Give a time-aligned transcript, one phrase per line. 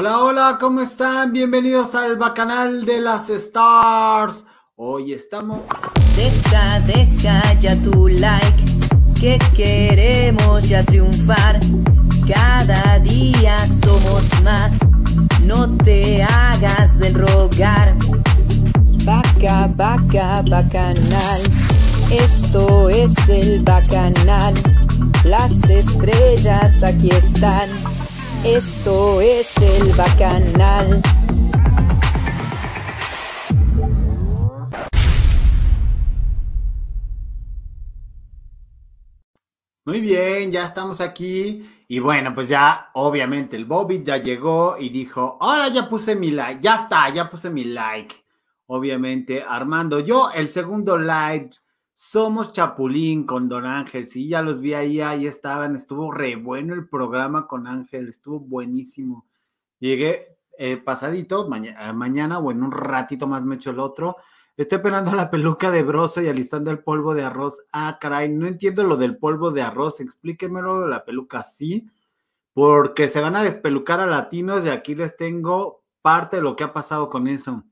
[0.00, 1.32] Hola, hola, ¿cómo están?
[1.32, 4.44] Bienvenidos al Bacanal de las Stars.
[4.76, 5.62] Hoy estamos.
[6.14, 8.62] Deja, deja ya tu like,
[9.20, 11.58] que queremos ya triunfar.
[12.32, 14.78] Cada día somos más,
[15.42, 17.96] no te hagas del rogar.
[19.04, 21.42] Vaca, vaca, bacanal,
[22.08, 24.54] esto es el bacanal.
[25.24, 27.68] Las estrellas aquí están,
[28.44, 31.02] esto es el bacanal.
[39.84, 41.66] Muy bien, ya estamos aquí.
[41.88, 46.30] Y bueno, pues ya, obviamente, el Bobby ya llegó y dijo: Hola, ya puse mi
[46.30, 46.60] like.
[46.60, 48.14] Ya está, ya puse mi like.
[48.66, 51.56] Obviamente, Armando, yo, el segundo like.
[52.00, 54.06] Somos Chapulín con Don Ángel.
[54.06, 55.74] Sí, ya los vi ahí, ahí estaban.
[55.74, 59.26] Estuvo re bueno el programa con Ángel, estuvo buenísimo.
[59.80, 64.16] Llegué eh, pasadito, mañana o en un ratito más me echo el otro
[64.56, 67.60] Estoy pelando la peluca de broso y alistando el polvo de arroz.
[67.72, 70.00] Ah, caray, no entiendo lo del polvo de arroz.
[70.00, 71.88] Explíquemelo, la peluca sí,
[72.54, 76.62] porque se van a despelucar a latinos y aquí les tengo parte de lo que
[76.62, 77.64] ha pasado con eso.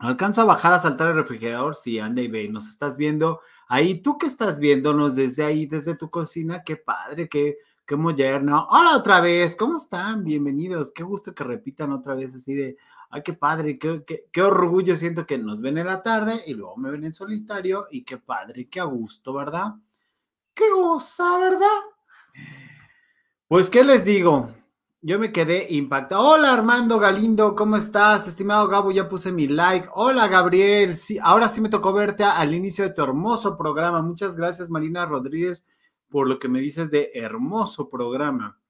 [0.00, 1.76] Alcanzo a bajar a saltar el refrigerador.
[1.76, 4.00] Sí, anda y ve, nos estás viendo ahí.
[4.00, 8.66] Tú que estás viéndonos desde ahí, desde tu cocina, qué padre, qué, qué moderno.
[8.70, 10.24] Hola otra vez, ¿cómo están?
[10.24, 10.90] Bienvenidos.
[10.90, 12.78] Qué gusto que repitan otra vez así de,
[13.10, 16.78] ay, qué padre, qué, qué, orgullo siento que nos ven en la tarde y luego
[16.78, 19.74] me ven en solitario y qué padre, qué a gusto, ¿verdad?
[20.54, 21.78] Qué goza, ¿verdad?
[23.48, 24.48] Pues, ¿qué les digo?
[25.02, 26.20] Yo me quedé impactado.
[26.28, 28.28] Hola Armando Galindo, ¿cómo estás?
[28.28, 29.88] Estimado Gabo, ya puse mi like.
[29.94, 34.02] Hola Gabriel, sí, ahora sí me tocó verte al inicio de tu hermoso programa.
[34.02, 35.64] Muchas gracias Marina Rodríguez
[36.10, 38.60] por lo que me dices de hermoso programa.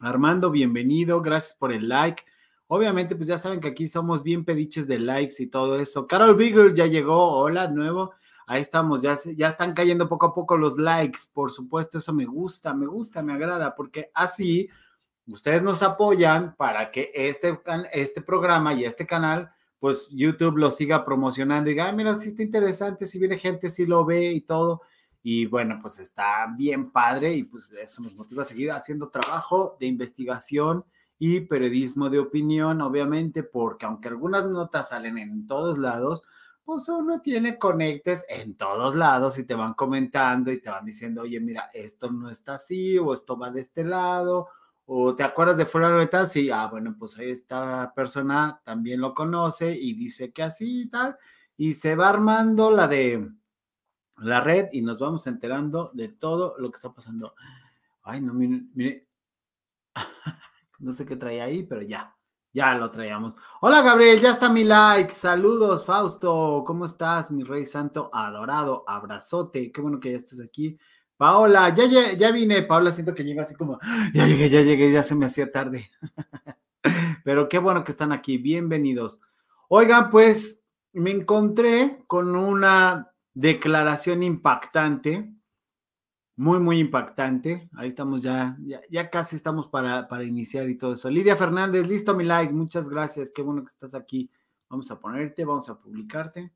[0.00, 2.24] Armando, bienvenido, gracias por el like.
[2.66, 6.06] Obviamente, pues ya saben que aquí somos bien pediches de likes y todo eso.
[6.06, 8.12] Carol Bigger ya llegó, hola, nuevo.
[8.46, 11.20] Ahí estamos, ya, ya están cayendo poco a poco los likes.
[11.32, 14.68] Por supuesto, eso me gusta, me gusta, me agrada, porque así
[15.26, 17.60] ustedes nos apoyan para que este,
[17.92, 22.42] este programa y este canal, pues YouTube lo siga promocionando y diga, mira, si está
[22.42, 24.82] interesante, si viene gente, si lo ve y todo.
[25.22, 29.76] Y bueno, pues está bien padre y pues eso nos motiva a seguir haciendo trabajo
[29.78, 30.84] de investigación
[31.18, 36.22] y periodismo de opinión, obviamente, porque aunque algunas notas salen en todos lados,
[36.64, 41.22] pues uno tiene conectes en todos lados y te van comentando y te van diciendo,
[41.22, 44.48] oye, mira, esto no está así o esto va de este lado.
[44.92, 49.14] O te acuerdas de fulano de tal, sí, ah, bueno, pues esta persona también lo
[49.14, 51.16] conoce y dice que así y tal,
[51.56, 53.30] y se va armando la de
[54.16, 57.36] la red y nos vamos enterando de todo lo que está pasando.
[58.02, 59.06] Ay, no, mire, mire.
[60.80, 62.16] No sé qué traía ahí, pero ya,
[62.52, 63.36] ya lo traíamos.
[63.60, 65.12] Hola Gabriel, ya está mi like.
[65.12, 66.64] Saludos, Fausto.
[66.66, 68.82] ¿Cómo estás, mi rey santo adorado?
[68.88, 69.70] Abrazote.
[69.70, 70.76] Qué bueno que ya estés aquí.
[71.20, 72.62] Paola, ya, ya, ya vine.
[72.62, 73.78] Paola, siento que llega así como,
[74.14, 75.90] ya llegué, ya llegué, ya se me hacía tarde.
[77.24, 78.38] pero qué bueno que están aquí.
[78.38, 79.20] Bienvenidos.
[79.68, 80.64] Oigan, pues
[80.94, 85.30] me encontré con una declaración impactante
[86.36, 87.68] muy, muy impactante.
[87.76, 88.56] Ahí estamos ya,
[88.88, 91.10] ya, casi estamos para, para, iniciar y todo eso.
[91.10, 94.30] Lidia Fernández, listo mi like, muchas gracias, qué bueno que estás aquí.
[94.70, 96.50] Vamos a ponerte, vamos a publicarte.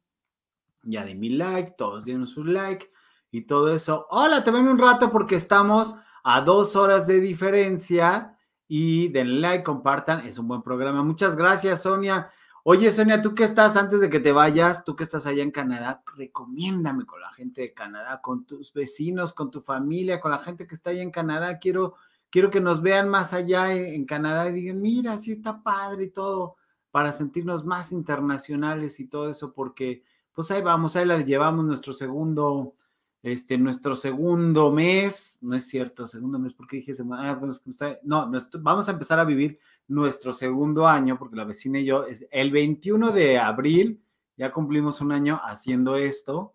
[0.84, 2.88] Ya de mi like, todos dieron su like
[3.34, 4.06] y todo eso.
[4.10, 9.64] Hola, te ven un rato porque estamos a dos horas de diferencia y den like,
[9.64, 11.02] compartan, es un buen programa.
[11.02, 12.30] Muchas gracias, Sonia.
[12.62, 15.50] Oye, Sonia, tú que estás antes de que te vayas, tú que estás allá en
[15.50, 20.38] Canadá, recomiéndame con la gente de Canadá, con tus vecinos, con tu familia, con la
[20.38, 21.58] gente que está allá en Canadá.
[21.58, 21.96] Quiero,
[22.30, 26.10] quiero que nos vean más allá en, Canadá y digan, mira, sí está padre y
[26.10, 26.54] todo,
[26.92, 31.92] para sentirnos más internacionales y todo eso, porque pues ahí vamos, ahí la llevamos nuestro
[31.92, 32.76] segundo,
[33.24, 37.62] este, nuestro segundo mes, no es cierto, segundo mes, porque dije, ah, pues,
[38.02, 38.30] no,
[38.60, 42.50] vamos a empezar a vivir nuestro segundo año, porque la vecina y yo, es el
[42.50, 44.04] 21 de abril,
[44.36, 46.52] ya cumplimos un año haciendo esto,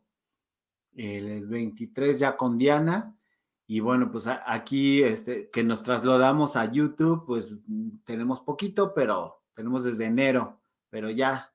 [0.96, 3.18] el 23 ya con Diana,
[3.66, 7.58] y bueno, pues aquí este, que nos trasladamos a YouTube, pues
[8.06, 10.60] tenemos poquito, pero tenemos desde enero,
[10.92, 11.52] pero ya,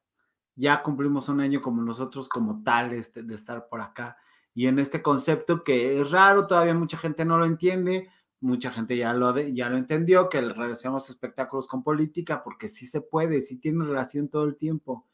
[0.57, 4.17] ya cumplimos un año como nosotros como tal este, de estar por acá.
[4.55, 8.09] Y en este concepto que es raro, todavía mucha gente no lo entiende,
[8.41, 13.01] mucha gente ya lo, ya lo entendió, que relacionamos espectáculos con política, porque sí se
[13.01, 15.07] puede, sí tiene relación todo el tiempo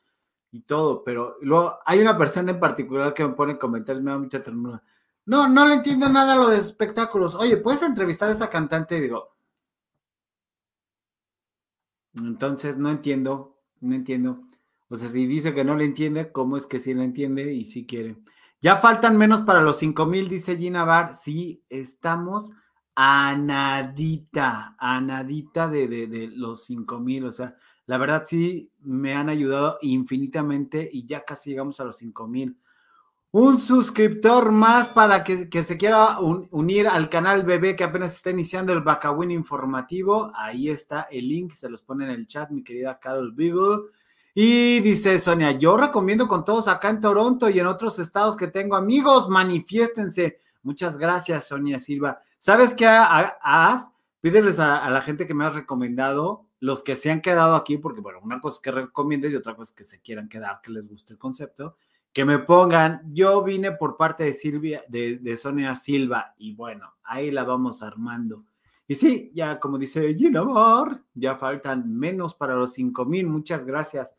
[0.52, 4.19] y todo, pero luego hay una persona en particular que me pone comentarios, me da
[4.19, 4.82] mucha ternura.
[5.26, 7.34] No, no le entiendo nada a lo de espectáculos.
[7.34, 8.98] Oye, ¿puedes entrevistar a esta cantante?
[8.98, 9.31] Y digo,
[12.16, 14.42] Entonces, no entiendo, no entiendo.
[14.88, 17.64] O sea, si dice que no le entiende, ¿cómo es que sí le entiende y
[17.64, 18.16] sí quiere?
[18.61, 21.15] Ya faltan menos para los 5 mil, dice Gina Bar.
[21.15, 22.53] Sí, estamos
[22.95, 27.25] a nadita, a nadita de, de, de los 5 mil.
[27.25, 31.97] O sea, la verdad sí me han ayudado infinitamente y ya casi llegamos a los
[31.97, 32.57] 5 mil.
[33.33, 38.73] Un suscriptor más para que, se quiera unir al canal bebé que apenas está iniciando
[38.73, 40.33] el Bacawin informativo.
[40.35, 43.85] Ahí está el link, se los pone en el chat, mi querida Carol Beagle.
[44.35, 48.47] Y dice Sonia, yo recomiendo con todos acá en Toronto y en otros estados que
[48.47, 50.38] tengo amigos, manifiéstense.
[50.62, 52.21] Muchas gracias, Sonia Silva.
[52.38, 53.91] ¿Sabes qué haz?
[54.21, 58.00] Pídeles a, la gente que me has recomendado, los que se han quedado aquí, porque
[58.00, 60.71] bueno, una cosa es que recomiendes y otra cosa es que se quieran quedar, que
[60.71, 61.76] les guste el concepto
[62.12, 67.31] que me pongan, yo vine por parte de Silvia, de, Sonia Silva, y bueno, ahí
[67.31, 68.44] la vamos armando.
[68.88, 73.65] Y sí, ya como dice Gina Bar, ya faltan menos para los 5 mil, muchas
[73.65, 74.15] gracias.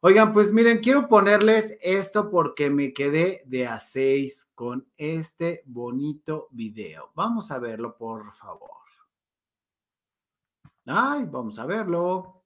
[0.00, 6.46] Oigan, pues miren, quiero ponerles esto porque me quedé de a 6 con este bonito
[6.52, 7.10] video.
[7.16, 8.78] Vamos a verlo, por favor.
[10.86, 12.44] Ay, vamos a verlo.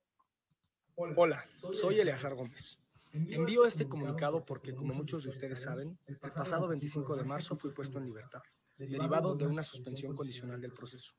[0.96, 1.44] Hola,
[1.74, 2.78] soy Eleazar Gómez.
[3.12, 7.70] Envío este comunicado porque, como muchos de ustedes saben, el pasado 25 de marzo fui
[7.70, 8.40] puesto en libertad,
[8.78, 11.12] derivado de una suspensión condicional del proceso.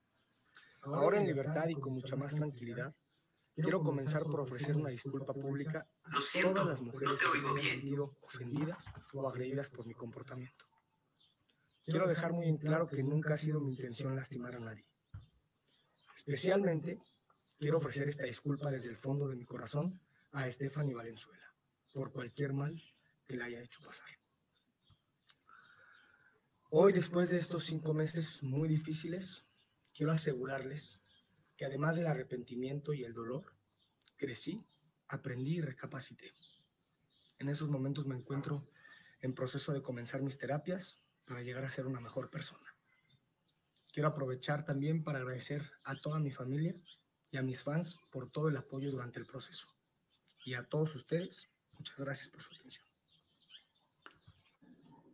[0.81, 2.91] Ahora en libertad y con mucha más tranquilidad,
[3.55, 8.15] quiero comenzar por ofrecer una disculpa pública a todas las mujeres que se han sentido
[8.21, 10.65] ofendidas o agredidas por mi comportamiento.
[11.85, 14.85] Quiero dejar muy en claro que nunca ha sido mi intención lastimar a nadie.
[16.15, 17.00] Especialmente,
[17.59, 20.00] quiero ofrecer esta disculpa desde el fondo de mi corazón
[20.31, 21.53] a Stephanie Valenzuela
[21.91, 22.81] por cualquier mal
[23.25, 24.07] que le haya hecho pasar.
[26.75, 29.45] Hoy, después de estos cinco meses muy difíciles,
[29.94, 31.00] quiero asegurarles
[31.63, 33.56] que además del arrepentimiento y el dolor,
[34.18, 34.62] crecí,
[35.07, 36.33] aprendí y recapacité.
[37.39, 38.68] En esos momentos me encuentro
[39.21, 42.75] en proceso de comenzar mis terapias para llegar a ser una mejor persona.
[43.94, 46.74] Quiero aprovechar también para agradecer a toda mi familia
[47.31, 49.74] y a mis fans por todo el apoyo durante el proceso.
[50.44, 52.93] Y a todos ustedes Muchas gracias por su atención.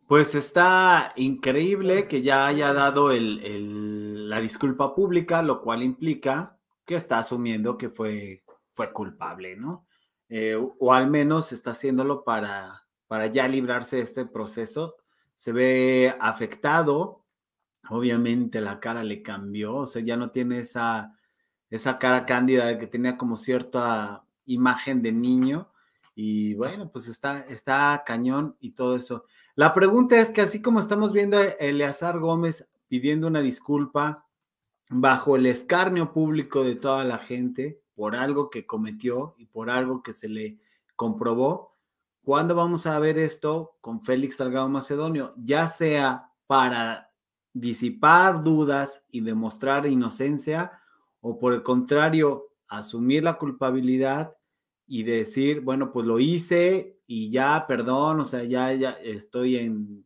[0.10, 7.20] Pues está increíble que ya haya dado la disculpa pública, lo cual implica que está
[7.20, 8.44] asumiendo que fue,
[8.92, 9.86] culpable, ¿no?
[10.28, 12.88] Eh, o al menos está haciéndolo para,
[13.32, 14.96] ya librarse de este proceso.
[15.36, 17.24] Se ve afectado,
[17.88, 21.16] obviamente la cara le cambió, o sea, ya no tiene esa,
[21.70, 25.70] esa cara cándida que tenía como cierta imagen de niño
[26.22, 29.24] y bueno, pues está, está cañón y todo eso.
[29.56, 34.28] La pregunta es que así como estamos viendo a Eleazar Gómez pidiendo una disculpa
[34.90, 40.04] bajo el escarnio público de toda la gente por algo que cometió y por algo
[40.04, 40.60] que se le
[40.98, 41.78] comprobó,
[42.22, 45.34] ¿cuándo vamos a ver esto con Félix Salgado Macedonio?
[45.38, 47.14] Ya sea para
[47.54, 50.82] disipar dudas y demostrar inocencia
[51.22, 54.36] o por el contrario, asumir la culpabilidad
[54.90, 60.04] y decir, bueno, pues lo hice y ya, perdón, o sea, ya, ya estoy en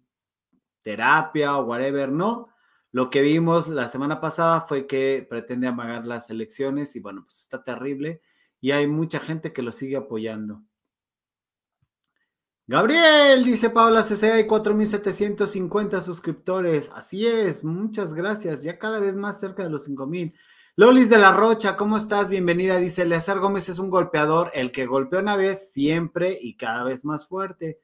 [0.81, 2.49] terapia o whatever, no.
[2.91, 7.39] Lo que vimos la semana pasada fue que pretende amagar las elecciones y bueno, pues
[7.39, 8.21] está terrible
[8.59, 10.61] y hay mucha gente que lo sigue apoyando.
[12.67, 16.89] Gabriel, dice Paula CC, hay 4.750 suscriptores.
[16.93, 18.63] Así es, muchas gracias.
[18.63, 20.33] Ya cada vez más cerca de los 5.000.
[20.75, 22.29] Lolis de la Rocha, ¿cómo estás?
[22.29, 22.79] Bienvenida.
[22.79, 27.05] Dice, Leazar Gómez es un golpeador, el que golpea una vez siempre y cada vez
[27.05, 27.79] más fuerte.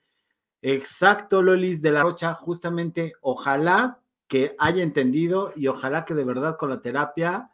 [0.63, 6.57] Exacto, Lolis de la Rocha, justamente, ojalá que haya entendido y ojalá que de verdad
[6.57, 7.51] con la terapia,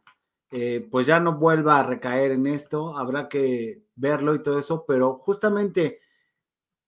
[0.52, 4.86] eh, pues ya no vuelva a recaer en esto, habrá que verlo y todo eso,
[4.88, 6.00] pero justamente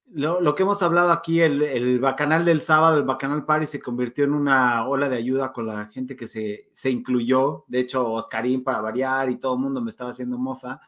[0.09, 4.33] lo, que hemos hablado aquí, el, bacanal del sábado, el bacanal Party se convirtió en
[4.33, 7.65] una ola de ayuda con la gente que se, se incluyó.
[7.67, 10.79] De hecho, Oscarín para variar y todo el mundo me estaba haciendo mofa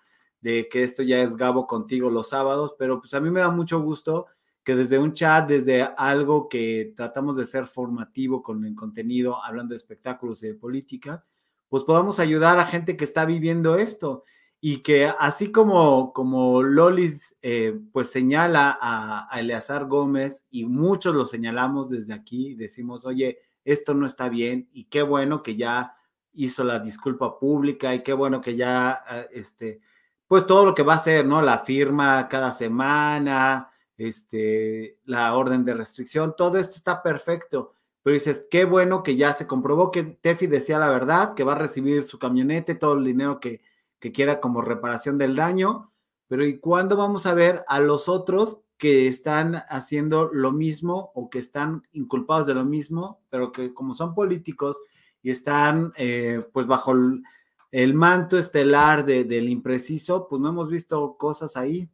[0.41, 3.49] de que esto ya es Gabo contigo los sábados, pero pues a mí me da
[3.49, 4.27] mucho gusto
[4.63, 9.73] que desde un chat, desde algo que tratamos de ser formativo con el contenido, hablando
[9.73, 11.25] de espectáculos y de política,
[11.67, 14.23] pues podamos ayudar a gente que está viviendo esto
[14.61, 21.25] y que así como, como Lolis eh, pues señala a, Eleazar Gómez y muchos lo
[21.25, 25.95] señalamos desde aquí, decimos, oye, esto no está bien y qué bueno que ya
[26.33, 29.79] hizo la disculpa pública y qué bueno que ya, ah, este,
[30.27, 31.41] pues todo lo que va a hacer, ¿no?
[31.41, 37.73] La firma cada semana, este, la orden de restricción, todo esto está perfecto.
[38.03, 41.53] Pero dices, qué bueno que ya se comprobó que Tefi decía la verdad, que va
[41.53, 43.61] a recibir su camionete, todo el dinero que,
[43.99, 45.91] que quiera como reparación del daño,
[46.27, 51.29] pero ¿y cuándo vamos a ver a los otros que están haciendo lo mismo o
[51.29, 54.79] que están inculpados de lo mismo, pero que como son políticos
[55.21, 56.93] y están eh, pues bajo
[57.71, 61.89] el, manto estelar del impreciso, pues no hemos visto cosas ahí.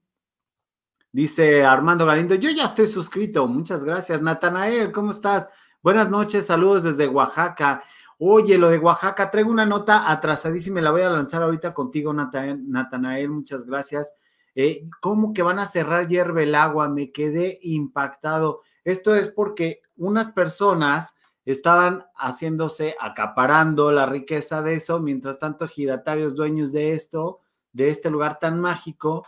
[1.11, 4.21] Dice Armando Galindo, yo ya estoy suscrito, muchas gracias.
[4.21, 5.47] Natanael, ¿cómo estás?
[5.81, 7.83] Buenas noches, saludos desde Oaxaca.
[8.17, 13.29] Oye, lo de Oaxaca, traigo una nota atrasadísima, la voy a lanzar ahorita contigo, Natanael,
[13.29, 14.13] muchas gracias.
[14.55, 16.87] Eh, ¿Cómo que van a cerrar hierve el agua?
[16.87, 18.61] Me quedé impactado.
[18.85, 26.37] Esto es porque unas personas estaban haciéndose, acaparando la riqueza de eso, mientras tanto, giratarios
[26.37, 27.41] dueños de esto,
[27.73, 29.25] de este lugar tan mágico,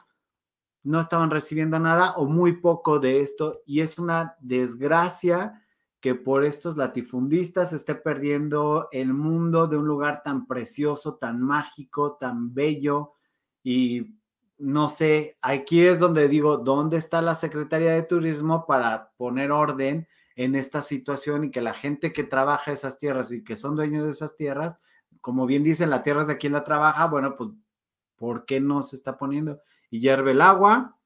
[0.83, 3.61] no estaban recibiendo nada o muy poco de esto.
[3.65, 5.61] Y es una desgracia
[5.99, 12.17] que por estos latifundistas esté perdiendo el mundo de un lugar tan precioso, tan mágico,
[12.19, 13.13] tan bello
[13.63, 14.17] y
[14.59, 20.07] no sé, aquí es donde digo, ¿dónde está la Secretaría de Turismo para poner orden
[20.35, 24.05] en esta situación y que la gente que trabaja esas tierras y que son dueños
[24.05, 24.77] de esas tierras,
[25.21, 27.51] como bien dicen, la tierra es de quien la trabaja, bueno, pues,
[28.15, 29.59] ¿por qué no se está poniendo?
[29.89, 30.97] Y hierve el agua,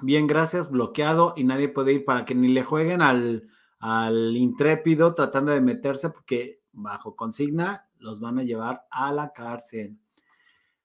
[0.00, 3.48] bien, gracias, bloqueado y nadie puede ir para que ni le jueguen al,
[3.86, 9.98] al intrépido tratando de meterse porque bajo consigna los van a llevar a la cárcel.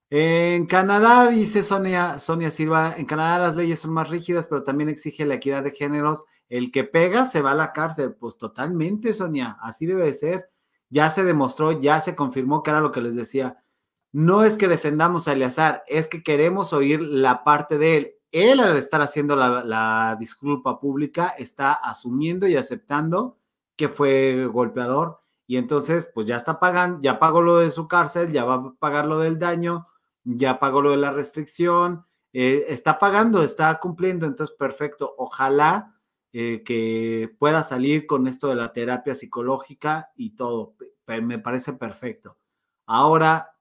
[0.10, 4.90] En Canadá, dice Sonia, Sonia Silva, en Canadá las leyes son más rígidas, pero también
[4.90, 6.26] exige la equidad de géneros.
[6.50, 8.16] El que pega se va a la cárcel.
[8.16, 10.50] Pues totalmente, Sonia, así debe de ser.
[10.90, 13.64] Ya se demostró, ya se confirmó que era lo que les decía.
[14.12, 18.14] No es que defendamos a Eleazar, es que queremos oír la parte de él.
[18.32, 23.38] Él al estar haciendo la, disculpa pública está asumiendo y aceptando
[23.76, 28.32] que fue golpeador y entonces pues ya está pagando, ya pagó lo de su cárcel,
[28.32, 29.88] ya va a pagar lo del daño,
[30.24, 35.16] ya pagó lo de la restricción, eh, está pagando, está cumpliendo, entonces perfecto.
[35.18, 36.00] Ojalá
[36.32, 40.76] eh, que pueda salir con esto de la terapia psicológica y todo,
[41.08, 42.38] me parece perfecto.
[42.86, 43.56] Ahora,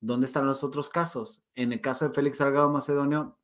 [0.00, 1.42] ¿dónde están los otros casos?
[1.56, 3.38] En el caso de Félix Salgado Macedonio,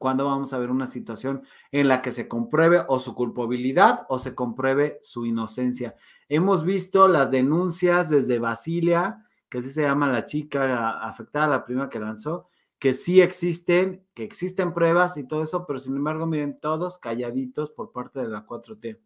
[0.00, 1.42] ¿cuándo vamos a ver una situación
[1.72, 5.94] en la que se compruebe o su culpabilidad o se compruebe su inocencia?
[6.26, 11.90] Hemos visto las denuncias desde Basilia, que así se llama la chica afectada, la primera
[11.90, 16.58] que lanzó, que sí existen, que existen pruebas y todo eso, pero sin embargo, miren,
[16.58, 18.98] todos calladitos por parte de la 4T.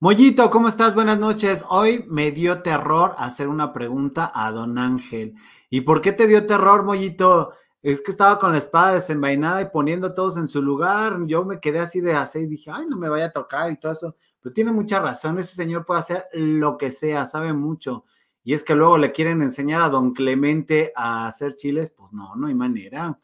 [0.00, 0.96] Mollito, ¿cómo estás?
[0.96, 1.64] Buenas noches.
[1.68, 5.34] Hoy me dio terror hacer una pregunta a don Ángel.
[5.70, 7.52] ¿Y por qué te dio terror, Mollito?
[7.82, 11.18] Es que estaba con la espada desenvainada y poniendo todos en su lugar.
[11.26, 13.78] Yo me quedé así de a seis, dije, ay, no me vaya a tocar y
[13.78, 14.16] todo eso.
[14.40, 18.04] Pero tiene mucha razón, ese señor puede hacer lo que sea, sabe mucho
[18.48, 22.34] y es que luego le quieren enseñar a don Clemente a hacer chiles, pues no,
[22.34, 23.20] no hay manera.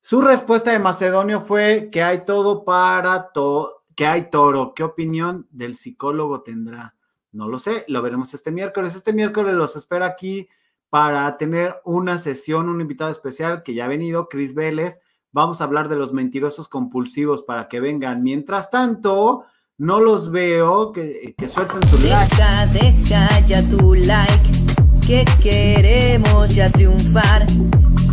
[0.00, 4.74] Su respuesta de Macedonio fue que hay todo para todo, que hay toro.
[4.74, 6.94] ¿Qué opinión del psicólogo tendrá?
[7.32, 8.94] No lo sé, lo veremos este miércoles.
[8.94, 10.48] Este miércoles los espero aquí
[10.90, 15.00] para tener una sesión, un invitado especial que ya ha venido, Cris Vélez.
[15.32, 18.22] Vamos a hablar de los mentirosos compulsivos para que vengan.
[18.22, 19.44] Mientras tanto,
[19.76, 22.34] no los veo, que, que suelten su like.
[22.36, 24.50] Deja, deja ya tu like,
[25.06, 27.46] que queremos ya triunfar.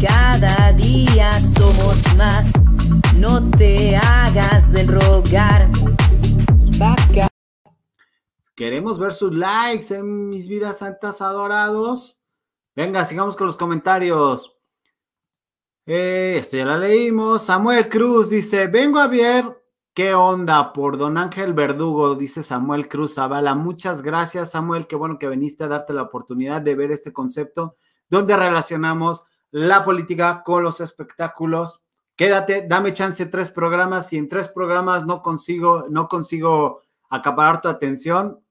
[0.02, 2.52] Cada día somos más,
[3.18, 5.70] no te hagas del rogar.
[6.78, 7.30] Vaca.
[8.54, 12.20] Queremos ver sus likes en mis vidas santas adorados.
[12.76, 14.56] Venga, sigamos con los comentarios.
[15.86, 17.44] Eh, esto ya la leímos.
[17.44, 19.66] Samuel Cruz dice: Vengo a ver
[19.96, 22.16] ¿Qué onda por don Ángel Verdugo?
[22.16, 23.56] Dice Samuel Cruz Zavala.
[23.56, 24.88] Muchas gracias, Samuel.
[24.88, 27.78] Qué bueno que viniste a darte la oportunidad de ver este concepto
[28.10, 31.82] donde relacionamos la política con los espectáculos.
[32.18, 34.10] Quédate, dame chance tres programas.
[34.10, 38.44] Si en tres programas no consigo, no consigo acaparar tu atención,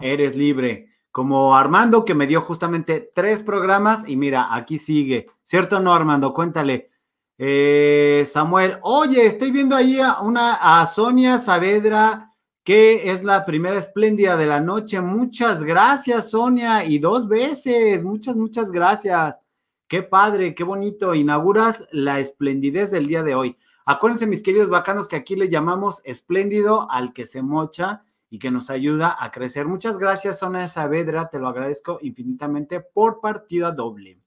[0.00, 0.91] eres libre.
[1.12, 5.26] Como Armando, que me dio justamente tres programas y mira, aquí sigue.
[5.44, 6.32] ¿Cierto o no, Armando?
[6.32, 6.90] Cuéntale.
[7.36, 12.32] Eh, Samuel, oye, estoy viendo ahí a, una, a Sonia Saavedra,
[12.64, 15.02] que es la primera espléndida de la noche.
[15.02, 18.02] Muchas gracias, Sonia, y dos veces.
[18.02, 19.42] Muchas, muchas gracias.
[19.88, 21.14] Qué padre, qué bonito.
[21.14, 23.58] Inauguras la esplendidez del día de hoy.
[23.84, 28.50] Acuérdense, mis queridos bacanos, que aquí le llamamos espléndido al que se mocha y que
[28.50, 29.66] nos ayuda a crecer.
[29.66, 31.28] Muchas gracias, Sonia Saavedra.
[31.28, 34.22] Te lo agradezco infinitamente por partida doble.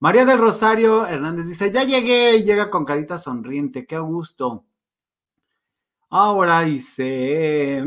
[0.00, 4.64] María del Rosario Hernández dice, ya llegué llega con carita sonriente, qué gusto.
[6.10, 7.84] Ahora dice,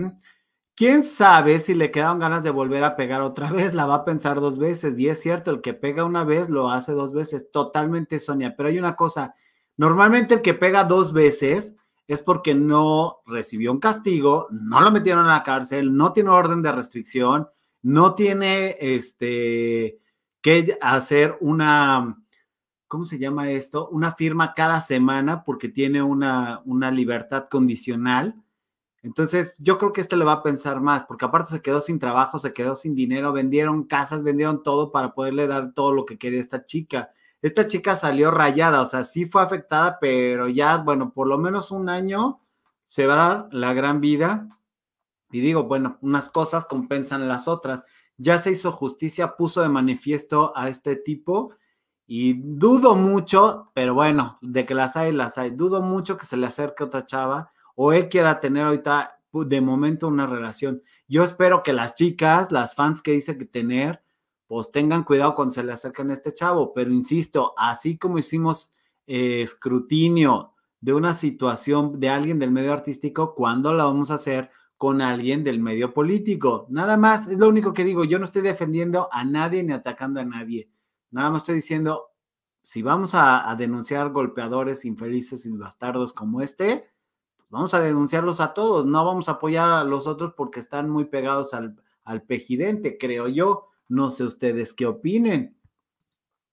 [0.73, 4.05] quién sabe si le quedan ganas de volver a pegar otra vez, la va a
[4.05, 4.97] pensar dos veces.
[4.97, 8.55] Y es cierto, el que pega una vez lo hace dos veces, totalmente Sonia.
[8.55, 9.35] Pero hay una cosa,
[9.75, 11.75] normalmente el que pega dos veces
[12.13, 16.61] es porque no recibió un castigo, no lo metieron a la cárcel, no tiene orden
[16.61, 17.47] de restricción,
[17.83, 19.99] no tiene este
[20.41, 22.21] que hacer una,
[22.87, 23.87] ¿cómo se llama esto?
[23.89, 28.35] Una firma cada semana porque tiene una, una libertad condicional.
[29.03, 31.97] Entonces, yo creo que este le va a pensar más, porque aparte se quedó sin
[31.97, 36.17] trabajo, se quedó sin dinero, vendieron casas, vendieron todo para poderle dar todo lo que
[36.17, 37.11] quería esta chica.
[37.41, 41.71] Esta chica salió rayada, o sea, sí fue afectada, pero ya, bueno, por lo menos
[41.71, 42.39] un año
[42.85, 44.47] se va a dar la gran vida.
[45.31, 47.83] Y digo, bueno, unas cosas compensan las otras.
[48.17, 51.55] Ya se hizo justicia, puso de manifiesto a este tipo
[52.05, 55.51] y dudo mucho, pero bueno, de que las hay, las hay.
[55.51, 60.09] Dudo mucho que se le acerque otra chava o él quiera tener ahorita de momento
[60.09, 60.83] una relación.
[61.07, 64.03] Yo espero que las chicas, las fans que dice que tener,
[64.51, 66.73] pues tengan cuidado cuando se le acerquen a este chavo.
[66.73, 68.73] Pero insisto, así como hicimos
[69.07, 74.51] eh, escrutinio de una situación de alguien del medio artístico, ¿cuándo la vamos a hacer
[74.75, 76.67] con alguien del medio político?
[76.69, 78.03] Nada más, es lo único que digo.
[78.03, 80.69] Yo no estoy defendiendo a nadie ni atacando a nadie.
[81.11, 82.09] Nada más estoy diciendo,
[82.61, 86.89] si vamos a, denunciar golpeadores infelices y bastardos como este,
[87.47, 91.05] vamos a denunciarlos a todos, no vamos a apoyar a los otros porque están muy
[91.05, 93.70] pegados al, al pejidente, creo yo.
[93.91, 95.57] No sé ustedes qué opinen.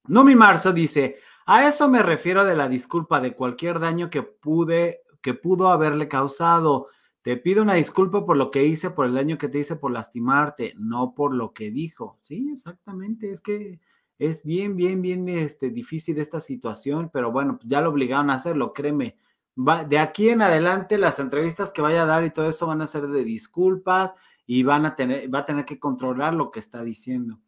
[0.08, 1.16] No mi Marzo dice,
[1.46, 6.08] a eso me refiero de la disculpa de cualquier daño que pude, que pudo haberle
[6.08, 6.88] causado.
[7.22, 9.92] Te pido una disculpa por lo que hice, por el daño que te hice, por
[9.92, 12.18] lastimarte, no por lo que dijo.
[12.22, 13.30] Sí, exactamente.
[13.30, 13.78] Es que
[14.18, 18.34] es bien, bien, bien este, difícil esta situación, pero bueno, pues ya lo obligaron a
[18.34, 19.16] hacerlo, créeme.
[19.88, 22.88] de aquí en adelante, las entrevistas que vaya a dar y todo eso van a
[22.88, 24.12] ser de disculpas
[24.50, 27.38] y van a tener, va a tener que controlar lo que está diciendo.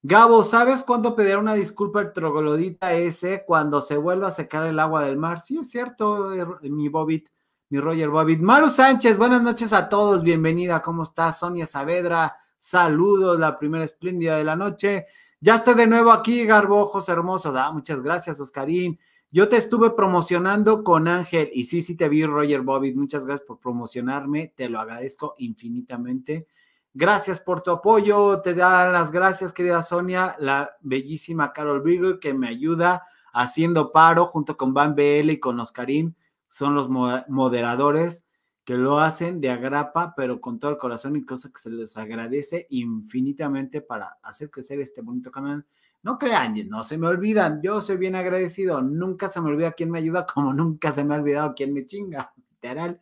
[0.00, 4.78] Gabo, ¿sabes cuándo pedir una disculpa el troglodita ese cuando se vuelva a secar el
[4.78, 5.40] agua del mar?
[5.40, 7.30] Sí, es cierto, er, mi Bobit,
[7.70, 8.40] mi Roger Bobit.
[8.40, 11.40] Maru Sánchez, buenas noches a todos, bienvenida, ¿cómo estás?
[11.40, 15.06] Sonia Saavedra, saludos, la primera espléndida de la noche.
[15.40, 17.56] Ya estoy de nuevo aquí, Garbojos hermosos.
[17.56, 19.00] Ah, muchas gracias, Oscarín.
[19.30, 22.94] Yo te estuve promocionando con Ángel y sí, sí te vi, Roger Bobby.
[22.94, 24.52] Muchas gracias por promocionarme.
[24.54, 26.46] Te lo agradezco infinitamente.
[26.94, 28.40] Gracias por tu apoyo.
[28.40, 33.02] Te da las gracias, querida Sonia, la bellísima Carol Beagle que me ayuda
[33.34, 36.16] haciendo paro junto con Van BL y con Oscarín.
[36.48, 38.24] Son los moderadores
[38.64, 41.96] que lo hacen de agrapa, pero con todo el corazón y cosa que se les
[41.96, 45.66] agradece infinitamente para hacer crecer este bonito canal.
[46.06, 49.90] No crean, no se me olvidan, yo soy bien agradecido, nunca se me olvida quién
[49.90, 53.00] me ayuda, como nunca se me ha olvidado quién me chinga, literal.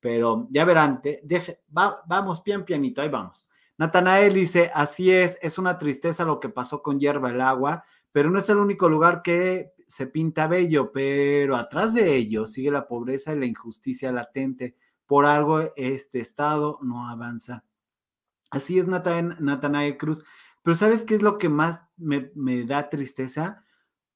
[0.00, 3.46] Pero ya verán, deje, vamos bien pianito, ahí vamos.
[3.76, 8.30] Natanael dice, así es, es una tristeza lo que pasó con Hierba el Agua, pero
[8.30, 12.88] no es el único lugar que se pinta bello, pero atrás de ello sigue la
[12.88, 17.64] pobreza y la injusticia latente por algo este estado no avanza.
[18.50, 20.24] Así es Natanael Cruz.
[20.66, 23.62] Pero ¿sabes qué es lo que más me, da tristeza?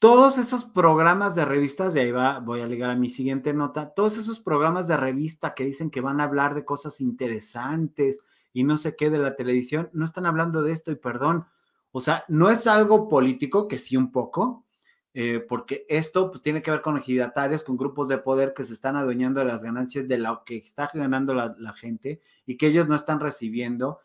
[0.00, 3.94] Todos esos programas de revistas, de ahí va, voy a ligar a mi siguiente nota,
[3.94, 8.18] todos esos programas de revista que dicen que van a hablar de cosas interesantes
[8.52, 11.46] y no sé qué de la televisión, no están hablando de esto y perdón,
[11.92, 14.66] o sea, no es algo político, que sí un poco,
[15.14, 18.72] eh, porque esto pues, tiene que ver con ejidatarios, con grupos de poder que se
[18.72, 22.88] están adueñando de las ganancias de lo que está ganando la, gente y que ellos
[22.88, 24.00] no están recibiendo.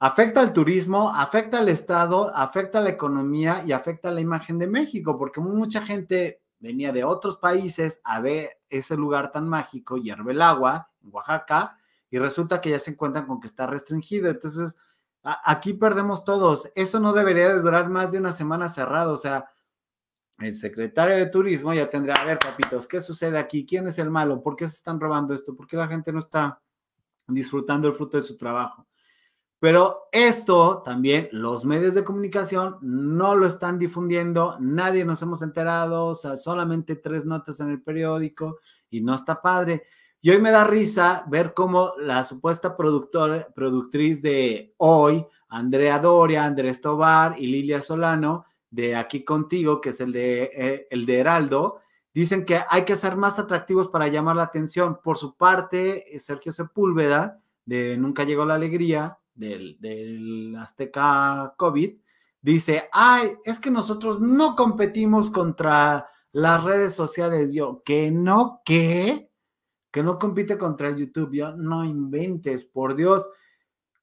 [0.00, 4.58] Afecta al turismo, afecta al Estado, afecta a la economía y afecta a la imagen
[4.58, 9.96] de México, porque mucha gente venía de otros países a ver ese lugar tan mágico,
[9.96, 11.76] Hierve el Agua, en Oaxaca,
[12.10, 14.30] y resulta que ya se encuentran con que está restringido.
[14.30, 14.76] Entonces,
[15.22, 16.70] aquí perdemos todos.
[16.74, 19.12] Eso no debería de durar más de una semana cerrado.
[19.12, 19.50] O sea,
[20.38, 23.66] el secretario de turismo ya tendrá, a ver, papitos, ¿qué sucede aquí?
[23.66, 24.42] ¿Quién es el malo?
[24.42, 25.54] ¿Por qué se están robando esto?
[25.56, 26.60] ¿Por qué la gente no está
[27.26, 28.87] disfrutando el fruto de su trabajo?
[29.60, 36.14] Pero esto también los medios de comunicación no lo están difundiendo, nadie nos hemos enterado,
[36.14, 39.84] solamente tres notas en el periódico y no está padre.
[40.20, 46.44] Y hoy me da risa ver cómo la supuesta productora, productriz de hoy, Andrea Doria,
[46.44, 51.18] Andrés Tobar y Lilia Solano, de Aquí Contigo, que es el de, eh, el de
[51.18, 51.80] Heraldo,
[52.12, 55.00] dicen que hay que ser más atractivos para llamar la atención.
[55.02, 61.96] Por su parte, Sergio Sepúlveda, de Nunca Llegó la Alegría, del, Azteca COVID,
[62.40, 67.54] dice, ay, es que nosotros no competimos contra las redes sociales.
[67.54, 69.30] Yo, que no, ¿qué?
[69.90, 71.32] Que no compite contra YouTube.
[71.32, 73.28] Yo, no inventes, por Dios.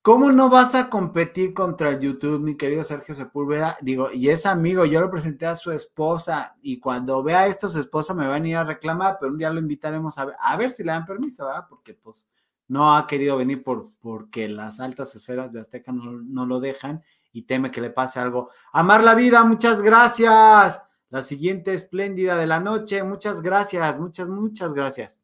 [0.06, 3.76] ¿Cómo no vas a competir contra YouTube, mi querido Sergio Sepúlveda?
[3.82, 7.80] Digo, y es amigo, yo lo presenté a su esposa y cuando vea esto su
[7.80, 10.56] esposa me va a venir a reclamar, pero un día lo invitaremos a ver, a
[10.58, 11.65] ver si le dan permiso, ¿verdad?
[11.67, 12.30] Porque pues
[12.67, 17.04] no ha querido venir por, porque las altas esferas de Azteca no, no lo dejan
[17.32, 18.49] y teme que le pase algo.
[18.71, 20.82] Amar la vida, muchas gracias.
[21.10, 25.19] La siguiente espléndida de la noche, muchas gracias, muchas, muchas gracias.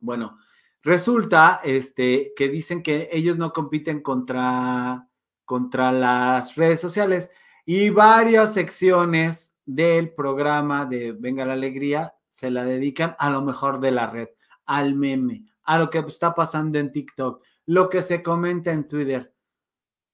[0.00, 0.38] Bueno,
[0.82, 5.08] Resulta este, que dicen que ellos no compiten contra,
[5.44, 7.30] contra las redes sociales
[7.64, 13.78] y varias secciones del programa de Venga la Alegría se la dedican a lo mejor
[13.78, 14.28] de la red,
[14.64, 19.34] al meme, a lo que está pasando en TikTok, lo que se comenta en Twitter.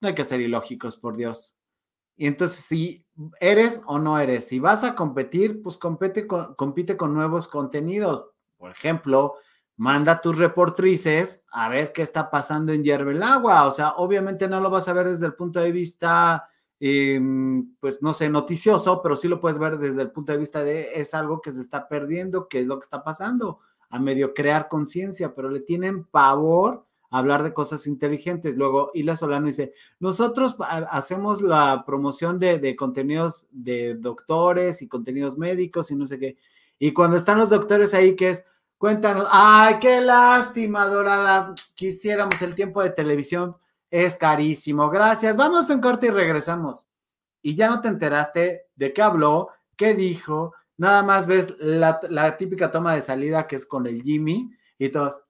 [0.01, 1.55] No hay que ser ilógicos, por Dios.
[2.17, 3.07] Y entonces, si
[3.41, 8.27] eres o no eres, si vas a competir, pues compete compite con nuevos contenidos.
[8.57, 9.37] Por ejemplo,
[9.77, 13.67] manda tus reportrices a ver qué está pasando en Agua.
[13.67, 18.03] O sea, obviamente no lo vas a ver desde el punto de vista, em, pues
[18.03, 21.15] no sé, noticioso, pero sí lo puedes ver desde el punto de vista de es
[21.15, 25.35] algo que se está perdiendo, qué es lo que está pasando, a medio crear conciencia,
[25.35, 28.55] pero le tienen pavor a hablar de cosas inteligentes.
[28.57, 35.39] Luego, Ila Solano dice, nosotros hacemos la promoción de, de contenidos de doctores y contenidos
[35.39, 36.37] médicos y no sé qué.
[36.79, 38.45] Y cuando están los doctores ahí, que es,
[38.79, 39.27] Cuéntanos.
[39.29, 41.53] Ay, qué lástima, Dorada.
[41.75, 43.57] Quisiéramos el tiempo de televisión.
[43.91, 44.89] Es carísimo.
[44.89, 45.37] Gracias.
[45.37, 46.87] Vamos en corte y regresamos.
[47.43, 50.55] Y ya no te enteraste de qué habló, qué dijo.
[50.79, 55.27] Nada más ves la, típica toma de salida que es con el Jimmy y todo.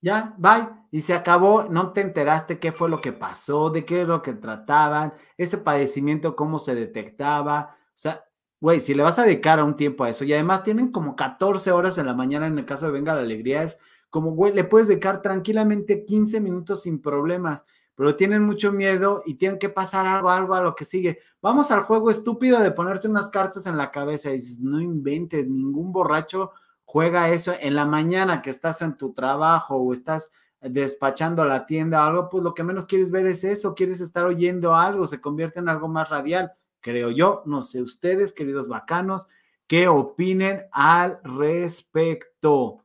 [0.00, 0.68] Ya, bye.
[0.90, 4.22] Y se acabó, no te enteraste qué fue lo que pasó, de qué es lo
[4.22, 7.76] que trataban, ese padecimiento, cómo se detectaba.
[7.88, 8.22] O sea,
[8.60, 11.72] güey, si le vas a dedicar un tiempo a eso, y además tienen como 14
[11.72, 13.78] horas en la mañana en el caso de Venga la Alegría, es
[14.10, 17.64] como, güey, le puedes dedicar tranquilamente 15 minutos sin problemas,
[17.94, 21.18] pero tienen mucho miedo y tienen que pasar algo, algo a lo que sigue.
[21.40, 25.48] Vamos al juego estúpido de ponerte unas cartas en la cabeza y dices, no inventes,
[25.48, 26.52] ningún borracho
[26.84, 30.30] juega eso en la mañana que estás en tu trabajo o estás
[30.60, 34.00] despachando a la tienda o algo, pues lo que menos quieres ver es eso, quieres
[34.00, 36.52] estar oyendo algo, se convierte en algo más radial
[36.84, 37.42] creo yo.
[37.46, 39.26] No sé ustedes, queridos bacanos,
[39.66, 42.84] qué opinen al respecto.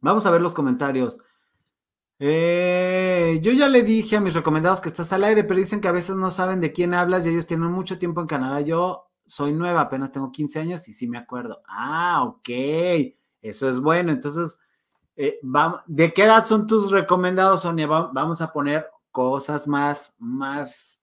[0.00, 1.20] Vamos a ver los comentarios.
[2.20, 5.88] Eh, yo ya le dije a mis recomendados que estás al aire, pero dicen que
[5.88, 8.60] a veces no saben de quién hablas y ellos tienen mucho tiempo en Canadá.
[8.60, 11.62] Yo soy nueva, apenas tengo 15 años y sí me acuerdo.
[11.68, 12.48] Ah, ok,
[13.42, 14.12] eso es bueno.
[14.12, 14.58] Entonces,
[15.16, 15.38] eh,
[15.86, 17.86] ¿de qué edad son tus recomendados, Sonia?
[17.86, 20.98] Vamos a poner cosas más, más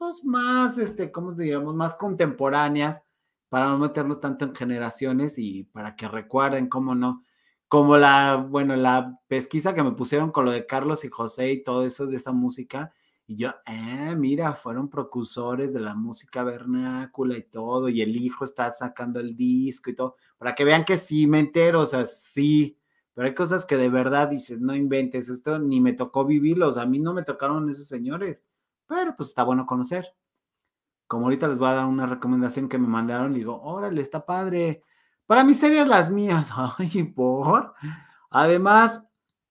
[0.00, 1.74] pues, más, este, ¿cómo digamos?
[1.74, 3.02] Más contemporáneas
[3.50, 7.22] para no meternos tanto en generaciones y para que recuerden, cómo no,
[7.70, 11.64] como la, bueno, la pesquisa que me pusieron con lo de Carlos y José y
[11.64, 12.92] todo eso de esa música.
[13.26, 18.44] Y yo, eh, mira, fueron precursores de la música vernácula y todo, y el hijo
[18.44, 22.04] está sacando el disco y todo, para que vean que sí me entero, o sea,
[22.06, 22.76] sí,
[23.14, 26.86] pero hay cosas que de verdad dices, no inventes, esto ni me tocó vivirlos, a
[26.86, 28.46] mí no me tocaron esos señores
[28.90, 30.12] pero pues está bueno conocer.
[31.06, 34.82] Como ahorita les voy a dar una recomendación que me mandaron, digo, órale, está padre.
[35.30, 36.50] Para mis series, las mías.
[36.78, 37.72] Ay, por.
[38.30, 39.06] Además,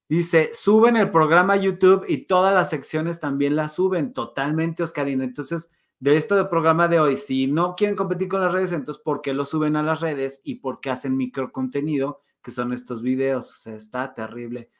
[0.09, 5.23] dice, suben el programa YouTube y todas las secciones también las suben totalmente, Oscarina.
[5.23, 9.01] Entonces, de esto del programa de hoy, si no quieren competir con las redes, entonces,
[9.01, 12.73] ¿por qué lo suben a las redes y por qué hacen micro contenido, que son
[12.73, 13.49] estos videos?
[13.49, 14.71] O sea, está terrible.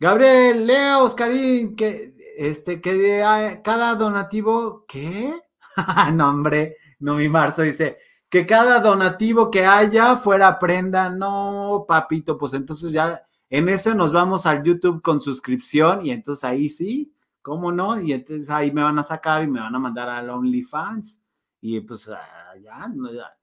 [0.00, 5.40] Gabriel, Leo, Oscarín, que este, que cada donativo, ¿qué?
[6.14, 7.98] no, hombre, no, mi marzo dice,
[8.32, 14.10] que cada donativo que haya fuera prenda, no, papito, pues entonces ya en eso nos
[14.10, 18.00] vamos al YouTube con suscripción y entonces ahí sí, ¿cómo no?
[18.00, 21.20] Y entonces ahí me van a sacar y me van a mandar al OnlyFans.
[21.60, 22.90] Y pues ah, ya,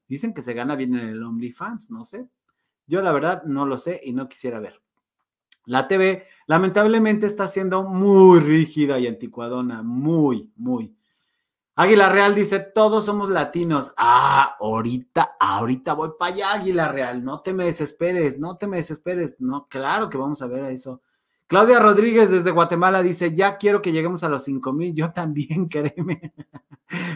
[0.08, 2.28] dicen que se gana bien en el OnlyFans, no sé.
[2.84, 4.82] Yo la verdad no lo sé y no quisiera ver.
[5.66, 10.96] La TV lamentablemente está siendo muy rígida y anticuadona, muy, muy.
[11.80, 13.94] Águila Real dice, todos somos latinos.
[13.96, 17.24] Ah, ahorita, ahorita voy para allá, Águila Real.
[17.24, 19.36] No te me desesperes, no te me desesperes.
[19.38, 21.00] No, claro que vamos a ver a eso.
[21.46, 24.94] Claudia Rodríguez desde Guatemala dice, ya quiero que lleguemos a los cinco mil.
[24.94, 26.34] Yo también, créeme.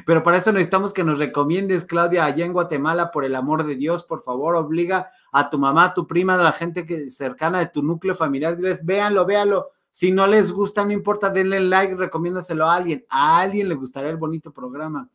[0.07, 3.77] Pero para eso necesitamos que nos recomiendes, Claudia, allá en Guatemala, por el amor de
[3.77, 7.59] Dios, por favor, obliga a tu mamá, a tu prima, a la gente que cercana
[7.59, 9.67] de tu núcleo familiar, diles, véanlo, véanlo.
[9.95, 13.07] Si no les gusta, no importa, denle like, recomiéndaselo a alguien.
[13.09, 15.09] A alguien le gustará el bonito programa.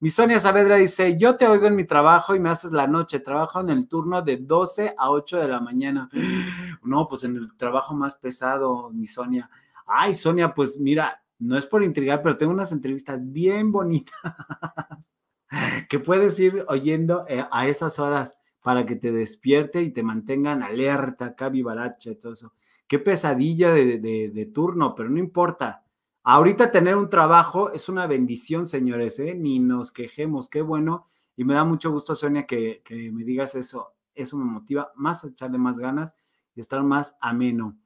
[0.00, 3.20] Mi Sonia Saavedra dice, yo te oigo en mi trabajo y me haces la noche.
[3.20, 6.10] Trabajo en el turno de 12 a 8 de la mañana.
[6.82, 9.48] No, pues en el trabajo más pesado, mi Sonia.
[9.86, 14.20] Ay, Sonia, pues mira, no es por intrigar, pero tengo unas entrevistas bien bonitas
[15.88, 20.64] que puedes ir oyendo eh, a esas horas para que te despierte y te mantengan
[20.64, 22.52] alerta, acá vivaracha y todo eso.
[22.86, 25.84] Qué pesadilla de, de, turno, pero no importa.
[26.22, 29.34] Ahorita tener un trabajo es una bendición, señores, ¿eh?
[29.34, 31.08] ni nos quejemos, qué bueno.
[31.36, 33.94] Y me da mucho gusto, Sonia, que, que me digas eso.
[34.14, 36.14] Eso me motiva más a echarle más ganas
[36.54, 37.76] y estar más ameno.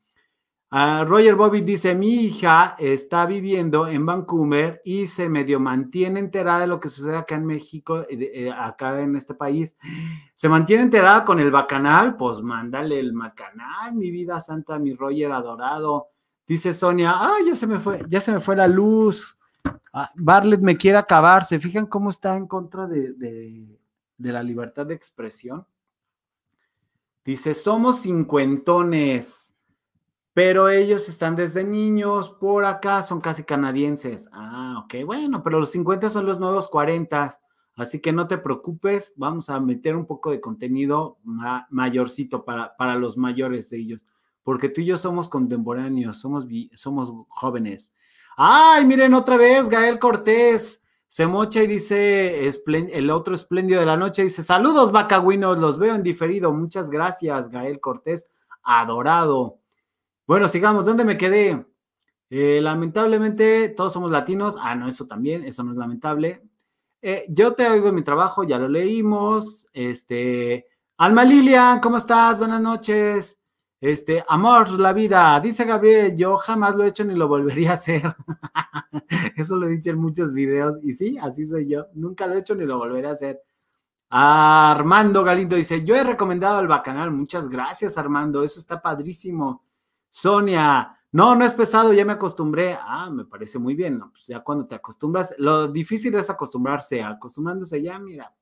[0.71, 6.61] Uh, Roger Bobby dice, mi hija está viviendo en Vancouver y se medio mantiene enterada
[6.61, 9.79] de lo que sucede acá en México, eh, eh, acá en este país.
[10.35, 15.33] Se mantiene enterada con el bacanal, pues mándale el bacanal, mi vida santa, mi Roger
[15.33, 16.09] adorado.
[16.47, 19.39] Dice Sonia, ah, ya se me fue, ya se me fue la luz.
[19.95, 21.45] Ah, Barlet me quiere acabar.
[21.45, 25.67] ¿Se fijan cómo está en contra de, de la libertad de expresión?
[27.25, 29.48] Dice, somos cincuentones
[30.39, 34.29] pero ellos están desde niños por acá, son casi canadienses.
[34.31, 37.41] Ah, ok, bueno, pero los 50 son los nuevos 40,
[37.75, 41.19] así que no te preocupes, vamos a meter un poco de contenido
[41.71, 44.07] mayorcito para, para los mayores de ellos,
[44.45, 47.91] porque tú y yo somos contemporáneos, somos, somos jóvenes.
[48.37, 50.85] Ay, miren otra vez, Gael Cortés.
[51.09, 55.97] Se mocha y dice, el otro espléndido de la noche dice, saludos vacagüinos, los veo
[55.97, 56.53] en diferido.
[56.53, 58.29] Muchas gracias, Gael Cortés,
[58.63, 59.59] adorado.
[60.29, 60.85] Bueno, sigamos.
[60.85, 61.65] ¿Dónde me quedé?
[62.29, 64.57] Eh, lamentablemente, todos somos latinos.
[64.61, 66.43] Ah, no, eso también, eso no es lamentable.
[67.01, 69.67] Eh, yo te oigo en mi trabajo, ya lo leímos.
[69.73, 70.67] Este,
[70.99, 72.39] Alma Lilia, ¿cómo estás?
[72.39, 73.39] Buenas noches.
[73.81, 77.75] Este, amor, la vida, dice Gabriel, yo jamás lo he hecho ni lo volvería a
[77.75, 78.03] hacer.
[79.35, 81.87] Eso lo he dicho en muchos videos y sí, así soy yo.
[81.95, 83.41] Nunca lo he hecho ni lo volveré a hacer.
[84.11, 87.11] Armando Galindo dice, yo he recomendado al bacanal.
[87.13, 88.43] Muchas gracias, Armando.
[88.45, 89.63] Eso está padrísimo.
[90.11, 92.77] Sonia, no, no es pesado, ya me acostumbré.
[92.81, 94.01] Ah, me parece muy bien.
[94.11, 98.33] Pues ya cuando te acostumbras, lo difícil es acostumbrarse, acostumbrándose ya, mira,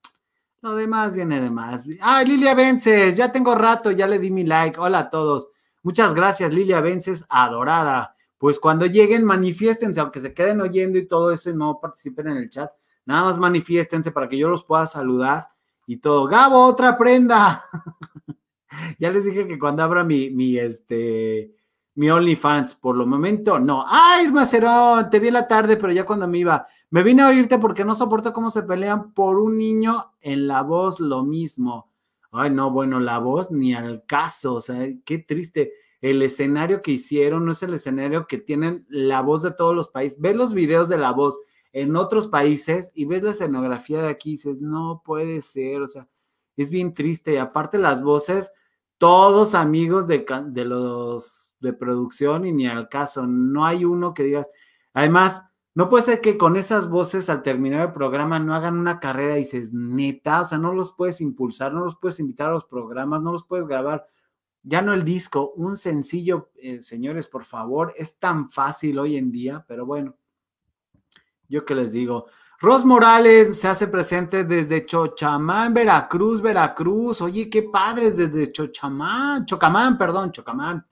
[0.63, 1.87] lo demás viene de más.
[2.01, 4.81] Ah, Lilia Vences, ya tengo rato, ya le di mi like.
[4.81, 5.49] Hola a todos.
[5.83, 8.17] Muchas gracias, Lilia Vences, adorada.
[8.39, 12.37] Pues cuando lleguen, manifiéstense, aunque se queden oyendo y todo eso y no participen en
[12.39, 12.71] el chat,
[13.05, 15.47] nada más manifiéstense para que yo los pueda saludar
[15.87, 16.27] y todo.
[16.27, 17.65] Gabo, otra prenda.
[18.99, 21.55] ya les dije que cuando abra mi, mi, este,
[21.97, 22.77] mi OnlyFans.
[22.77, 23.85] Por lo momento, no.
[23.87, 25.11] ¡Ay, Macerón!
[25.11, 26.67] Te vi en la tarde, pero ya cuando me iba.
[26.91, 30.63] Me vine a oírte porque no soporto cómo se pelean por un niño en la
[30.63, 31.93] voz, lo mismo.
[32.31, 34.55] Ay, no, bueno, la voz ni al caso.
[34.55, 35.73] O sea, qué triste.
[36.01, 39.89] El escenario que hicieron no es el escenario que tienen la voz de todos los
[39.89, 40.21] países.
[40.21, 41.39] Ves los videos de la voz
[41.73, 45.81] en otros países y ves la escenografía de aquí y dices, no puede ser.
[45.81, 46.07] O sea,
[46.57, 47.35] es bien triste.
[47.35, 48.53] Y aparte las voces,
[48.99, 53.27] todos amigos de, de los de producción y ni al caso.
[53.27, 54.51] No hay uno que digas.
[54.93, 55.43] Además,
[55.75, 59.37] no puede ser que con esas voces al terminar el programa no hagan una carrera
[59.37, 62.65] y dices, neta, o sea, no los puedes impulsar, no los puedes invitar a los
[62.65, 64.07] programas, no los puedes grabar.
[64.63, 69.31] Ya no el disco, un sencillo, eh, señores, por favor, es tan fácil hoy en
[69.31, 70.17] día, pero bueno,
[71.49, 72.27] yo que les digo.
[72.59, 77.21] Ros Morales se hace presente desde Chochamán, Veracruz, Veracruz.
[77.21, 80.87] Oye, qué padres desde Chochamán, Chocamán, perdón, Chocamán.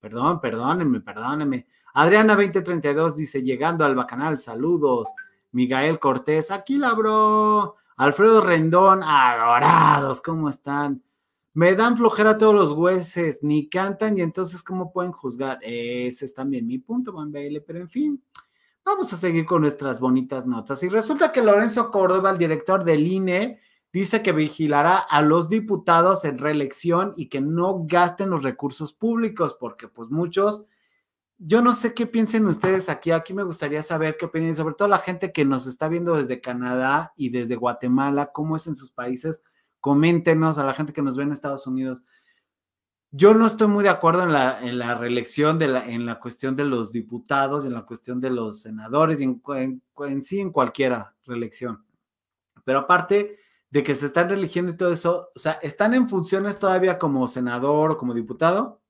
[0.00, 1.66] Perdón, perdónenme, perdónenme.
[1.92, 5.10] Adriana 2032 dice, llegando al bacanal, saludos.
[5.52, 7.76] Miguel Cortés, aquí la bro.
[7.98, 11.02] Alfredo Rendón, adorados, ¿cómo están?
[11.52, 15.58] Me dan flojera todos los hueses, ni cantan y entonces, ¿cómo pueden juzgar?
[15.60, 18.22] Ese es también mi punto, Juan Baile, pero en fin,
[18.88, 20.82] vamos a seguir con nuestras bonitas notas.
[20.82, 23.60] Y resulta que Lorenzo Córdoba, el director del INE,
[23.92, 29.56] dice que vigilará a los diputados en reelección y que no gasten los recursos públicos,
[29.58, 30.64] porque pues muchos,
[31.36, 34.88] yo no sé qué piensen ustedes aquí, aquí me gustaría saber qué opinan, sobre todo
[34.88, 38.90] la gente que nos está viendo desde Canadá y desde Guatemala, cómo es en sus
[38.90, 39.42] países,
[39.80, 42.02] coméntenos a la gente que nos ve en Estados Unidos.
[43.10, 46.20] Yo no estoy muy de acuerdo en la, en la reelección, de la, en la
[46.20, 49.42] cuestión de los diputados, en la cuestión de los senadores, en,
[50.00, 51.84] en sí, en cualquiera reelección.
[52.64, 53.36] Pero aparte,
[53.70, 57.26] de que se están religiendo y todo eso, o sea, están en funciones todavía como
[57.26, 58.82] senador o como diputado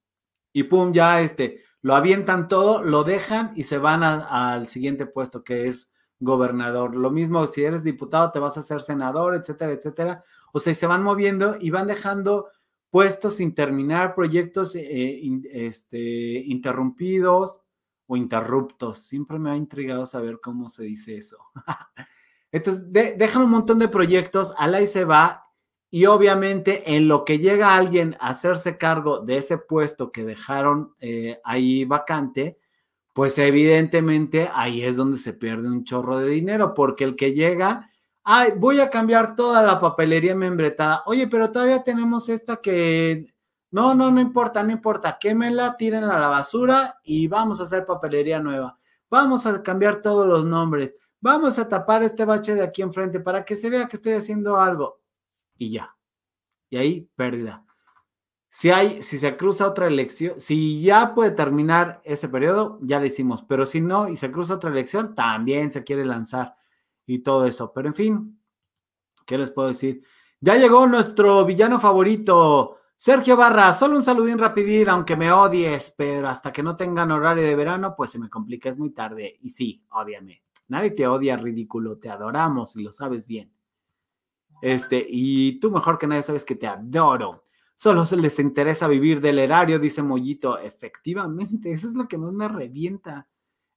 [0.53, 5.45] y pum, ya este, lo avientan todo, lo dejan y se van al siguiente puesto
[5.45, 6.95] que es gobernador.
[6.97, 10.25] Lo mismo si eres diputado, te vas a ser senador, etcétera, etcétera.
[10.53, 12.49] O sea, se van moviendo y van dejando
[12.91, 15.21] puestos sin terminar, proyectos eh,
[15.53, 15.99] este,
[16.47, 17.61] interrumpidos
[18.07, 19.01] o interruptos.
[19.01, 21.39] Siempre me ha intrigado saber cómo se dice eso.
[22.53, 25.45] Entonces, dejan un montón de proyectos, al y se va,
[25.91, 30.95] y obviamente en lo que llega alguien a hacerse cargo de ese puesto que dejaron
[31.01, 32.59] eh, ahí vacante,
[33.15, 37.91] pues evidentemente ahí es donde se pierde un chorro de dinero, porque el que llega,
[38.29, 43.35] ay, voy a cambiar toda la papelería membretada, oye, pero todavía tenemos esta que,
[43.71, 47.87] no, no, no importa, no importa, quémela, tírenla a la basura y vamos a hacer
[47.87, 48.79] papelería nueva,
[49.11, 53.45] vamos a cambiar todos los nombres vamos a tapar este bache de aquí enfrente para
[53.45, 55.01] que se vea que estoy haciendo algo.
[55.57, 55.97] Y ya.
[56.71, 57.65] Y ahí, pérdida.
[58.51, 63.07] Si hay, si se cruza otra elección, si ya puede terminar ese periodo, ya lo
[63.07, 63.43] hicimos.
[63.43, 66.55] Pero si no y se cruza otra elección, también se quiere lanzar
[67.09, 67.73] y todo eso.
[67.73, 68.41] Pero en fin,
[69.27, 70.03] ¿qué les puedo decir?
[70.41, 73.73] Ya llegó nuestro villano favorito, Sergio Barra.
[73.73, 77.95] Solo un saludín rapidín, aunque me odies, pero hasta que no tengan horario de verano,
[77.97, 79.39] pues se me complica, es muy tarde.
[79.41, 80.45] Y sí, obviamente.
[80.69, 83.51] Nadie te odia, ridículo, te adoramos y lo sabes bien.
[84.61, 87.45] Este, y tú mejor que nadie sabes que te adoro.
[87.75, 90.59] Solo se les interesa vivir del erario, dice Mollito.
[90.59, 93.29] Efectivamente, eso es lo que más me revienta.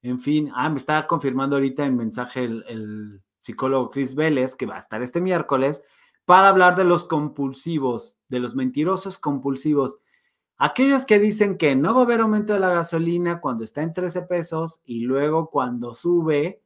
[0.03, 4.75] En fin, ah, me está confirmando ahorita en mensaje el, psicólogo Chris Vélez, que va
[4.75, 5.81] a estar este miércoles,
[6.25, 9.97] para hablar de los compulsivos, de los mentirosos compulsivos.
[10.57, 13.93] Aquellos que dicen que no va a haber aumento de la gasolina cuando está en
[13.93, 16.61] 13 pesos y luego cuando sube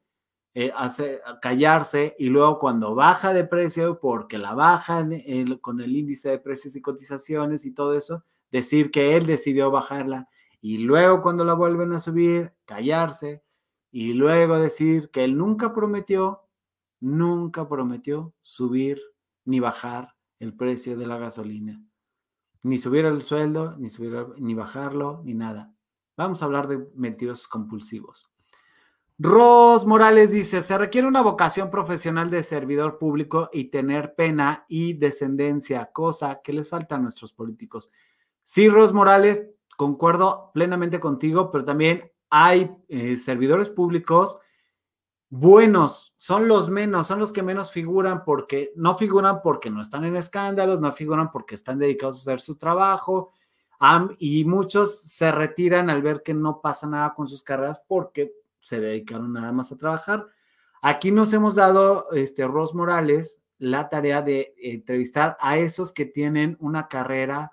[0.53, 5.13] eh, hace, callarse y luego cuando baja de precio, porque la bajan
[5.61, 10.27] con el índice de precios y cotizaciones y todo eso, decir que él decidió bajarla
[10.65, 13.43] y luego cuando la vuelven a subir, callarse
[13.91, 16.41] y luego decir que él nunca prometió,
[16.99, 18.99] nunca prometió subir
[19.43, 21.85] ni bajar el precio de la gasolina,
[22.63, 25.71] ni subir el sueldo, ni, subir, ni bajarlo, ni nada.
[26.17, 28.31] Vamos a hablar de mentirosos compulsivos.
[29.19, 34.93] Ros Morales dice, se requiere una vocación profesional de servidor público y tener pena y
[34.93, 37.91] descendencia, cosa que les falta a nuestros políticos.
[38.43, 39.43] Sí, Ros Morales,
[39.77, 44.39] concuerdo plenamente contigo, pero también hay eh, servidores públicos
[45.29, 50.05] buenos, son los menos, son los que menos figuran porque no figuran porque no están
[50.05, 53.31] en escándalos, no figuran porque están dedicados a hacer su trabajo.
[54.19, 58.79] y muchos se retiran al ver que no pasa nada con sus carreras porque se
[58.79, 60.27] dedicaron nada más a trabajar.
[60.81, 66.57] Aquí nos hemos dado, este, Ros Morales, la tarea de entrevistar a esos que tienen
[66.59, 67.51] una carrera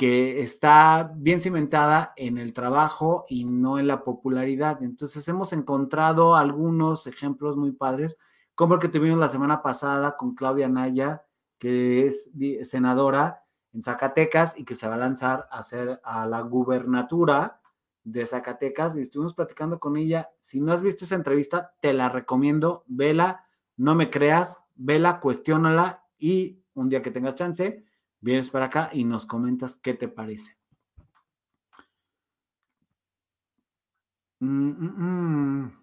[0.00, 4.82] que está bien cimentada en el trabajo y no en la popularidad.
[4.82, 8.16] Entonces hemos encontrado algunos ejemplos muy padres,
[8.54, 11.26] como el que tuvimos la semana pasada con Claudia Naya,
[11.58, 12.30] que es
[12.62, 17.60] senadora en Zacatecas y que se va a lanzar a hacer a la gubernatura
[18.02, 20.30] de Zacatecas y estuvimos platicando con ella.
[20.38, 23.44] Si no has visto esa entrevista, te la recomiendo, vela,
[23.76, 27.84] no me creas, vela, cuestiónala y un día que tengas chance,
[28.20, 30.56] vienes para acá y nos comentas qué te parece.
[34.40, 35.80] Mm, mm, mm.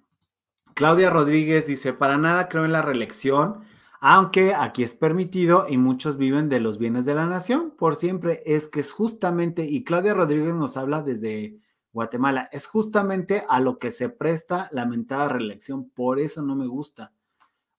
[0.74, 3.62] Claudia Rodríguez dice, para nada creo en la reelección,
[4.00, 8.42] aunque aquí es permitido y muchos viven de los bienes de la nación por siempre.
[8.46, 11.58] Es que es justamente, y Claudia Rodríguez nos habla desde
[11.94, 12.48] Guatemala.
[12.52, 17.12] Es justamente a lo que se presta la mentada reelección, por eso no me gusta.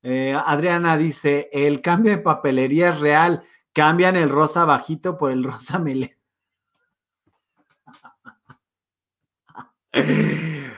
[0.02, 3.42] Eh, Adriana dice, el cambio de papelería es real,
[3.72, 6.18] cambian el rosa bajito por el rosa mele.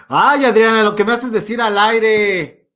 [0.09, 2.71] Ay, Adriana, lo que me haces decir al aire.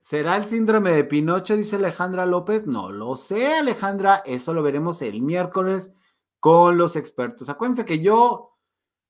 [0.00, 1.56] ¿Será el síndrome de Pinocho?
[1.56, 2.66] Dice Alejandra López.
[2.66, 4.22] No lo sé, Alejandra.
[4.24, 5.90] Eso lo veremos el miércoles
[6.40, 7.48] con los expertos.
[7.48, 8.54] Acuérdense que yo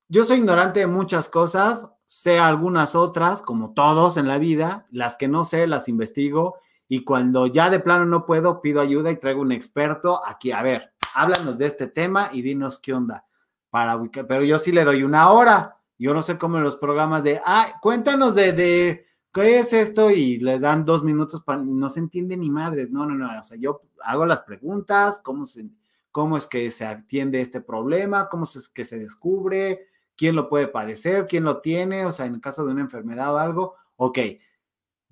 [0.08, 5.16] yo soy ignorante de muchas cosas, sé algunas otras, como todos en la vida, las
[5.16, 6.58] que no sé las investigo
[6.88, 10.52] y cuando ya de plano no puedo, pido ayuda y traigo un experto aquí.
[10.52, 13.24] A ver, háblanos de este tema y dinos qué onda.
[13.70, 15.78] Para, pero yo sí le doy una hora.
[15.98, 20.10] Yo no sé cómo en los programas de, ah, cuéntanos de, de qué es esto
[20.10, 22.90] y le dan dos minutos para, no se entiende ni madres.
[22.90, 23.40] No, no, no.
[23.40, 25.66] O sea, yo hago las preguntas, cómo, se,
[26.12, 30.68] cómo es que se atiende este problema, cómo es que se descubre, quién lo puede
[30.68, 34.18] padecer, quién lo tiene, o sea, en caso de una enfermedad o algo, ok,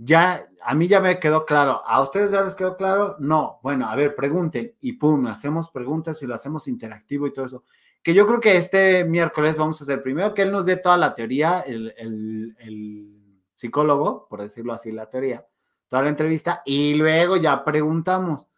[0.04, 3.16] ya, a mí ya me quedó claro, ¿a ustedes ya les quedó claro?
[3.18, 7.44] No, bueno, a ver, pregunten y pum, hacemos preguntas y lo hacemos interactivo y todo
[7.44, 7.64] eso.
[8.02, 10.96] Que yo creo que este miércoles vamos a hacer primero que él nos dé toda
[10.96, 15.46] la teoría, el, el psicólogo, por decirlo así, la teoría,
[15.86, 18.48] toda la entrevista, y luego ya preguntamos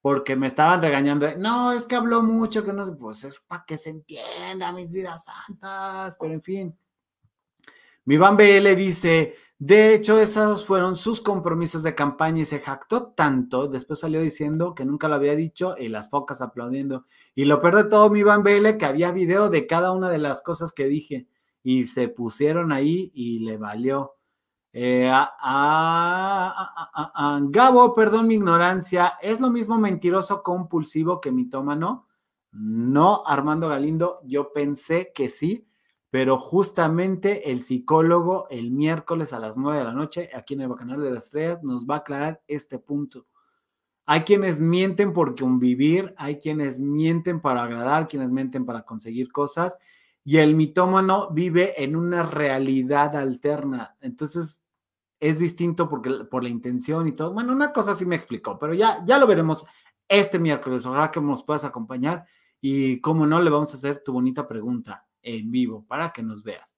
[0.00, 1.28] porque me estaban regañando.
[1.36, 5.24] no, es que habló mucho, que no, pues es para que se entienda mis vidas
[5.24, 6.78] santas, pero en fin.
[8.06, 13.08] Mi Van BL dice, de hecho, esos fueron sus compromisos de campaña y se jactó
[13.08, 13.68] tanto.
[13.68, 17.04] Después salió diciendo que nunca lo había dicho y las focas aplaudiendo.
[17.34, 20.16] Y lo peor de todo, mi Van BL, que había video de cada una de
[20.16, 21.26] las cosas que dije
[21.62, 24.14] y se pusieron ahí y le valió.
[24.72, 26.30] Eh, a,
[27.50, 32.06] Gabo, perdón mi ignorancia, ¿es lo mismo mentiroso compulsivo que mitómano?
[32.52, 35.68] No, Armando Galindo, yo pensé que sí,
[36.10, 40.68] pero justamente el psicólogo el miércoles a las nueve de la noche, aquí en el
[40.68, 43.26] Bacanal de las Estrellas, nos va a aclarar este punto.
[44.06, 49.78] Hay quienes mienten por convivir, hay quienes mienten para agradar, quienes mienten para conseguir cosas,
[50.24, 53.96] y el mitómano vive en una realidad alterna.
[54.00, 54.64] Entonces,
[55.20, 57.32] es distinto porque, por la intención y todo.
[57.32, 59.64] Bueno, una cosa sí me explicó, pero ya, ya lo veremos
[60.08, 60.84] este miércoles.
[60.86, 62.26] Ojalá que nos puedas acompañar
[62.60, 66.42] y, como no, le vamos a hacer tu bonita pregunta en vivo para que nos
[66.42, 66.70] veas.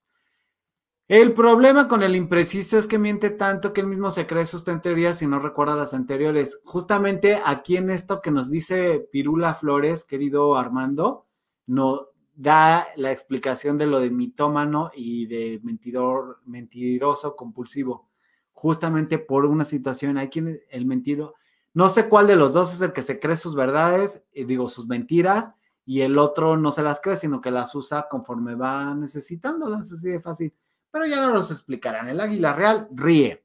[1.09, 4.64] El problema con el impreciso es que miente tanto que él mismo se cree sus
[4.64, 6.61] teorías y no recuerda las anteriores.
[6.64, 11.26] Justamente aquí en esto que nos dice Pirula Flores, querido Armando,
[11.66, 18.09] no da la explicación de lo de mitómano y de mentidor, mentiroso compulsivo.
[18.53, 21.34] Justamente por una situación, hay quien el mentiro,
[21.74, 24.68] no sé cuál de los dos es el que se cree sus verdades, eh, digo
[24.68, 25.53] sus mentiras,
[25.85, 30.09] y el otro no se las cree, sino que las usa conforme va necesitándolas, así
[30.09, 30.55] de fácil.
[30.91, 32.09] Pero ya no los explicarán.
[32.09, 33.45] El águila real ríe.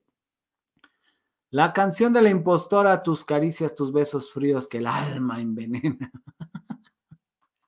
[1.50, 6.12] La canción de la impostora, tus caricias, tus besos fríos que el alma envenena.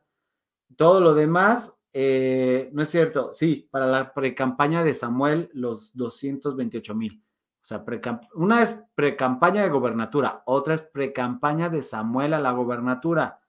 [0.76, 7.22] Todo lo demás, eh, no es cierto, sí, para la precampaña de Samuel, los 228.000.
[7.22, 7.24] O
[7.61, 7.86] sea,
[8.34, 13.39] una es precampaña de gobernatura, otra es precampaña de Samuel a la gobernatura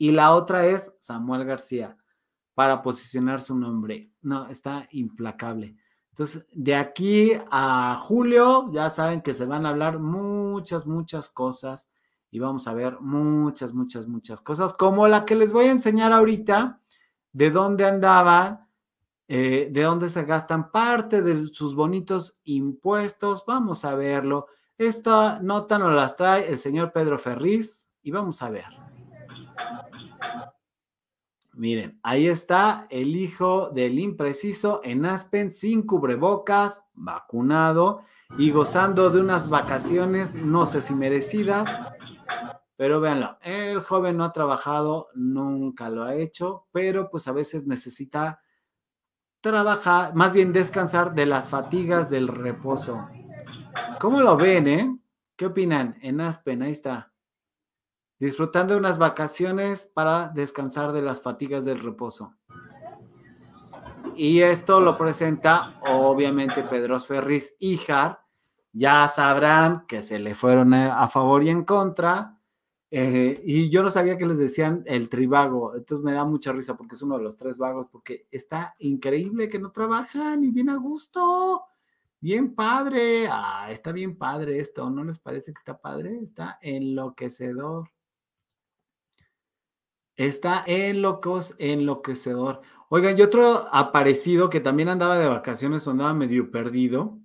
[0.00, 1.94] y la otra es Samuel García
[2.54, 4.10] para posicionar su nombre.
[4.22, 5.76] No, está implacable.
[6.08, 11.90] Entonces, de aquí a julio, ya saben que se van a hablar muchas, muchas cosas
[12.30, 16.14] y vamos a ver muchas, muchas, muchas cosas, como la que les voy a enseñar
[16.14, 16.80] ahorita,
[17.34, 18.66] de dónde andaban,
[19.28, 23.44] eh, de dónde se gastan parte de sus bonitos impuestos.
[23.46, 24.46] Vamos a verlo.
[24.78, 28.79] Esta nota nos las trae el señor Pedro Ferriz y vamos a ver.
[31.60, 38.02] Miren, ahí está el hijo del impreciso en Aspen sin cubrebocas, vacunado
[38.38, 41.68] y gozando de unas vacaciones, no sé si merecidas,
[42.76, 47.66] pero véanlo, el joven no ha trabajado, nunca lo ha hecho, pero pues a veces
[47.66, 48.40] necesita
[49.42, 53.06] trabajar, más bien descansar de las fatigas del reposo.
[53.98, 54.98] ¿Cómo lo ven, eh?
[55.36, 55.98] ¿Qué opinan?
[56.00, 57.09] En Aspen, ahí está
[58.20, 62.36] disfrutando de unas vacaciones para descansar de las fatigas del reposo.
[64.14, 68.20] Y esto lo presenta obviamente Pedro Ferris Híjar.
[68.72, 72.38] Ya sabrán que se le fueron a favor y en contra.
[72.90, 75.74] Eh, y yo no sabía que les decían el trivago.
[75.74, 79.48] Entonces me da mucha risa porque es uno de los tres vagos, porque está increíble
[79.48, 81.64] que no trabajan y bien a gusto.
[82.20, 83.26] Bien padre.
[83.30, 84.90] Ah, está bien padre esto.
[84.90, 86.18] ¿No les parece que está padre?
[86.22, 87.88] Está enloquecedor.
[90.20, 92.60] Está en locos, enloquecedor.
[92.90, 97.18] Oigan, y otro aparecido que también andaba de vacaciones, andaba medio perdido.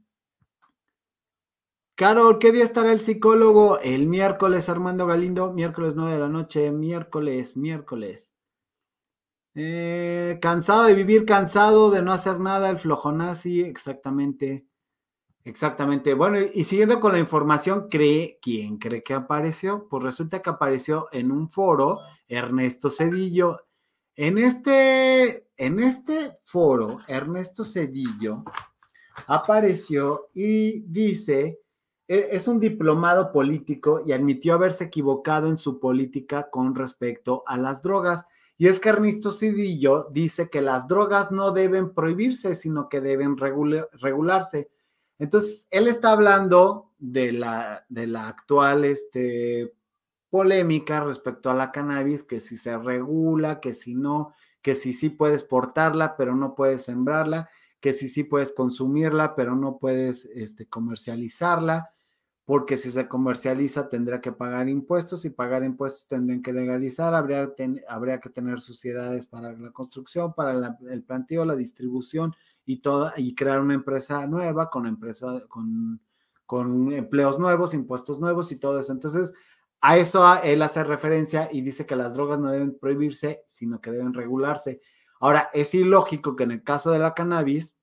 [1.95, 3.79] Carol, ¿qué día estará el psicólogo?
[3.79, 8.31] El miércoles, Armando Galindo, miércoles 9 de la noche, miércoles, miércoles.
[9.55, 14.67] Eh, cansado de vivir, cansado de no hacer nada, el flojonazi, exactamente.
[15.45, 16.15] Exactamente.
[16.15, 19.87] Bueno, y siguiendo con la información, ¿cree quién cree que apareció?
[19.87, 23.61] Pues resulta que apareció en un foro Ernesto Cedillo.
[24.15, 28.43] En este, en este foro, Ernesto Cedillo
[29.27, 31.59] apareció y dice,
[32.07, 37.55] e, es un diplomado político y admitió haberse equivocado en su política con respecto a
[37.55, 38.25] las drogas.
[38.57, 43.37] Y es que Ernesto Cedillo dice que las drogas no deben prohibirse, sino que deben
[43.37, 44.71] regularse.
[45.19, 49.73] Entonces, él está hablando de la, de la actual este,
[50.29, 55.09] polémica respecto a la cannabis, que si se regula, que si no, que si sí
[55.09, 57.49] puedes portarla, pero no puedes sembrarla,
[57.79, 61.89] que si sí puedes consumirla, pero no puedes este, comercializarla,
[62.43, 67.53] porque si se comercializa tendrá que pagar impuestos y pagar impuestos tendrían que legalizar, habría,
[67.87, 72.35] habría que tener sociedades para la construcción, para el planteo, la distribución
[72.65, 75.99] y toda, y crear una empresa nueva con empresa, con,
[76.45, 78.91] con empleos nuevos, impuestos nuevos y todo eso.
[78.91, 79.33] Entonces,
[79.81, 83.91] a eso él hace referencia y dice que las drogas no deben prohibirse, sino que
[83.91, 84.81] deben regularse.
[85.19, 87.75] Ahora, es ilógico que en el caso de la cannabis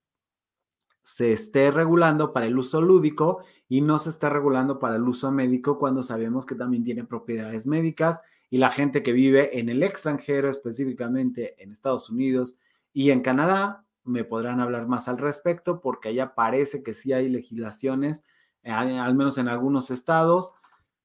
[1.03, 5.33] se esté regulando para el uso lúdico y no se esté regulando para el uso
[5.33, 8.21] médico cuando sabemos que también tiene propiedades médicas
[8.51, 12.57] y la gente que vive en el extranjero, específicamente en Estados Unidos
[12.93, 17.29] y en Canadá, me podrán hablar más al respecto, porque allá parece que sí hay
[17.29, 18.23] legislaciones,
[18.63, 20.53] eh, al menos en algunos estados,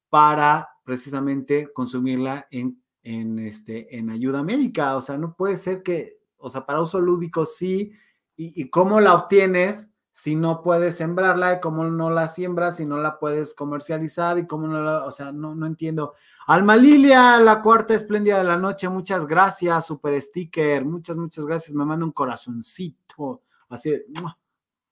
[0.09, 4.95] para precisamente consumirla en, en, este, en ayuda médica.
[4.95, 7.93] O sea, no puede ser que, o sea, para uso lúdico sí,
[8.35, 9.87] y, y cómo la obtienes
[10.17, 14.47] si no puedes sembrarla y cómo no la siembras si no la puedes comercializar y
[14.47, 16.15] cómo no la, o sea, no, no entiendo.
[16.47, 21.75] Alma Lilia, la cuarta espléndida de la noche, muchas gracias, super sticker, muchas, muchas gracias,
[21.75, 23.93] me manda un corazoncito, así,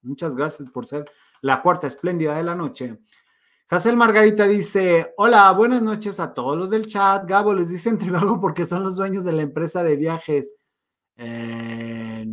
[0.03, 1.09] muchas gracias por ser
[1.41, 2.99] la cuarta espléndida de la noche.
[3.67, 8.11] Hazel Margarita dice, hola, buenas noches a todos los del chat, Gabo les dice entre
[8.39, 10.51] porque son los dueños de la empresa de viajes.
[11.17, 12.27] Eh,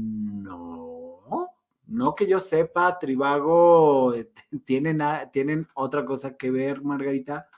[1.92, 4.30] no que yo sepa, Tribago eh,
[4.64, 7.48] tienen, tienen otra cosa que ver, Margarita.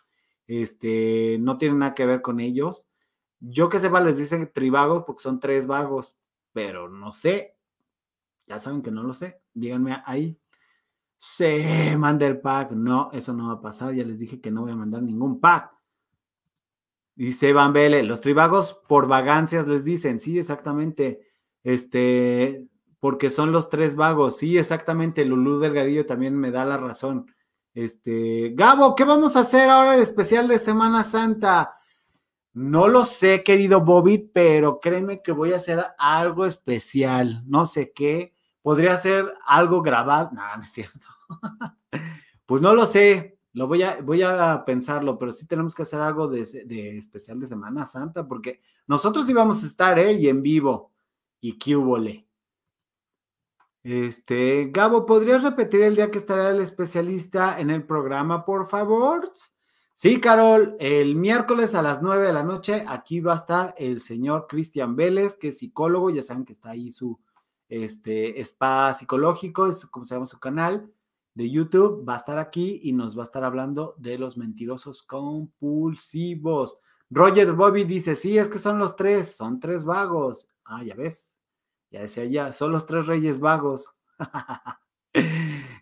[0.47, 2.89] Este, no tienen nada que ver con ellos.
[3.39, 6.17] Yo que sepa, les dicen tribagos porque son tres vagos,
[6.53, 7.57] pero no sé.
[8.47, 9.41] Ya saben que no lo sé.
[9.55, 10.37] Díganme ahí.
[11.17, 12.73] Se manda el pack.
[12.73, 13.95] No, eso no va a pasar.
[13.95, 15.73] Ya les dije que no voy a mandar ningún pack.
[17.15, 20.19] Dice Van Bele, los tribagos por vagancias les dicen.
[20.19, 21.21] Sí, exactamente.
[21.63, 22.69] Este,
[23.05, 24.39] porque son los tres vagos.
[24.39, 27.31] Sí, exactamente, Lulú Delgadillo también me da la razón.
[27.75, 31.71] Este, Gabo, ¿qué vamos a hacer ahora de especial de Semana Santa?
[32.55, 37.43] No lo sé, querido Bobby, pero créeme que voy a hacer algo especial.
[37.47, 38.33] No sé qué.
[38.63, 40.31] Podría ser algo grabado.
[40.33, 41.07] No, no es cierto.
[42.47, 43.39] pues no lo sé.
[43.53, 47.39] Lo voy a, voy a pensarlo, pero sí tenemos que hacer algo de, de especial
[47.39, 50.15] de Semana Santa, porque nosotros íbamos a estar, ¿eh?
[50.15, 50.91] Y en vivo.
[51.39, 51.77] Y qué
[53.85, 59.31] este, Gabo, ¿podrías repetir el día que estará el especialista en el programa, por favor?
[59.95, 64.01] Sí, Carol, el miércoles a las 9 de la noche, aquí va a estar el
[64.01, 67.21] señor Cristian Vélez, que es psicólogo, ya saben que está ahí su
[67.69, 70.91] este, spa psicológico, es como se llama su canal
[71.35, 75.03] de YouTube, va a estar aquí y nos va a estar hablando de los mentirosos
[75.03, 76.79] compulsivos.
[77.11, 80.49] Roger Bobby dice, sí, es que son los tres, son tres vagos.
[80.65, 81.34] Ah, ya ves,
[81.95, 83.89] ya decía ya, son los tres reyes vagos.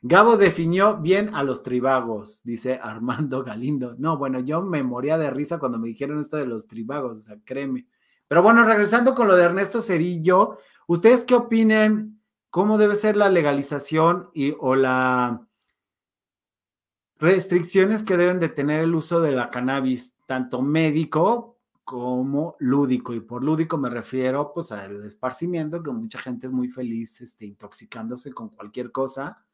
[0.02, 3.94] Gabo definió bien a los tribagos, dice Armando Galindo.
[3.96, 7.20] No, bueno, yo me moría de risa cuando me dijeron esto de los tribagos, o
[7.22, 7.86] sea, créeme.
[8.28, 12.20] Pero bueno, regresando con lo de Ernesto Cerillo, ¿ustedes qué opinan?
[12.50, 15.48] ¿Cómo debe ser la legalización y, o la
[17.16, 21.51] restricciones que deben de tener el uso de la cannabis, tanto médico
[21.84, 23.12] como lúdico.
[23.14, 27.46] Y por lúdico me refiero pues al esparcimiento, que mucha gente es muy feliz este,
[27.46, 29.44] intoxicándose con cualquier cosa.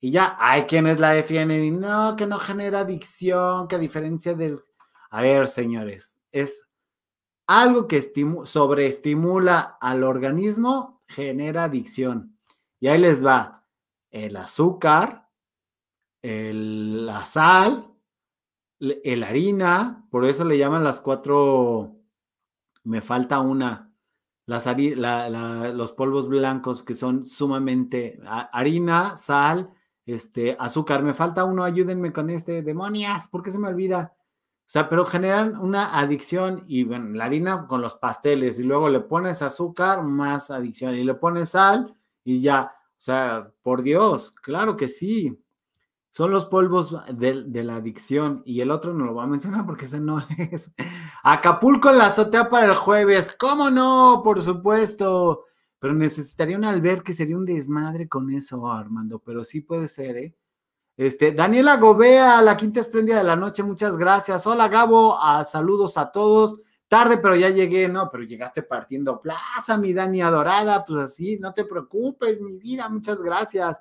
[0.00, 4.34] Y ya hay quienes la defienden y no, que no genera adicción, que a diferencia
[4.34, 4.60] del...
[5.10, 6.66] A ver, señores, es
[7.46, 8.02] algo que
[8.44, 12.38] sobreestimula al organismo, genera adicción.
[12.80, 13.64] Y ahí les va
[14.10, 15.28] el azúcar,
[16.22, 17.95] el, la sal,
[18.80, 21.96] el harina, por eso le llaman las cuatro,
[22.84, 23.92] me falta una,
[24.46, 24.66] las
[25.74, 29.72] los polvos blancos que son sumamente harina, sal,
[30.04, 34.14] este, azúcar, me falta uno, ayúdenme con este, demonias, ¿por qué se me olvida?
[34.66, 38.88] O sea, pero generan una adicción y bueno, la harina con los pasteles y luego
[38.88, 42.72] le pones azúcar, más adicción y le pones sal y ya.
[42.90, 45.40] O sea, por Dios, claro que sí.
[46.16, 49.84] Son los polvos de, la adicción y el otro no lo voy a mencionar porque
[49.84, 50.70] ese no es.
[51.22, 53.36] Acapulco en la azotea para el jueves.
[53.38, 54.22] ¿Cómo no?
[54.24, 55.44] Por supuesto.
[55.78, 59.18] Pero necesitaría un albergue, sería un desmadre con eso, Armando.
[59.18, 60.34] Pero sí puede ser, ¿eh?
[60.96, 64.46] Este, Daniela Gobea, la quinta espléndida de la noche, muchas gracias.
[64.46, 66.58] Hola Gabo, a, saludos a todos.
[66.88, 71.52] Tarde, pero ya llegué, no, pero llegaste partiendo plaza, mi Dani adorada, pues así, no
[71.52, 73.78] te preocupes, mi vida, muchas gracias.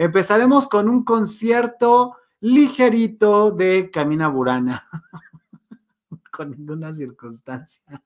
[0.00, 4.88] Empezaremos con un concierto ligerito de Camina Burana,
[6.32, 8.02] con ninguna circunstancia.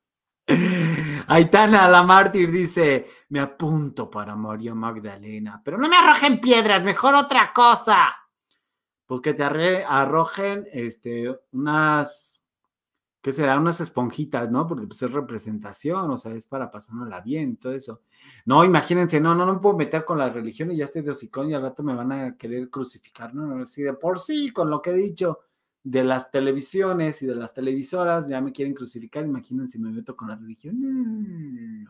[1.28, 7.14] Aitana, la mártir, dice: Me apunto para María Magdalena, pero no me arrojen piedras, mejor
[7.14, 8.12] otra cosa
[9.06, 12.33] pues que te arrojen este, unas,
[13.24, 13.58] ¿qué será?
[13.58, 14.66] Unas esponjitas, ¿no?
[14.66, 18.02] Porque pues es representación, o sea, es para pasárnosla bien, todo eso.
[18.44, 21.12] No, imagínense, no, no, no me puedo meter con la religión y ya estoy de
[21.12, 23.64] hocicón y al rato me van a querer crucificar, ¿no?
[23.64, 25.38] si de por sí, con lo que he dicho
[25.82, 30.28] de las televisiones y de las televisoras, ya me quieren crucificar, imagínense, me meto con
[30.28, 31.88] la religión.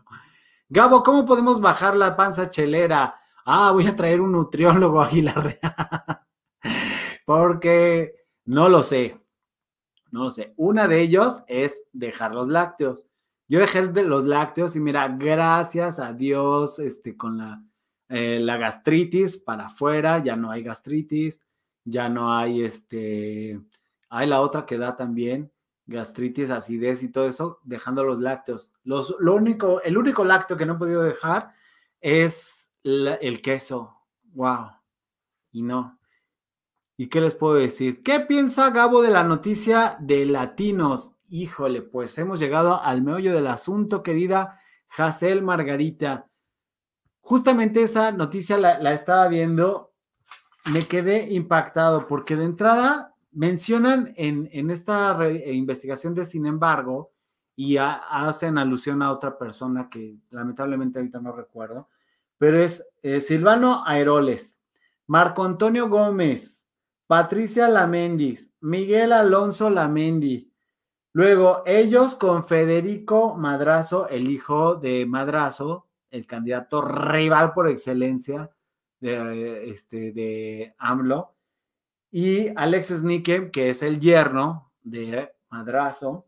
[0.69, 3.17] Gabo, ¿cómo podemos bajar la panza chelera?
[3.45, 5.59] Ah, voy a traer un nutriólogo a Aguilar
[7.27, 9.21] porque no lo sé,
[10.15, 10.55] no lo sé.
[10.57, 13.09] Una de ellos es dejar los lácteos.
[13.49, 17.61] Yo dejé de los lácteos y mira, gracias a Dios, este, con la,
[18.09, 21.41] eh, la gastritis para afuera, ya no hay gastritis,
[21.83, 23.61] ya no hay, este,
[24.09, 25.51] hay la otra que da también,
[25.85, 28.71] gastritis, acidez y todo eso, dejando los lácteos.
[28.85, 31.51] Los, lo único, el único lácteo que no he podido dejar
[32.01, 33.97] es el queso.
[34.33, 34.71] Wow.
[35.51, 35.99] Y no,
[36.97, 38.03] ¿Y qué les puedo decir?
[38.03, 41.17] ¿Qué piensa Gabo de la noticia de latinos?
[41.29, 44.61] Híjole, pues hemos llegado al meollo del asunto, querida
[44.97, 46.29] Hazel Margarita.
[47.21, 49.93] Justamente esa noticia la, estaba viendo,
[50.73, 57.13] me quedé impactado porque de entrada mencionan en, esta investigación de sin embargo
[57.57, 61.89] y hacen alusión a otra persona que lamentablemente ahorita no recuerdo,
[62.39, 64.57] pero es eh, Silvano Aeroles,
[65.07, 66.64] Marco Antonio Gómez,
[67.07, 70.51] Patricia Lamendis, Miguel Alonso Lamendi.
[71.13, 78.51] Luego, ellos con Federico Madrazo, el hijo de Madrazo, el candidato rival por excelencia
[79.01, 81.35] de, este, de AMLO,
[82.11, 86.27] y Alex Snikem, que es el yerno de Madrazo,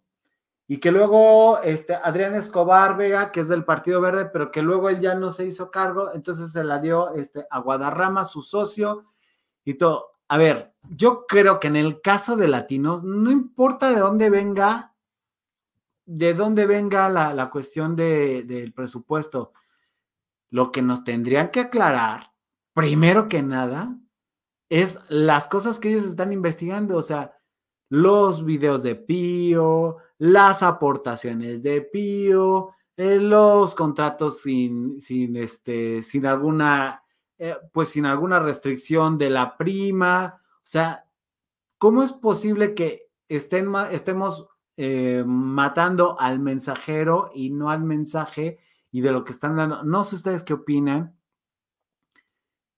[0.68, 4.90] y que luego este, Adrián Escobar Vega, que es del Partido Verde, pero que luego
[4.90, 9.04] él ya no se hizo cargo, entonces se la dio este, a Guadarrama, su socio,
[9.64, 14.00] y todo a ver, yo creo que en el caso de latinos, no importa de
[14.00, 14.94] dónde venga,
[16.04, 19.52] de dónde venga la, cuestión del presupuesto,
[20.50, 22.32] lo que nos tendrían que aclarar,
[22.72, 23.96] primero que nada,
[24.68, 27.36] es las cosas que ellos están investigando, o sea,
[27.88, 36.26] los videos de Pío, las aportaciones de Pío, eh, los contratos sin, sin, este, sin
[36.26, 37.02] alguna
[37.38, 40.40] eh, pues sin alguna restricción de la prima.
[40.42, 41.06] O sea,
[41.78, 48.58] ¿cómo es posible que estén, estemos eh, matando al mensajero y no al mensaje
[48.90, 49.82] y de lo que están dando?
[49.82, 51.14] No sé ustedes qué opinan.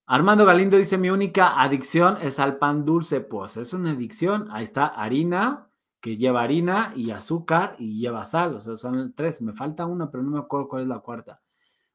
[0.07, 3.21] Armando Galindo dice, mi única adicción es al pan dulce.
[3.21, 4.49] Pues es una adicción.
[4.51, 5.69] Ahí está harina,
[6.01, 8.57] que lleva harina y azúcar y lleva sal.
[8.57, 9.43] O sea, son tres.
[9.43, 11.43] Me falta una, pero no me acuerdo cuál es la cuarta.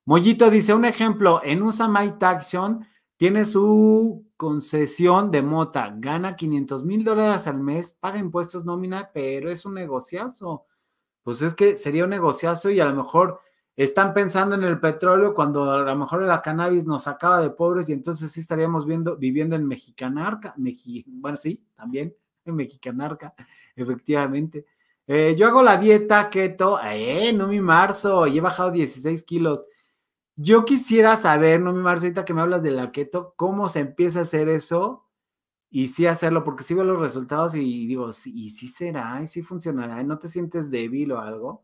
[0.06, 2.86] Mollito dice, un ejemplo, en USA My Taxion
[3.16, 9.49] tiene su concesión de mota, gana 500 mil dólares al mes, paga impuestos nómina, pero
[9.49, 10.66] es un negociazo.
[11.24, 13.39] Pues es que sería un negociazo y a lo mejor
[13.78, 17.89] están pensando en el petróleo cuando a lo mejor la cannabis nos acaba de pobres
[17.89, 20.54] y entonces sí estaríamos viendo, viviendo en Mexicanarca.
[21.08, 23.34] bueno, sí, también en Mexicanarca,
[23.74, 24.66] efectivamente.
[25.08, 29.66] Eh, yo hago la dieta keto, eh, no mi marzo, y he bajado 16 kilos.
[30.36, 34.20] Yo quisiera saber, no mi Marcita, que me hablas de la keto, cómo se empieza
[34.20, 35.08] a hacer eso
[35.70, 39.44] y sí hacerlo, porque sí veo los resultados y digo, y sí será, y sí
[39.44, 41.64] funcionará, ¿no te sientes débil o algo?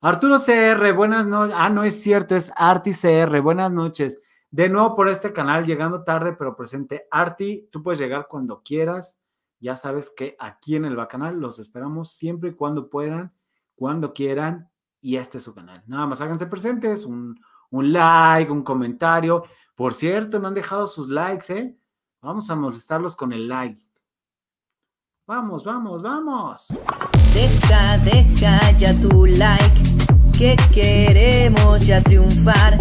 [0.00, 1.56] Arturo CR, buenas noches.
[1.58, 4.20] Ah, no es cierto, es Arti CR, buenas noches.
[4.50, 7.08] De nuevo por este canal, llegando tarde, pero presente.
[7.10, 9.18] Arti, tú puedes llegar cuando quieras.
[9.60, 13.34] Ya sabes que aquí en el Bacanal los esperamos siempre y cuando puedan,
[13.74, 14.70] cuando quieran,
[15.00, 15.82] y este es su canal.
[15.86, 17.38] Nada más háganse presentes, un,
[17.70, 19.44] un like, un comentario.
[19.74, 21.78] Por cierto, no han dejado sus likes, ¿eh?
[22.20, 23.80] Vamos a molestarlos con el like.
[25.26, 26.68] Vamos, vamos, vamos.
[27.34, 29.82] Deja, deja ya tu like,
[30.36, 32.78] que queremos ya triunfar.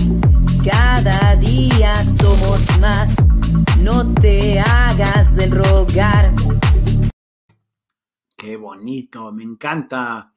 [0.63, 3.15] Cada día somos más,
[3.79, 6.33] no te hagas del rogar.
[8.35, 10.31] Qué bonito, me encanta.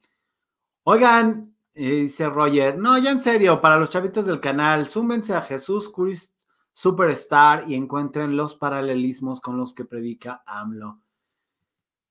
[0.83, 5.91] Oigan, dice Roger, no, ya en serio, para los chavitos del canal, súmense a Jesús
[5.91, 6.33] Christ
[6.73, 11.01] Superstar y encuentren los paralelismos con los que predica AMLO.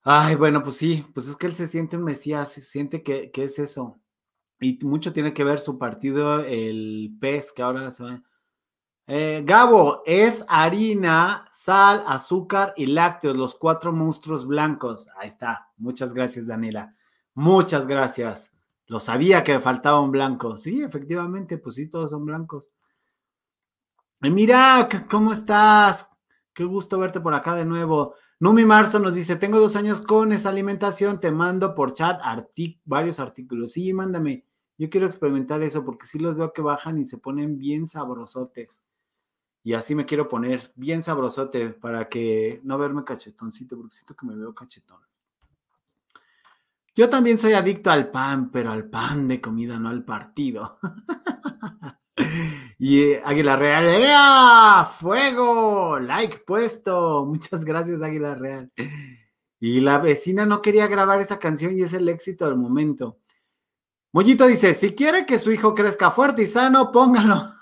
[0.02, 3.30] Ay, bueno, pues sí, pues es que él se siente un mesías, se siente que,
[3.34, 3.98] es eso.
[4.60, 8.22] Y mucho tiene que ver su partido, el pez, que ahora se va.
[9.06, 15.08] Eh, Gabo, es harina, sal, azúcar y lácteos, los cuatro monstruos blancos.
[15.16, 15.68] Ahí está.
[15.76, 16.94] Muchas gracias, Daniela.
[17.34, 18.50] Muchas gracias.
[18.90, 20.56] Lo sabía que faltaba un blanco.
[20.56, 22.72] Sí, efectivamente, pues sí, todos son blancos.
[24.18, 26.10] Mira, ¿cómo estás?
[26.52, 28.16] Qué gusto verte por acá de nuevo.
[28.40, 32.20] Numi Marzo nos dice, tengo dos años con esa alimentación, te mando por chat
[32.84, 33.70] varios artículos.
[33.70, 34.44] Sí, mándame.
[34.76, 38.82] Yo quiero experimentar eso porque sí los veo que bajan y se ponen bien sabrosotes.
[39.62, 44.26] Y así me quiero poner bien sabrosote para que no verme cachetoncito, porque siento que
[44.26, 45.09] me veo cachetón.
[46.94, 50.78] Yo también soy adicto al pan, pero al pan de comida, no al partido.
[52.82, 54.86] Y eh, Águila Real, ¡Ea!
[54.90, 55.98] ¡Fuego!
[56.00, 57.26] Like puesto.
[57.28, 58.72] Muchas gracias, Águila Real.
[59.60, 63.18] Y la vecina no quería grabar esa canción y es el éxito del momento.
[64.12, 67.52] Mollito dice: si quiere que su hijo crezca fuerte y sano, póngalo.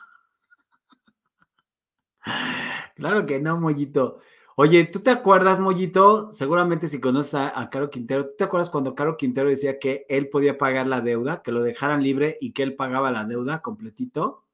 [2.94, 4.20] claro que no, Mollito.
[4.60, 6.32] Oye, ¿tú te acuerdas, Mollito?
[6.32, 10.30] Seguramente si conoces a, Caro Quintero, ¿tú te acuerdas cuando Caro Quintero decía que él
[10.30, 14.44] podía pagar la deuda, que lo dejaran libre y que él pagaba la deuda completito?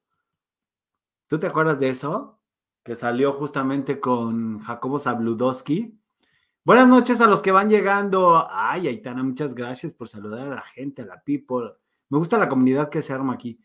[1.27, 2.39] ¿Tú te acuerdas de eso?
[2.83, 5.99] Que salió justamente con Jacobo Zabludowski.
[6.67, 8.47] Buenas noches a los que van llegando.
[8.51, 11.73] Ay, Aitana, muchas gracias por saludar a la gente, a la people.
[12.11, 13.59] Me gusta la comunidad que se arma aquí.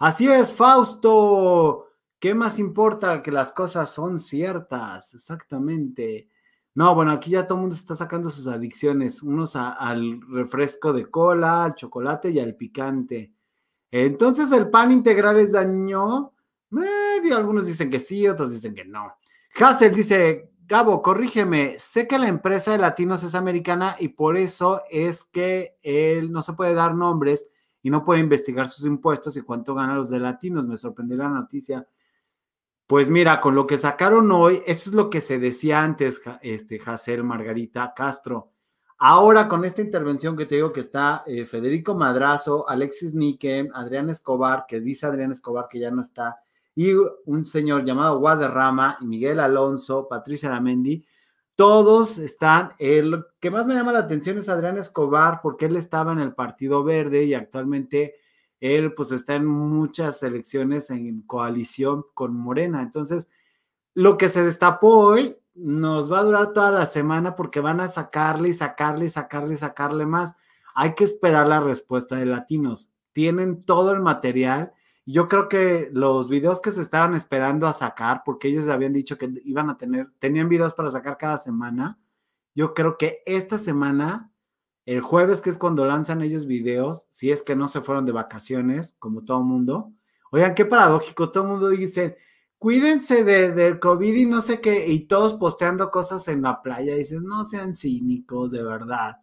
[0.00, 1.86] Así es, Fausto.
[2.24, 5.12] ¿Qué más importa que las cosas son ciertas?
[5.12, 6.30] Exactamente.
[6.74, 11.10] No, bueno, aquí ya todo el mundo está sacando sus adicciones, unos al refresco de
[11.10, 13.34] cola, al chocolate y al picante.
[13.90, 16.32] Entonces, ¿el pan integral es daño?
[16.70, 19.18] Medio, algunos dicen que sí, otros dicen que no.
[19.60, 24.80] Hassel dice, Gabo, corrígeme, sé que la empresa de latinos es americana y por eso
[24.90, 27.44] es que él no se puede dar nombres
[27.82, 30.66] y no puede investigar sus impuestos y cuánto ganan los de latinos.
[30.66, 31.86] Me sorprendió la noticia.
[32.86, 36.78] Pues mira, con lo que sacaron hoy, eso es lo que se decía antes, este,
[36.84, 38.50] Hassel, Margarita Castro.
[38.98, 44.10] Ahora, con esta intervención que te digo que está eh, Federico Madrazo, Alexis Nikem, Adrián
[44.10, 46.36] Escobar, que dice Adrián Escobar que ya no está,
[46.74, 46.92] y
[47.24, 51.04] un señor llamado Guadarrama y Miguel Alonso, Patricia Lamendi,
[51.54, 56.12] todos están, el que más me llama la atención es Adrián Escobar, porque él estaba
[56.12, 58.16] en el Partido Verde y actualmente
[58.60, 62.82] él pues está en muchas elecciones en coalición con Morena.
[62.82, 63.28] Entonces,
[63.94, 67.88] lo que se destapó hoy nos va a durar toda la semana porque van a
[67.88, 70.34] sacarle y sacarle y sacarle y sacarle más.
[70.74, 72.90] Hay que esperar la respuesta de latinos.
[73.12, 74.72] Tienen todo el material
[75.06, 79.18] yo creo que los videos que se estaban esperando a sacar, porque ellos habían dicho
[79.18, 81.98] que iban a tener, tenían videos para sacar cada semana,
[82.54, 84.32] yo creo que esta semana,
[84.86, 88.12] el jueves, que es cuando lanzan ellos videos, si es que no se fueron de
[88.12, 89.92] vacaciones, como todo mundo,
[90.30, 92.18] oigan, qué paradójico, todo el mundo dice,
[92.58, 96.94] cuídense de, del COVID y no sé qué, y todos posteando cosas en la playa,
[96.94, 99.20] dices, no sean cínicos, de verdad.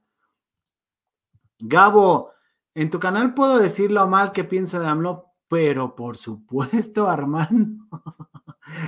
[1.60, 2.32] Gabo,
[2.74, 7.84] en tu canal puedo decir lo mal que pienso de AMLO, pero por supuesto, Armando,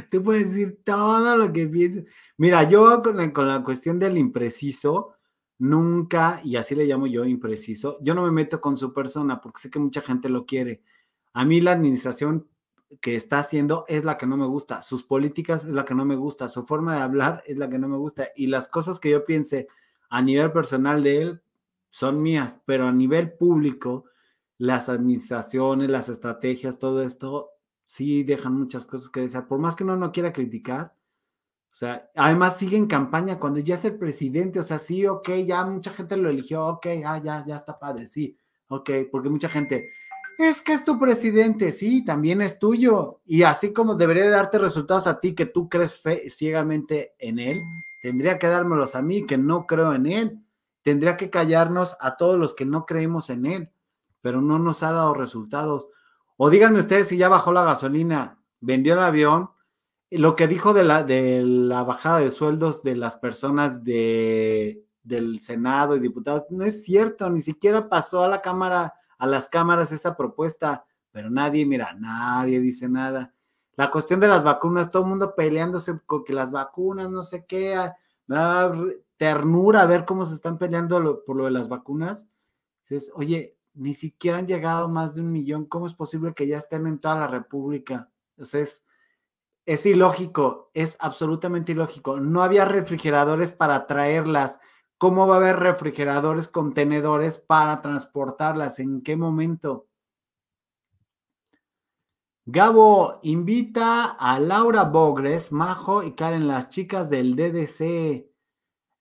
[0.09, 2.05] tú puedes decir todo lo que pienses.
[2.37, 5.15] Mira, yo con la, cuestión del impreciso,
[5.57, 9.61] nunca, y así le llamo yo impreciso, yo no me meto con su persona porque
[9.61, 10.81] sé que mucha gente lo quiere.
[11.33, 12.47] A mí la administración
[13.01, 16.05] que está haciendo es la que no me gusta, sus políticas es la que no
[16.05, 18.99] me gusta, su forma de hablar es la que no me gusta y las cosas
[18.99, 19.67] que yo piense
[20.09, 21.41] a nivel personal de él
[21.89, 24.05] son mías, pero a nivel público
[24.57, 27.49] las administraciones, las estrategias, todo esto,
[27.87, 29.47] sí dejan muchas cosas que desear.
[29.47, 30.95] Por más que uno no quiera criticar,
[31.73, 35.29] o sea, además sigue en campaña cuando ya es el presidente, o sea, sí, ok,
[35.45, 39.49] ya mucha gente lo eligió, ok, ah, ya, ya está padre, sí, ok, porque mucha
[39.49, 39.89] gente,
[40.37, 43.21] es que es tu presidente, sí, también es tuyo.
[43.25, 47.59] Y así como debería darte resultados a ti que tú crees fe ciegamente en él,
[48.01, 50.39] tendría que dármelos a mí que no creo en él.
[50.81, 53.73] Tendría que callarnos a todos los que no creemos en él
[54.23, 55.89] pero no nos ha dado resultados.
[56.37, 59.49] O díganme ustedes si ya bajó la gasolina, vendió el avión,
[60.17, 65.39] lo que dijo de la, de la bajada de sueldos de las personas de, del
[65.39, 69.91] Senado y diputados, no es cierto, ni siquiera pasó a la Cámara, a las cámaras
[69.91, 73.33] esa propuesta, pero nadie, mira, nadie dice nada.
[73.75, 77.45] La cuestión de las vacunas, todo el mundo peleándose con que las vacunas, no sé
[77.45, 78.71] qué, ah,
[79.17, 82.27] ternura ver cómo se están peleando por lo de las vacunas.
[82.81, 86.59] Dices, oye, ni siquiera han llegado más de un millón, ¿cómo es posible que ya
[86.59, 88.09] estén en toda la República?
[88.31, 88.82] Entonces, es
[89.65, 92.19] ilógico, es absolutamente ilógico.
[92.19, 94.59] No había refrigeradores para traerlas.
[94.97, 98.79] ¿Cómo va a haber refrigeradores, contenedores para transportarlas?
[98.79, 99.87] ¿En qué momento?
[102.45, 108.29] Gabo invita a Laura Bogres, Majo y Karen, las chicas del DDC.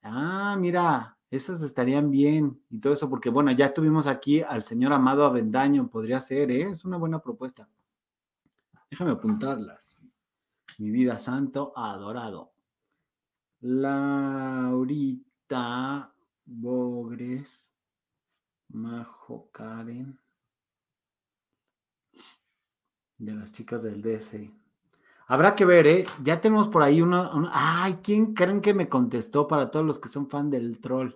[0.01, 4.93] Ah, mira, esas estarían bien y todo eso, porque bueno, ya tuvimos aquí al señor
[4.93, 6.69] Amado Avendaño, podría ser, ¿eh?
[6.69, 7.67] es una buena propuesta.
[8.89, 9.92] Déjame apuntarlas.
[10.83, 12.51] Mi vida santo adorado.
[13.61, 14.83] Laurita
[16.43, 17.71] Bogres,
[18.67, 20.19] Majo Karen
[23.17, 24.51] de las chicas del DC.
[25.27, 26.05] Habrá que ver, ¿eh?
[26.21, 30.09] Ya tenemos por ahí uno, Ay, ¿quién creen que me contestó para todos los que
[30.09, 31.13] son fan del troll?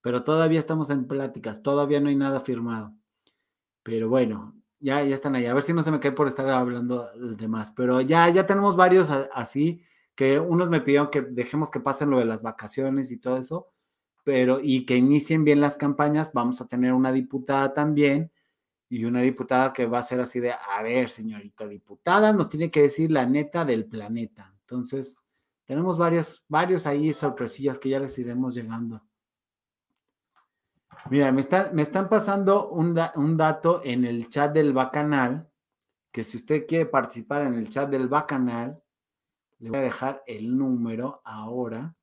[0.00, 2.92] Pero todavía estamos en pláticas, todavía no hay nada firmado.
[3.84, 5.46] Pero bueno, ya, ya están ahí.
[5.46, 7.72] A ver si no se me cae por estar hablando de demás.
[7.76, 9.82] Pero ya, ya tenemos varios así,
[10.14, 13.68] que unos me pidieron que dejemos que pasen lo de las vacaciones y todo eso,
[14.24, 16.32] pero y que inicien bien las campañas.
[16.32, 18.32] Vamos a tener una diputada también
[18.88, 22.70] y una diputada que va a ser así de, a ver, señorita diputada, nos tiene
[22.70, 24.52] que decir la neta del planeta.
[24.62, 25.16] Entonces,
[25.64, 29.02] tenemos varias, varios ahí sorpresillas que ya les iremos llegando.
[31.08, 31.42] Mira, me,
[31.72, 35.48] me están pasando un, dato en el chat del Bacanal,
[36.12, 38.82] que si usted quiere participar en el chat del Bacanal,
[39.58, 41.94] le voy a dejar el número ahora.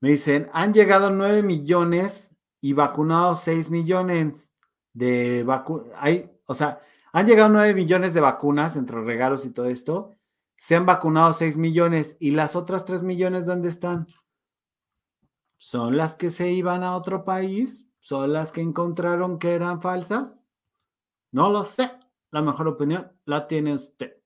[0.00, 4.48] Me dicen, han llegado 9 millones y vacunados 6 millones
[4.92, 5.94] de vacunas.
[6.46, 6.80] O sea,
[7.12, 10.14] han llegado 9 millones de vacunas entre regalos y todo esto.
[10.56, 12.16] Se han vacunado 6 millones.
[12.20, 14.06] ¿Y las otras 3 millones dónde están?
[15.58, 17.86] ¿Son las que se iban a otro país?
[18.00, 20.44] ¿Son las que encontraron que eran falsas?
[21.32, 21.90] No lo sé.
[22.30, 24.16] La mejor opinión la tiene usted.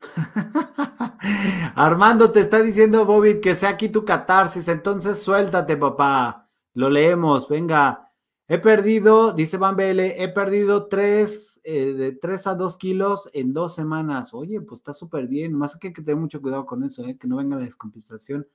[1.74, 4.68] Armando te está diciendo, Bobby, que sea aquí tu catarsis.
[4.68, 6.48] Entonces suéltate, papá.
[6.74, 7.48] Lo leemos.
[7.48, 8.02] Venga.
[8.48, 13.52] He perdido, dice Van Bele, he perdido tres, eh, de 3 a 2 kilos en
[13.52, 14.34] dos semanas.
[14.34, 15.52] Oye, pues está súper bien.
[15.52, 18.46] Más que que tener mucho cuidado con eso, eh, que no venga la descompensación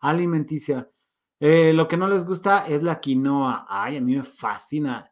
[0.00, 0.90] alimenticia.
[1.38, 3.66] Eh, lo que no les gusta es la quinoa.
[3.68, 5.10] Ay, a mí me fascina.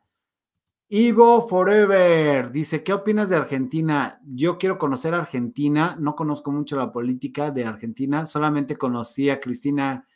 [0.90, 4.20] Ivo Forever dice, ¿qué opinas de Argentina?
[4.24, 10.06] Yo quiero conocer Argentina, no conozco mucho la política de Argentina, solamente conocí a Cristina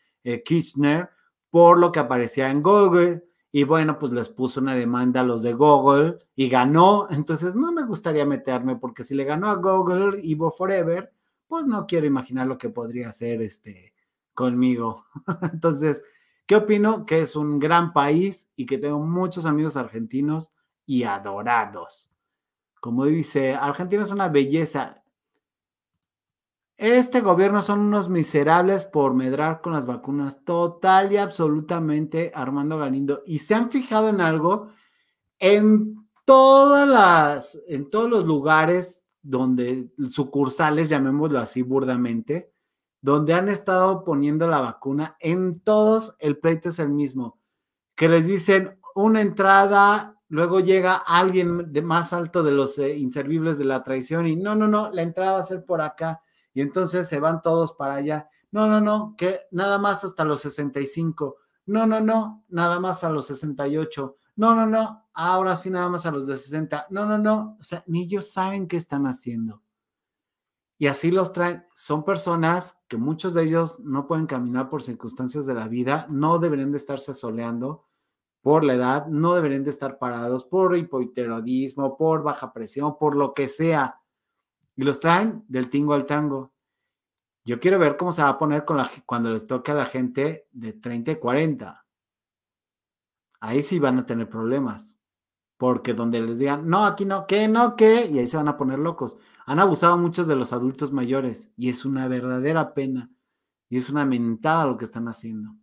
[0.44, 1.10] Kirchner
[1.50, 5.42] por lo que aparecía en Google y bueno, pues les puso una demanda a los
[5.42, 7.06] de Google y ganó.
[7.10, 11.12] Entonces no me gustaría meterme porque si le ganó a Google Ivo Forever,
[11.46, 13.91] pues no quiero imaginar lo que podría hacer este
[14.34, 15.06] conmigo.
[15.52, 16.02] Entonces,
[16.46, 17.06] ¿qué opino?
[17.06, 20.50] Que es un gran país y que tengo muchos amigos argentinos
[20.86, 22.10] y adorados.
[22.80, 25.02] Como dice, Argentina es una belleza.
[26.76, 33.22] Este gobierno son unos miserables por medrar con las vacunas, total y absolutamente, Armando Galindo.
[33.24, 34.68] Y se han fijado en algo,
[35.38, 42.51] en todas las, en todos los lugares donde sucursales, llamémoslo así burdamente,
[43.02, 47.38] donde han estado poniendo la vacuna, en todos el pleito es el mismo,
[47.94, 53.58] que les dicen una entrada, luego llega alguien de más alto de los eh, inservibles
[53.58, 56.22] de la traición y no, no, no, la entrada va a ser por acá
[56.54, 58.28] y entonces se van todos para allá.
[58.50, 61.36] No, no, no, que nada más hasta los 65.
[61.66, 64.16] No, no, no, nada más a los 68.
[64.36, 66.86] No, no, no, ahora sí nada más a los de 60.
[66.90, 69.61] No, no, no, o sea, ni ellos saben qué están haciendo.
[70.82, 71.64] Y así los traen.
[71.76, 76.40] Son personas que muchos de ellos no pueden caminar por circunstancias de la vida, no
[76.40, 77.86] deberían de estarse soleando
[78.40, 83.32] por la edad, no deberían de estar parados por hipotiroidismo, por baja presión, por lo
[83.32, 84.00] que sea
[84.74, 86.52] y los traen del tingo al tango.
[87.44, 88.64] Yo quiero ver cómo se va a poner
[89.06, 91.86] cuando les toque a la gente de 30 y 40.
[93.38, 94.98] Ahí sí van a tener problemas.
[95.58, 97.46] Porque donde les digan, no, aquí no, ¿qué?
[97.46, 98.06] No, ¿qué?
[98.06, 99.16] Y ahí se van a poner locos.
[99.46, 103.10] Han abusado muchos de los adultos mayores y es una verdadera pena.
[103.68, 105.54] Y es una mentada lo que están haciendo.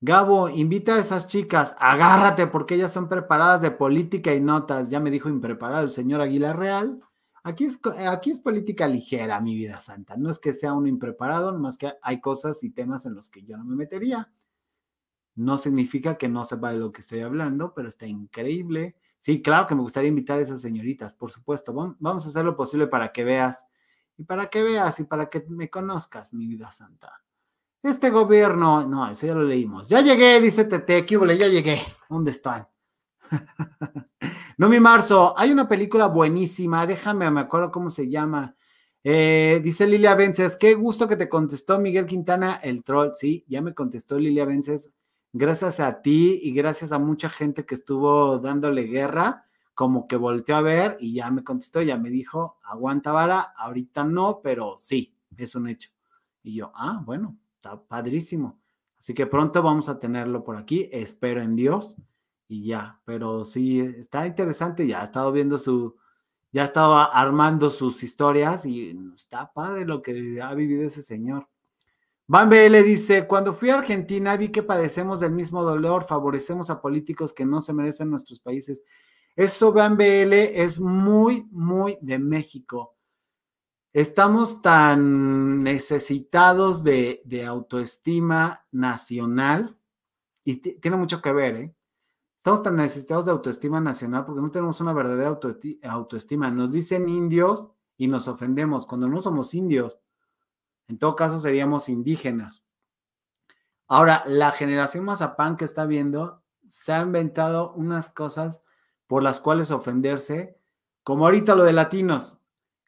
[0.00, 4.90] Gabo, invita a esas chicas, agárrate porque ellas son preparadas de política y notas.
[4.90, 7.00] Ya me dijo impreparado el señor Aguilar Real.
[7.42, 10.16] Aquí es, aquí es política ligera, mi vida santa.
[10.16, 13.42] No es que sea un impreparado, más que hay cosas y temas en los que
[13.42, 14.30] yo no me metería.
[15.34, 18.96] No significa que no sepa de lo que estoy hablando, pero está increíble.
[19.18, 21.72] Sí, claro que me gustaría invitar a esas señoritas, por supuesto.
[21.72, 23.64] Vamos a hacer lo posible para que veas
[24.16, 27.22] y para que veas y para que me conozcas, mi vida santa.
[27.82, 29.88] Este gobierno, no, eso ya lo leímos.
[29.88, 31.80] Ya llegué, dice Tete, ¿qué Ya llegué.
[32.08, 32.66] ¿Dónde están?
[34.58, 38.56] no, mi marzo, hay una película buenísima, déjame, me acuerdo cómo se llama.
[39.04, 43.10] Eh, dice Lilia Vences, qué gusto que te contestó Miguel Quintana, el troll.
[43.14, 44.90] Sí, ya me contestó Lilia Vences.
[45.32, 50.56] Gracias a ti y gracias a mucha gente que estuvo dándole guerra, como que volteó
[50.56, 55.14] a ver y ya me contestó, ya me dijo, aguanta vara, ahorita no, pero sí,
[55.36, 55.90] es un hecho.
[56.42, 58.58] Y yo, ah, bueno, está padrísimo.
[58.98, 61.96] Así que pronto vamos a tenerlo por aquí, espero en Dios
[62.48, 65.96] y ya, pero sí, está interesante, ya ha estado viendo su,
[66.52, 71.48] ya ha estado armando sus historias y está padre lo que ha vivido ese señor.
[72.28, 76.80] Van BL dice, cuando fui a Argentina vi que padecemos del mismo dolor, favorecemos a
[76.80, 78.82] políticos que no se merecen nuestros países.
[79.36, 82.96] Eso, Van BL, es muy, muy de México.
[83.92, 89.78] Estamos tan necesitados de, de autoestima nacional
[90.44, 91.74] y tiene mucho que ver, ¿eh?
[92.46, 95.36] Estamos tan necesitados de autoestima nacional porque no tenemos una verdadera
[95.82, 96.50] autoestima.
[96.50, 100.00] Nos dicen indios y nos ofendemos cuando no somos indios.
[100.88, 102.64] En todo caso seríamos indígenas.
[103.88, 108.60] Ahora, la generación Mazapán que está viendo se ha inventado unas cosas
[109.06, 110.58] por las cuales ofenderse,
[111.04, 112.38] como ahorita lo de latinos.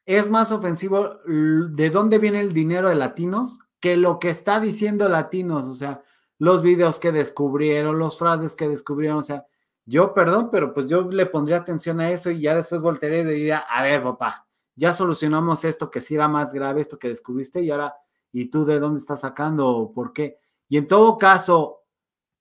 [0.06, 5.08] Es más ofensivo de dónde viene el dinero de latinos que lo que está diciendo
[5.08, 5.66] latinos.
[5.66, 6.02] O sea,
[6.38, 9.46] los videos que descubrieron, los fraudes que descubrieron, o sea,
[9.84, 13.24] yo, perdón, pero pues yo le pondría atención a eso y ya después voltearé y
[13.24, 14.47] diría, a ver, papá,
[14.78, 17.94] ya solucionamos esto que sí era más grave, esto que descubriste y ahora,
[18.32, 19.92] ¿y tú de dónde estás sacando?
[19.94, 20.38] ¿Por qué?
[20.68, 21.82] Y en todo caso,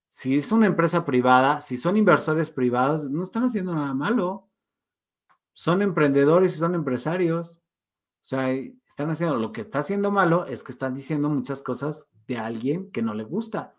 [0.10, 4.48] si es una empresa privada, si son inversores privados, no están haciendo nada malo.
[5.54, 7.52] Son emprendedores y son empresarios.
[7.52, 12.06] O sea, están haciendo, lo que está haciendo malo es que están diciendo muchas cosas
[12.28, 13.74] de alguien que no le gusta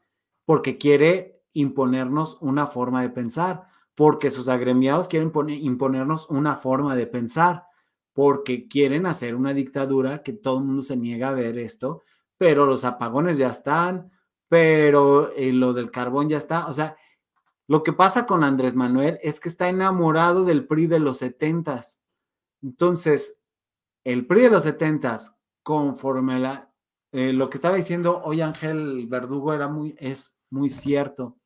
[0.49, 5.31] porque quiere imponernos una forma de pensar, porque sus agremiados quieren
[5.61, 7.67] imponernos una forma de pensar,
[8.19, 12.03] porque quieren hacer una dictadura que todo el mundo se niega a ver esto,
[12.37, 14.11] pero los apagones ya están,
[14.49, 16.67] pero eh, lo del carbón ya está.
[16.67, 16.97] O sea,
[17.69, 22.01] lo que pasa con Andrés Manuel es que está enamorado del PRI de los setentas.
[22.61, 23.41] Entonces,
[24.03, 26.73] el PRI de los setentas, conforme a
[27.13, 31.38] eh, lo que estaba diciendo hoy Ángel Verdugo era muy, es muy cierto.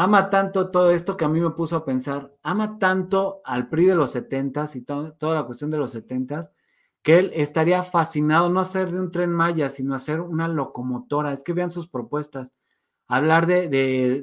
[0.00, 3.86] Ama tanto todo esto que a mí me puso a pensar, ama tanto al PRI
[3.86, 6.52] de los setentas y toda la cuestión de los setentas,
[7.02, 11.32] que él estaría fascinado no hacer de un tren Maya, sino hacer una locomotora.
[11.32, 12.52] Es que vean sus propuestas.
[13.08, 13.68] Hablar de,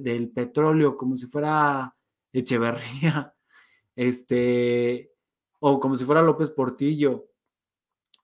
[0.01, 1.93] del petróleo como si fuera
[2.32, 3.34] Echeverría,
[3.97, 5.11] este,
[5.59, 7.26] o como si fuera López Portillo.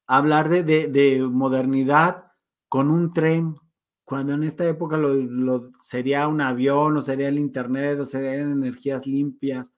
[0.07, 2.31] Hablar de, de modernidad
[2.69, 3.57] con un tren,
[4.11, 9.07] cuando en esta época lo, sería un avión o sería el Internet o serían energías
[9.07, 9.73] limpias.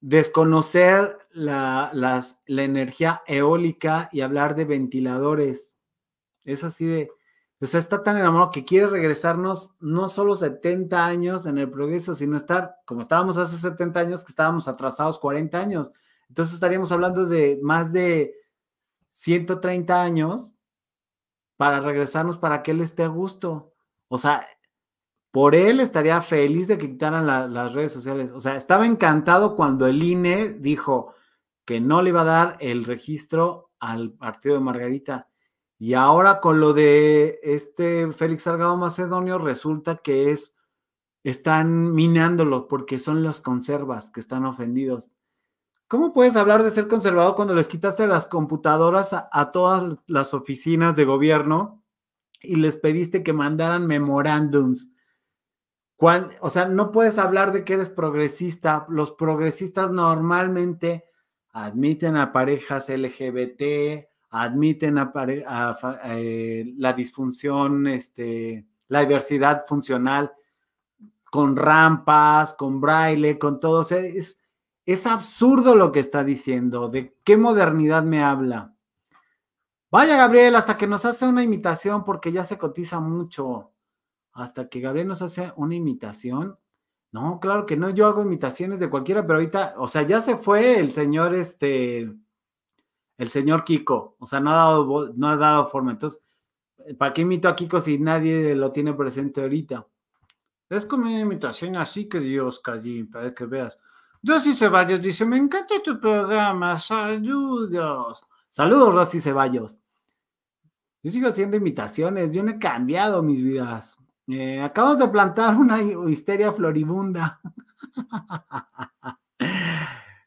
[0.00, 5.76] Desconocer la, la energía eólica y hablar de ventiladores.
[6.42, 7.08] Es así de,
[7.60, 12.16] o sea, está tan enamorado que quiere regresarnos no solo 70 años en el progreso,
[12.16, 15.92] sino estar como estábamos hace 70 años, que estábamos atrasados 40 años.
[16.28, 18.34] Entonces estaríamos hablando de más de
[19.10, 20.53] 130 años
[21.56, 23.72] para regresarnos para que él esté a gusto.
[24.08, 24.46] O sea,
[25.30, 28.30] por él estaría feliz de que quitaran las redes sociales.
[28.32, 31.14] O sea, estaba encantado cuando el INE dijo
[31.64, 35.28] que no le iba a dar el registro al partido de Margarita.
[35.78, 40.56] Y ahora con lo de este Félix Salgado Macedonio, resulta que es,
[41.24, 45.10] están minándolo porque son las conservas que están ofendidos.
[45.94, 50.96] ¿Cómo puedes hablar de ser conservador cuando les quitaste las computadoras a, todas las oficinas
[50.96, 51.84] de gobierno
[52.42, 54.90] y les pediste que mandaran memorándums?
[56.40, 58.86] O sea, no puedes hablar de que eres progresista.
[58.88, 61.04] Los progresistas normalmente
[61.52, 65.12] admiten a parejas LGBT, admiten a,
[66.06, 70.32] eh, la disfunción, este, la diversidad funcional
[71.30, 73.82] con rampas, con braille, con todo.
[73.82, 74.40] Es,
[74.86, 76.88] es absurdo lo que está diciendo.
[76.88, 78.74] ¿De qué modernidad me habla?
[79.90, 83.70] Vaya, Gabriel, hasta que nos hace una imitación, porque ya se cotiza mucho.
[84.32, 86.58] Hasta que Gabriel nos hace una imitación.
[87.12, 90.36] No, claro que no, yo hago imitaciones de cualquiera, pero ahorita, o sea, ya se
[90.36, 92.12] fue el señor, este,
[93.18, 95.92] el señor Kiko, o sea, no ha dado, no ha dado forma.
[95.92, 96.24] Entonces,
[96.98, 99.86] ¿para qué imito a Kiko si nadie lo tiene presente ahorita?
[100.68, 103.78] Es como una imitación así que Dios, Callín, para que veas.
[104.26, 108.26] Rosy Ceballos dice, me encanta tu programa, saludos.
[108.50, 109.78] Saludos, Rosy Ceballos.
[111.02, 113.98] Yo sigo haciendo imitaciones, yo no he cambiado mis vidas.
[114.26, 114.66] Eh,
[114.98, 117.38] de plantar una histeria floribunda.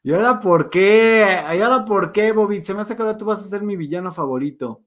[0.03, 1.43] ¿Y ahora por qué?
[1.57, 2.63] ¿Y ahora por qué, Bobby?
[2.63, 4.83] Se me hace que ahora tú vas a ser mi villano favorito.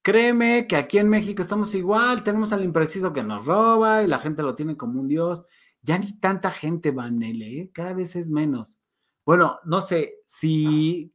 [0.00, 4.20] Créeme que aquí en México estamos igual, tenemos al impreciso que nos roba y la
[4.20, 5.44] gente lo tiene como un dios.
[5.86, 7.70] Ya ni tanta gente va en ¿eh?
[7.72, 8.80] cada vez es menos.
[9.24, 11.14] Bueno, no sé, si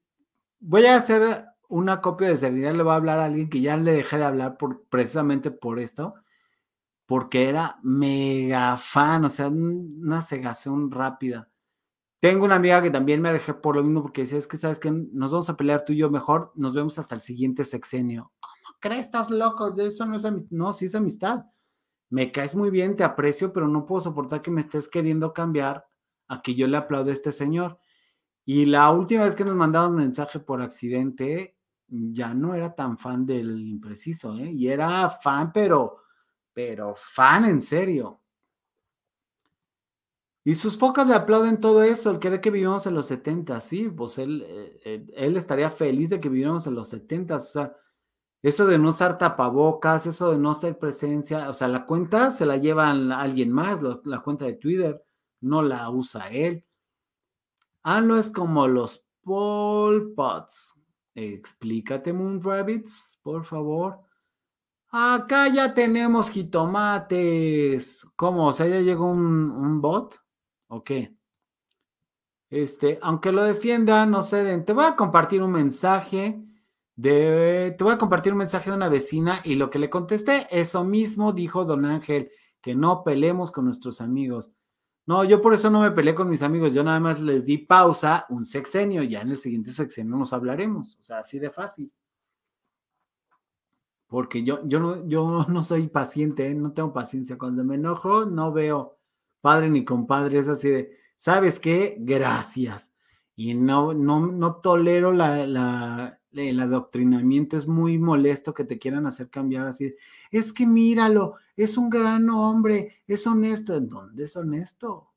[0.61, 3.75] voy a hacer una copia de serenidad, le voy a hablar a alguien que ya
[3.75, 6.15] le dejé de hablar por, precisamente por esto,
[7.05, 11.49] porque era mega fan, o sea, una cegación rápida.
[12.21, 14.79] Tengo una amiga que también me alejé por lo mismo porque decía, es que sabes
[14.79, 18.31] que nos vamos a pelear tú y yo mejor, nos vemos hasta el siguiente sexenio.
[18.39, 19.05] ¿Cómo crees?
[19.05, 20.47] Estás loco, eso no es amistad.
[20.49, 21.45] No, sí es amistad.
[22.11, 25.87] Me caes muy bien, te aprecio, pero no puedo soportar que me estés queriendo cambiar
[26.27, 27.79] a que yo le aplaude a este señor.
[28.45, 31.57] Y la última vez que nos mandamos mensaje por accidente,
[31.87, 34.51] ya no era tan fan del impreciso, ¿eh?
[34.51, 35.99] Y era fan, pero,
[36.53, 38.19] pero fan en serio.
[40.43, 43.87] Y sus focas le aplauden todo eso, el querer que vivamos en los 70, sí,
[43.87, 47.73] pues él, eh, él, estaría feliz de que viviéramos en los 70, o sea,
[48.41, 52.45] eso de no usar tapabocas, eso de no ser presencia, o sea, la cuenta se
[52.45, 55.03] la lleva alguien más, la cuenta de Twitter,
[55.41, 56.65] no la usa él.
[57.83, 60.75] Ah, no es como los Pol Pots.
[61.13, 63.99] Explícate, Moon Rabbits, por favor.
[64.89, 68.05] Acá ya tenemos jitomates.
[68.15, 68.47] ¿Cómo?
[68.47, 70.19] O sea, ya llegó un, un bot.
[70.67, 70.91] Ok.
[72.49, 74.65] Este, aunque lo defiendan, no ceden.
[74.65, 76.43] Te voy a compartir un mensaje
[76.95, 80.47] de, te voy a compartir un mensaje de una vecina y lo que le contesté,
[80.51, 82.31] eso mismo dijo don Ángel,
[82.61, 84.53] que no pelemos con nuestros amigos.
[85.05, 87.57] No, yo por eso no me peleé con mis amigos, yo nada más les di
[87.57, 91.91] pausa un sexenio, ya en el siguiente sexenio nos hablaremos, o sea, así de fácil.
[94.11, 96.53] Porque yo, yo, no, yo no soy paciente, ¿eh?
[96.53, 97.37] no tengo paciencia.
[97.37, 98.99] Cuando me enojo, no veo
[99.39, 101.95] padre ni compadre, es así de, ¿sabes qué?
[101.99, 102.93] Gracias.
[103.35, 109.29] Y no, no, no tolero la, el adoctrinamiento, es muy molesto que te quieran hacer
[109.29, 109.93] cambiar así.
[110.31, 113.75] Es que míralo, es un gran hombre, es honesto.
[113.75, 115.11] ¿En dónde es honesto?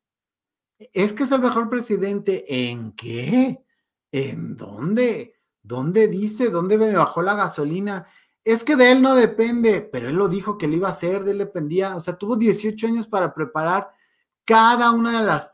[0.79, 2.45] Es que es el mejor presidente.
[2.71, 3.65] ¿En qué?
[4.11, 5.35] ¿En dónde?
[5.63, 6.51] ¿Dónde dice?
[6.51, 8.07] ¿Dónde me bajó la gasolina?
[8.45, 11.25] Es que de él no depende, pero él lo dijo que lo iba a hacer,
[11.25, 11.97] de él dependía.
[11.97, 13.91] O sea, tuvo 18 años para preparar
[14.45, 15.51] cada una de las,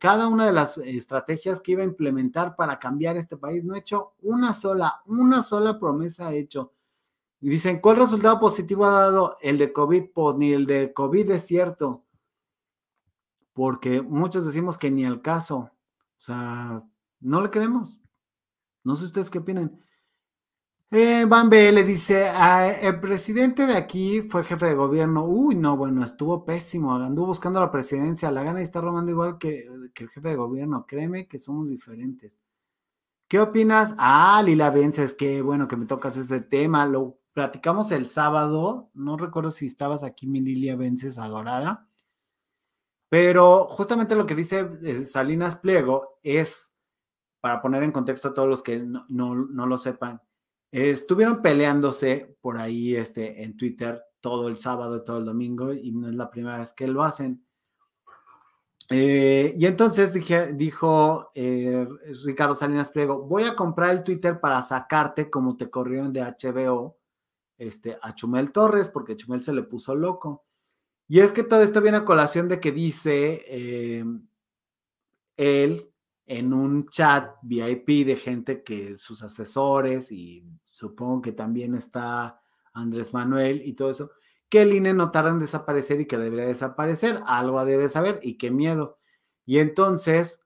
[0.00, 3.64] cada una de las estrategias que iba a implementar para cambiar este país.
[3.64, 6.72] No ha hecho una sola, una sola promesa ha hecho.
[7.40, 10.10] Dicen, ¿cuál resultado positivo ha dado el de COVID?
[10.14, 12.04] Pues ni el de COVID es cierto.
[13.52, 15.56] Porque muchos decimos que ni al caso.
[15.56, 15.70] O
[16.20, 16.84] sea,
[17.20, 17.98] no le queremos.
[18.84, 19.80] No sé ustedes qué opinan.
[20.94, 22.30] Eh, Van le dice,
[22.82, 25.24] el presidente de aquí fue jefe de gobierno.
[25.24, 26.94] Uy, no, bueno, estuvo pésimo.
[26.94, 28.30] Anduvo buscando la presidencia.
[28.30, 30.84] La gana y está robando igual que, el jefe de gobierno.
[30.86, 32.38] Créeme que somos diferentes.
[33.26, 33.94] ¿Qué opinas?
[33.96, 36.84] Ah, Lila Vences, qué bueno que me tocas ese tema.
[36.84, 38.90] Lo platicamos el sábado.
[38.92, 41.88] No recuerdo si estabas aquí, mi Lilia Vences adorada.
[43.08, 46.70] Pero justamente lo que dice eh, Salinas Pliego es,
[47.40, 50.20] para poner en contexto a todos los que no, no lo sepan,
[50.72, 55.92] estuvieron peleándose por ahí este, en Twitter todo el sábado y todo el domingo y
[55.92, 57.44] no es la primera vez que lo hacen.
[58.88, 60.12] Eh, y entonces
[60.56, 61.86] dijo eh,
[62.24, 66.98] Ricardo Salinas Pliego, voy a comprar el Twitter para sacarte como te corrieron de HBO
[67.58, 70.44] este, a Chumel Torres, porque Chumel se le puso loco.
[71.08, 74.04] Y es que todo esto viene a colación de que dice eh,
[75.36, 75.91] él
[76.26, 82.40] en un chat VIP de gente que sus asesores y supongo que también está
[82.72, 84.10] Andrés Manuel y todo eso,
[84.48, 88.36] que el INE no tarda en desaparecer y que debería desaparecer, algo debe saber y
[88.36, 88.98] qué miedo.
[89.44, 90.40] Y entonces,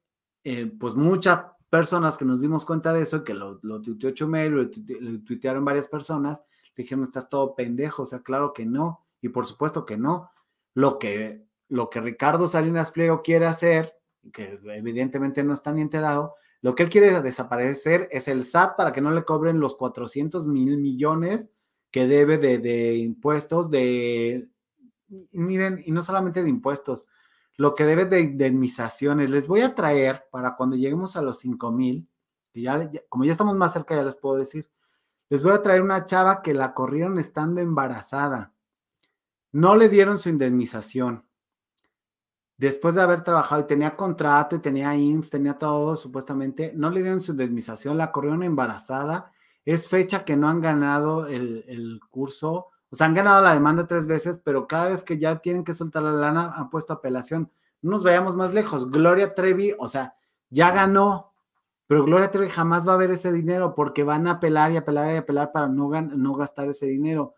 [0.45, 1.41] eh, pues muchas
[1.71, 5.89] personas que nos dimos cuenta de eso, que lo, lo tuiteó Chumel, lo, lo varias
[5.89, 6.43] personas,
[6.77, 10.31] dijeron, estás todo pendejo, o sea, claro que no, y por supuesto que no.
[10.75, 13.95] Lo que, lo que Ricardo Salinas Pliego quiere hacer,
[14.33, 18.93] que evidentemente no está ni enterado, lo que él quiere desaparecer es el SAT para
[18.93, 21.49] que no le cobren los 400 mil millones
[21.91, 24.49] que debe de, impuestos, de,
[25.33, 27.07] miren, y no solamente de impuestos,
[27.57, 29.31] lo que debe de indemnizaciones.
[29.31, 32.09] Les voy a traer para cuando lleguemos a los 5 mil,
[32.53, 34.69] ya, como ya estamos más cerca, ya les puedo decir.
[35.29, 38.53] Les voy a traer una chava que la corrieron estando embarazada.
[39.53, 41.27] No le dieron su indemnización.
[42.59, 47.03] Después de haber trabajado y tenía contrato y tenía IMSS, tenía todo, supuestamente, no le
[47.03, 49.33] dieron su indemnización, la corrieron embarazada.
[49.65, 52.69] Es fecha que no han ganado el, el curso.
[52.89, 55.75] O sea, han ganado la demanda tres veces, pero cada vez que ya tienen que
[55.75, 57.51] soltar la lana, han puesto apelación.
[57.83, 58.91] No nos vayamos más lejos.
[58.91, 60.15] Gloria Trevi, o sea,
[60.49, 61.33] ya ganó,
[61.87, 65.13] pero Gloria Trevi jamás va a ver ese dinero porque van a apelar y apelar
[65.13, 67.35] y apelar para no, no gastar ese dinero.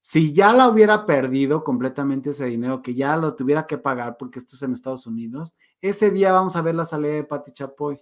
[0.00, 4.38] Si ya la hubiera perdido completamente ese dinero, que ya lo tuviera que pagar porque
[4.38, 8.00] esto es en Estados Unidos, ese día vamos a ver la salida de Pati Chapoy,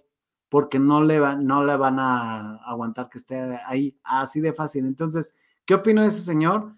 [0.49, 4.85] porque no le, no le van a aguantar que esté ahí así de fácil.
[4.85, 5.31] Entonces,
[5.65, 6.77] ¿qué opino de ese señor?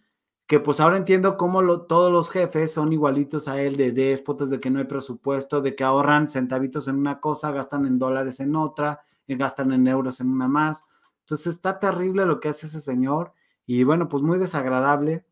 [0.50, 4.60] que pues ahora entiendo cómo todos los jefes son igualitos a él, de déspotas, de
[4.60, 8.56] que no hay presupuesto, de que ahorran centavitos en una cosa, gastan en dólares en
[8.56, 10.82] otra, gastan en euros en una más.
[11.20, 13.32] Entonces está terrible lo que hace ese señor
[13.70, 15.26] y bueno, pues muy desagradable.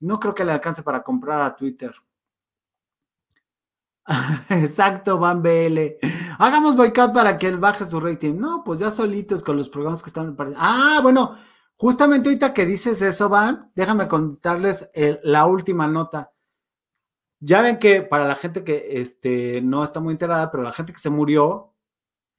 [0.00, 1.94] No creo que le alcance para comprar a Twitter.
[4.50, 5.78] Exacto, Van BL.
[6.38, 8.34] Hagamos boicot para que él baje su rating.
[8.34, 10.36] No, pues ya solitos con los programas que están.
[10.56, 11.34] Ah, bueno,
[11.80, 14.90] Justamente ahorita que dices eso, Van, déjame contarles
[15.22, 16.30] la última nota.
[17.38, 20.92] Ya ven que para la gente que este, no está muy enterada, pero la gente
[20.92, 21.69] que se murió,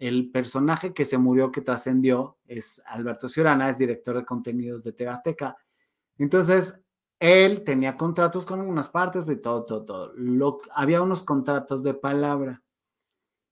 [0.02, 4.94] el personaje que se murió, que trascendió, es Alberto Ciurana, es director de contenidos de
[4.94, 5.56] Tegasteca.
[6.18, 6.74] Entonces,
[7.20, 10.62] él tenía contratos con algunas partes de todo, todo, todo.
[10.74, 12.64] había unos contratos de palabra.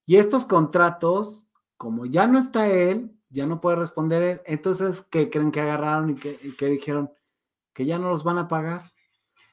[0.07, 1.45] Y estos contratos,
[1.77, 4.41] como ya no está él, ya no puede responder él.
[4.45, 7.11] Entonces, ¿qué creen que agarraron y que, dijeron?
[7.73, 8.91] Que ya no los van a pagar.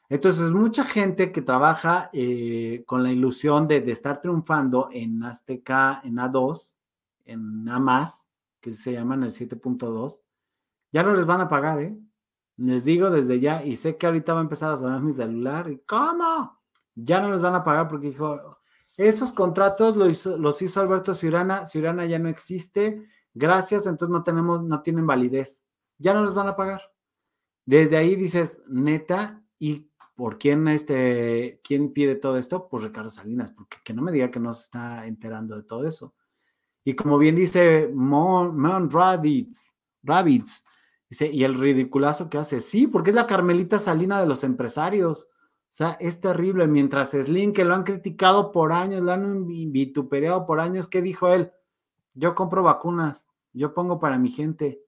[0.08, 6.16] Entonces, mucha gente que trabaja eh, con la ilusión de, estar triunfando en Azteca, en
[6.16, 6.76] A2,
[7.26, 8.10] en A,
[8.60, 10.22] que se llaman el 7.2,
[10.92, 11.98] ya no les van a pagar, ¿eh?
[12.56, 15.70] Les digo desde ya, y sé que ahorita va a empezar a sonar mi celular,
[15.70, 16.58] ¿y cómo?
[16.94, 18.58] Ya no les van a pagar porque dijo,
[18.96, 23.06] esos contratos los hizo Alberto Ciurana, Ciurana ya no existe,
[23.38, 25.62] Gracias, entonces no tenemos, no tienen validez.
[25.98, 26.80] Ya no les van a pagar.
[27.66, 32.66] Desde ahí dices, neta, ¿y por quién, este, quién pide todo esto?
[32.66, 35.86] Pues Ricardo Salinas, porque que no me diga que no se está enterando de todo
[35.86, 36.14] eso.
[36.86, 39.72] Y como bien dice Mon, Mon Rabbits,
[41.18, 42.60] ¿y el ridiculazo que hace?
[42.60, 45.24] Sí, porque es la Carmelita Salina de los empresarios.
[45.24, 46.68] O sea, es terrible.
[46.68, 51.26] Mientras Slim, que lo han criticado por años, lo han vituperado por años, ¿qué dijo
[51.26, 51.50] él?
[52.14, 54.84] Yo compro vacunas yo pongo para mi gente.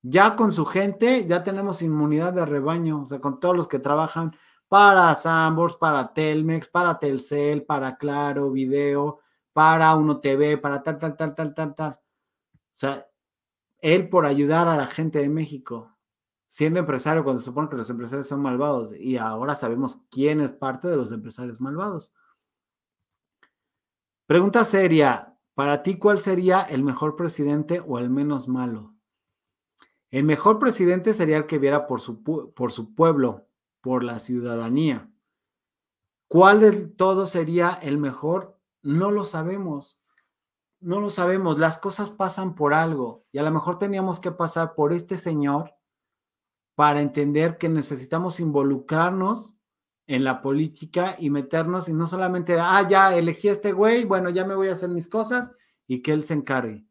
[0.00, 3.78] Ya con su gente, ya tenemos inmunidad de rebaño, o sea, con todos los que
[3.78, 4.34] trabajan
[4.68, 9.18] para Sambors, para Telmex, para Telcel, para Claro, Video,
[9.56, 11.92] para Uno TV, para tal, tal, tal, tal, tal, tal.
[11.92, 11.98] O
[12.74, 13.08] sea,
[13.78, 15.96] él por ayudar a la gente de México,
[16.46, 20.52] siendo empresario, cuando se supone que los empresarios son malvados, y ahora sabemos quién es
[20.52, 22.12] parte de los empresarios malvados.
[24.26, 28.94] Pregunta seria, para ti, ¿cuál sería el mejor presidente o el menos malo?
[30.10, 33.48] El mejor presidente sería el que viera por su, por su pueblo,
[33.80, 35.10] por la ciudadanía.
[36.28, 38.55] ¿Cuál de todos sería el mejor?
[38.86, 40.00] No lo sabemos.
[40.78, 41.58] No lo sabemos.
[41.58, 45.74] Las cosas pasan por algo y a lo mejor teníamos que pasar por este señor
[46.76, 49.56] para entender que necesitamos involucrarnos
[50.06, 54.30] en la política y meternos y no solamente, ah, ya elegí a este güey, bueno,
[54.30, 55.52] ya me voy a hacer mis cosas
[55.88, 56.86] y que él se encargue.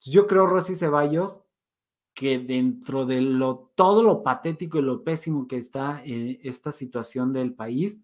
[0.00, 1.40] Yo creo, Rosy Ceballos,
[2.12, 7.32] que dentro de lo, todo lo patético y lo pésimo que está en esta situación
[7.32, 8.02] del país,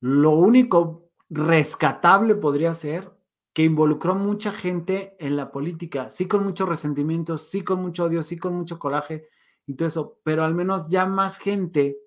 [0.00, 1.04] lo único
[1.34, 3.12] rescatable podría ser
[3.52, 8.22] que involucró mucha gente en la política, sí con mucho resentimiento, sí con mucho odio,
[8.22, 9.28] sí con mucho coraje
[9.66, 11.98] y todo eso, pero al menos ya más gente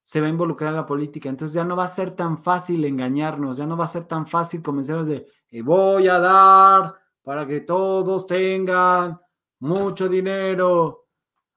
[0.00, 1.28] se va a involucrar en la política.
[1.28, 4.26] Entonces ya no va a ser tan fácil engañarnos, ya no va a ser tan
[4.26, 5.26] fácil convencernos de
[5.62, 9.18] voy a dar para que todos tengan
[9.60, 11.06] mucho dinero.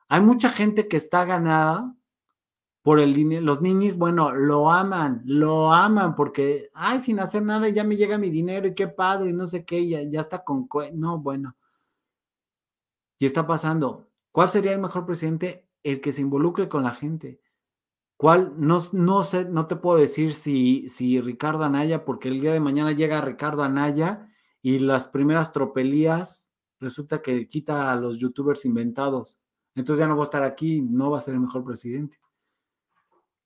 [0.07, 1.93] Hay mucha gente que está ganada
[2.87, 3.43] por el.
[3.43, 8.17] Los ninis, bueno, lo aman, lo aman porque, ay, sin hacer nada ya me llega
[8.17, 10.69] mi dinero y qué padre y no sé qué, ya, ya está con...
[10.93, 11.57] No, bueno.
[13.19, 14.09] Y está pasando.
[14.31, 15.67] ¿Cuál sería el mejor presidente?
[15.83, 17.41] El que se involucre con la gente
[18.15, 18.53] ¿Cuál?
[18.55, 22.61] No, no sé, no te puedo decir si, si Ricardo Anaya, porque el día de
[22.61, 24.29] mañana llega Ricardo Anaya
[24.61, 26.47] y las primeras tropelías
[26.79, 29.41] resulta que quita a los youtubers inventados.
[29.75, 32.17] Entonces ya no va a estar aquí, no va a ser el mejor presidente.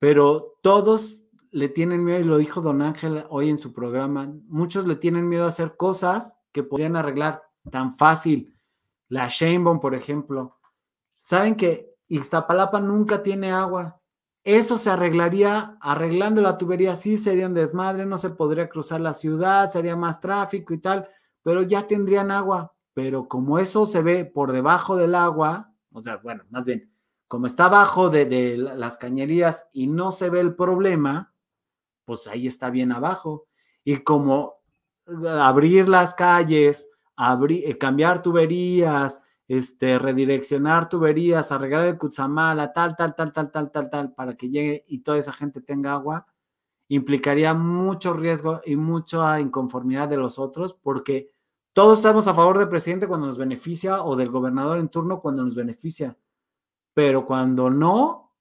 [0.02, 1.22] Pero todos
[1.52, 5.28] le tienen miedo, y lo dijo Don Ángel hoy en su programa, muchos le tienen
[5.28, 8.52] miedo a hacer cosas que podrían arreglar tan fácil.
[9.08, 10.58] La Sheinbaum, por ejemplo.
[11.18, 14.00] Saben que Ixtapalapa nunca tiene agua.
[14.42, 19.14] Eso se arreglaría arreglando la tubería, sí sería un desmadre, no se podría cruzar la
[19.14, 21.08] ciudad, sería más tráfico y tal,
[21.44, 22.74] pero ya tendrían agua.
[22.92, 26.91] Pero como eso se ve por debajo del agua, o sea, bueno, más bien,
[27.32, 31.32] como está abajo de, las cañerías y no se ve el problema,
[32.04, 33.46] pues ahí está bien abajo.
[33.84, 34.52] Y como
[35.26, 43.14] abrir las calles, abrir, eh, cambiar tuberías, este, redireccionar tuberías, arreglar el Cutzamala, tal, tal,
[43.14, 46.26] tal, tal, tal, tal, tal, para que llegue y toda esa gente tenga agua,
[46.88, 51.30] implicaría mucho riesgo y mucha inconformidad de los otros, porque
[51.72, 55.42] todos estamos a favor del presidente cuando nos beneficia o del gobernador en turno cuando
[55.42, 56.14] nos beneficia,
[56.94, 58.34] pero cuando no,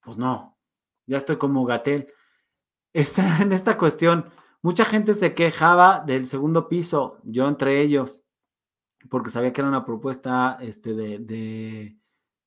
[0.00, 0.58] pues no,
[1.06, 2.08] ya estoy como Gatel.
[2.92, 4.30] En esta cuestión,
[4.62, 8.22] mucha gente se quejaba del segundo piso, yo entre ellos
[9.08, 11.96] porque sabía que era una propuesta este, de,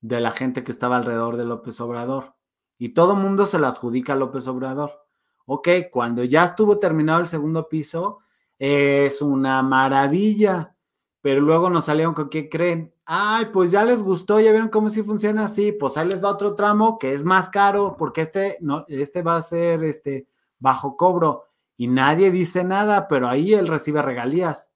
[0.01, 2.35] de, la gente que estaba alrededor de López Obrador.
[2.77, 5.05] Y todo mundo se la adjudica a López Obrador.
[5.45, 8.19] Ok, cuando ya estuvo terminado el segundo piso,
[8.57, 10.76] es una maravilla.
[11.21, 12.93] Pero luego nos salieron con qué creen.
[13.11, 15.72] Ay, pues ya les gustó, ya vieron cómo sí funciona así.
[15.72, 19.36] Pues ahí les va otro tramo que es más caro, porque este, no, este va
[19.36, 20.27] a ser este
[20.60, 21.45] bajo cobro.
[21.76, 24.69] Y nadie dice nada, pero ahí él recibe regalías.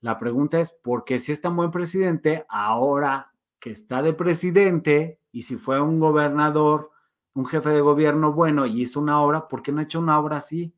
[0.00, 5.20] La pregunta es, ¿por qué si es tan buen presidente, ahora que está de presidente
[5.30, 6.92] y si fue un gobernador,
[7.34, 10.18] un jefe de gobierno bueno y hizo una obra, ¿por qué no ha hecho una
[10.18, 10.74] obra así?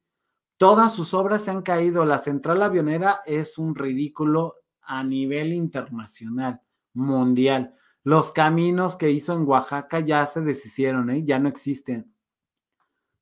[0.57, 2.05] Todas sus obras se han caído.
[2.05, 4.57] La central avionera es un ridículo
[4.87, 6.61] a nivel internacional,
[6.95, 7.75] mundial.
[8.03, 11.25] Los caminos que hizo en Oaxaca ya se deshicieron, ¿eh?
[11.25, 12.15] ya no existen.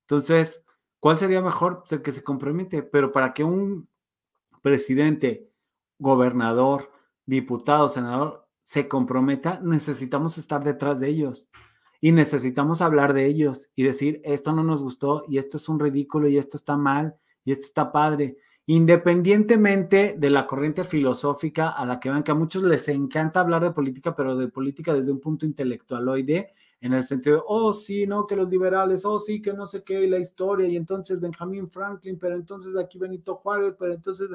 [0.02, 0.62] Entonces,
[1.00, 1.80] ¿cuál sería mejor?
[1.80, 3.88] Pues el que se compromete, pero para que un
[4.60, 5.50] presidente
[5.98, 6.90] gobernador,
[7.24, 11.48] diputado, senador, se comprometa, necesitamos estar detrás de ellos
[12.00, 15.80] y necesitamos hablar de ellos y decir, esto no nos gustó y esto es un
[15.80, 18.36] ridículo y esto está mal y esto está padre.
[18.66, 23.62] Independientemente de la corriente filosófica a la que van, que a muchos les encanta hablar
[23.62, 28.06] de política, pero de política desde un punto intelectualoide, en el sentido de, oh, sí,
[28.06, 31.70] no, que los liberales, oh, sí, que no sé qué, la historia, y entonces Benjamin
[31.70, 34.28] Franklin, pero entonces aquí Benito Juárez, pero entonces,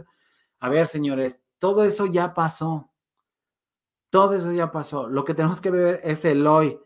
[0.59, 2.89] a ver, señores, todo eso ya pasó.
[4.09, 5.07] Todo eso ya pasó.
[5.07, 6.79] Lo que tenemos que ver es el hoy.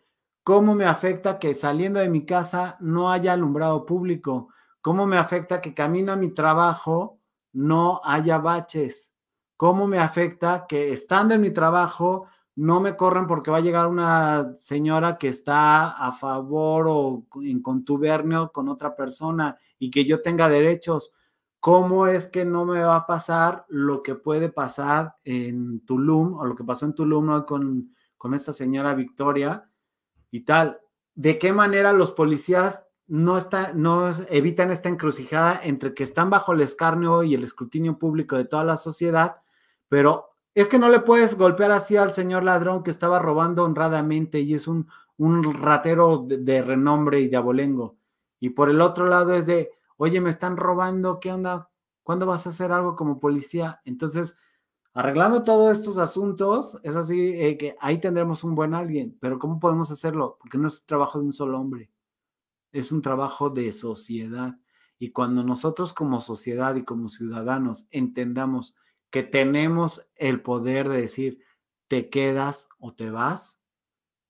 [0.44, 4.50] ¿Cómo me afecta que saliendo de mi casa no haya alumbrado público?
[4.82, 7.20] ¿Cómo me afecta que camino a mi trabajo
[7.54, 9.12] no haya baches?
[9.56, 13.88] ¿Cómo me afecta que estando en mi trabajo no me corren porque va a llegar
[13.88, 20.22] una señora que está a favor o en contubernio con otra persona y que yo
[20.22, 21.14] tenga derechos?
[21.60, 26.46] ¿Cómo es que no me va a pasar lo que puede pasar en Tulum o
[26.46, 29.70] lo que pasó en Tulum con, con esta señora Victoria
[30.30, 30.82] y tal?
[31.16, 36.54] ¿De qué manera los policías no, está, no evitan esta encrucijada entre que están bajo
[36.54, 39.42] el escarnio y el escrutinio público de toda la sociedad,
[39.90, 44.40] pero es que no le puedes golpear así al señor ladrón que estaba robando honradamente
[44.40, 47.98] y es un, un ratero de, renombre y de abolengo.
[48.40, 51.70] Y por el otro lado es de, oye, me están robando, ¿qué onda?
[52.04, 53.82] ¿Cuándo vas a hacer algo como policía?
[53.86, 54.36] Entonces,
[54.94, 59.60] arreglando todos estos asuntos, es así eh, que ahí tendremos un buen alguien, pero ¿cómo
[59.60, 60.38] podemos hacerlo?
[60.40, 61.90] Porque no es un trabajo de un solo hombre,
[62.74, 64.60] es un trabajo de sociedad.
[65.00, 68.76] Y cuando nosotros como sociedad y como ciudadanos entendamos
[69.10, 71.40] que tenemos el poder de decir,
[71.88, 73.58] te quedas o te vas,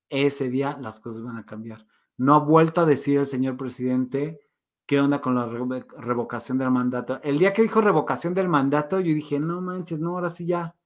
[0.08, 1.86] ese día las cosas van a cambiar.
[2.16, 4.44] No ha vuelto a decir el señor presidente,
[4.86, 7.18] ¿Qué onda con la revocación del mandato?
[7.22, 10.76] El día que dijo revocación del mandato, yo dije, no manches, no, ahora sí ya,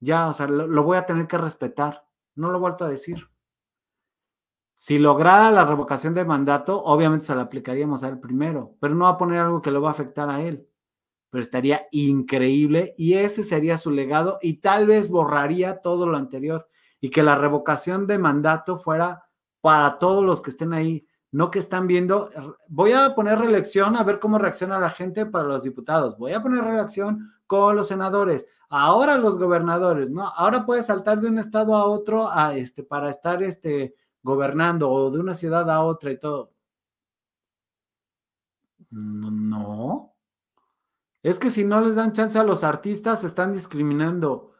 [0.00, 2.06] ya, o sea, lo, voy a tener que respetar.
[2.34, 3.29] No lo he vuelto a decir.
[4.82, 9.04] Si lograra la revocación del mandato, obviamente se la aplicaríamos a él primero, pero no
[9.04, 10.66] va a poner algo que lo va a afectar a él.
[11.28, 16.66] Pero estaría increíble y ese sería su legado y tal vez borraría todo lo anterior
[16.98, 19.26] y que la revocación de mandato fuera
[19.60, 22.30] para todos los que estén ahí no que están viendo,
[22.66, 26.42] voy a poner reelección a ver cómo reacciona la gente para los diputados, voy a
[26.42, 30.26] poner reelección con los senadores, ahora los gobernadores, ¿no?
[30.26, 35.10] Ahora puedes saltar de un estado a otro a este, para estar este, gobernando o
[35.10, 36.52] de una ciudad a otra y todo.
[38.90, 40.14] No.
[41.22, 44.52] Es que si no les dan chance a los artistas, están discriminando.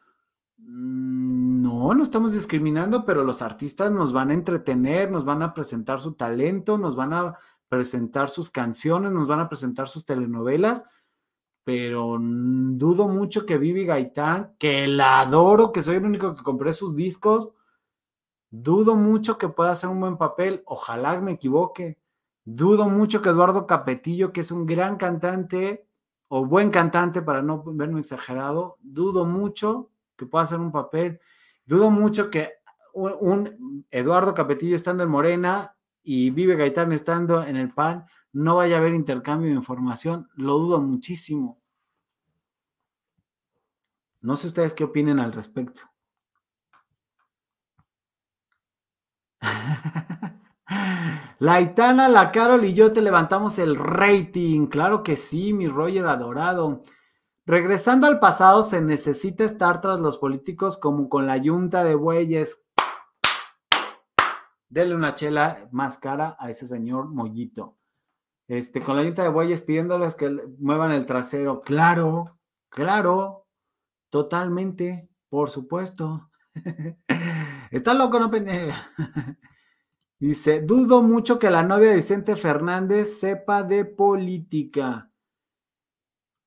[0.59, 6.01] No, no estamos discriminando, pero los artistas nos van a entretener, nos van a presentar
[6.01, 7.37] su talento, nos van a
[7.69, 10.85] presentar sus canciones, nos van a presentar sus telenovelas,
[11.65, 16.73] pero dudo mucho que Vivi Gaitán, que la adoro, que soy el único que compré
[16.73, 17.53] sus discos,
[18.51, 21.99] dudo mucho que pueda hacer un buen papel, ojalá me equivoque.
[22.45, 25.87] Dudo mucho que Eduardo Capetillo, que es un gran cantante
[26.29, 31.21] o buen cantante para no verme exagerado, dudo mucho que pueda hacer un papel.
[31.65, 32.55] Dudo mucho que
[32.95, 38.77] un, Eduardo Capetillo estando en Morena y Vive Gaitán estando en el PAN, no vaya
[38.77, 40.29] a haber intercambio de información.
[40.35, 41.61] Lo dudo muchísimo.
[44.21, 45.90] No sé ustedes qué opinen al respecto.
[51.41, 54.67] La Itana, la Carol y yo te levantamos el rating.
[54.67, 56.83] Claro que sí, mi Roger adorado.
[57.47, 62.63] Regresando al pasado, se necesita estar tras los políticos como con la yunta de bueyes.
[64.69, 67.79] Dele una chela más cara a ese señor Mollito.
[68.47, 71.63] Este, con la yunta de bueyes pidiéndoles que muevan el trasero.
[71.63, 72.39] Claro,
[72.69, 73.47] claro,
[74.11, 76.31] totalmente, por supuesto.
[77.71, 78.31] Está loco, no.
[80.19, 85.11] Dice, dudo mucho que la novia de Vicente Fernández sepa de política.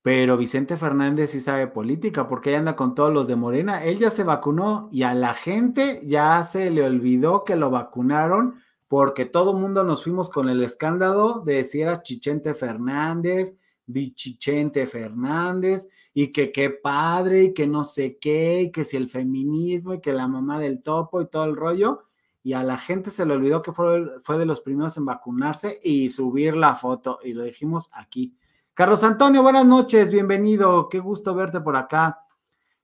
[0.03, 3.85] Pero Vicente Fernández sí sabe política porque ella anda con todos los de Morena.
[3.85, 8.61] Él ya se vacunó y a la gente ya se le olvidó que lo vacunaron
[8.89, 15.87] porque todo mundo nos fuimos con el escándalo de si era Chichente Fernández, Bichichente Fernández,
[16.13, 20.01] y que qué padre, y que no sé qué, y que si el feminismo, y
[20.01, 22.03] que la mamá del topo y todo el rollo.
[22.43, 25.79] Y a la gente se le olvidó que fue, fue de los primeros en vacunarse
[25.81, 27.19] y subir la foto.
[27.23, 28.35] Y lo dijimos aquí.
[28.73, 32.19] Carlos Antonio, buenas noches, bienvenido, qué gusto verte por acá.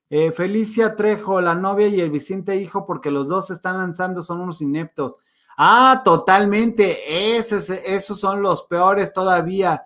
[0.10, 4.22] Eh, Felicia Trejo, la novia y el Vicente hijo, porque los dos se están lanzando,
[4.22, 5.18] son unos ineptos.
[5.58, 9.84] Ah, totalmente, esos, esos son los peores todavía.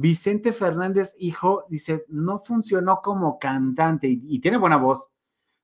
[0.00, 5.10] Vicente Fernández, hijo, dice, no funcionó como cantante y, y, tiene buena voz.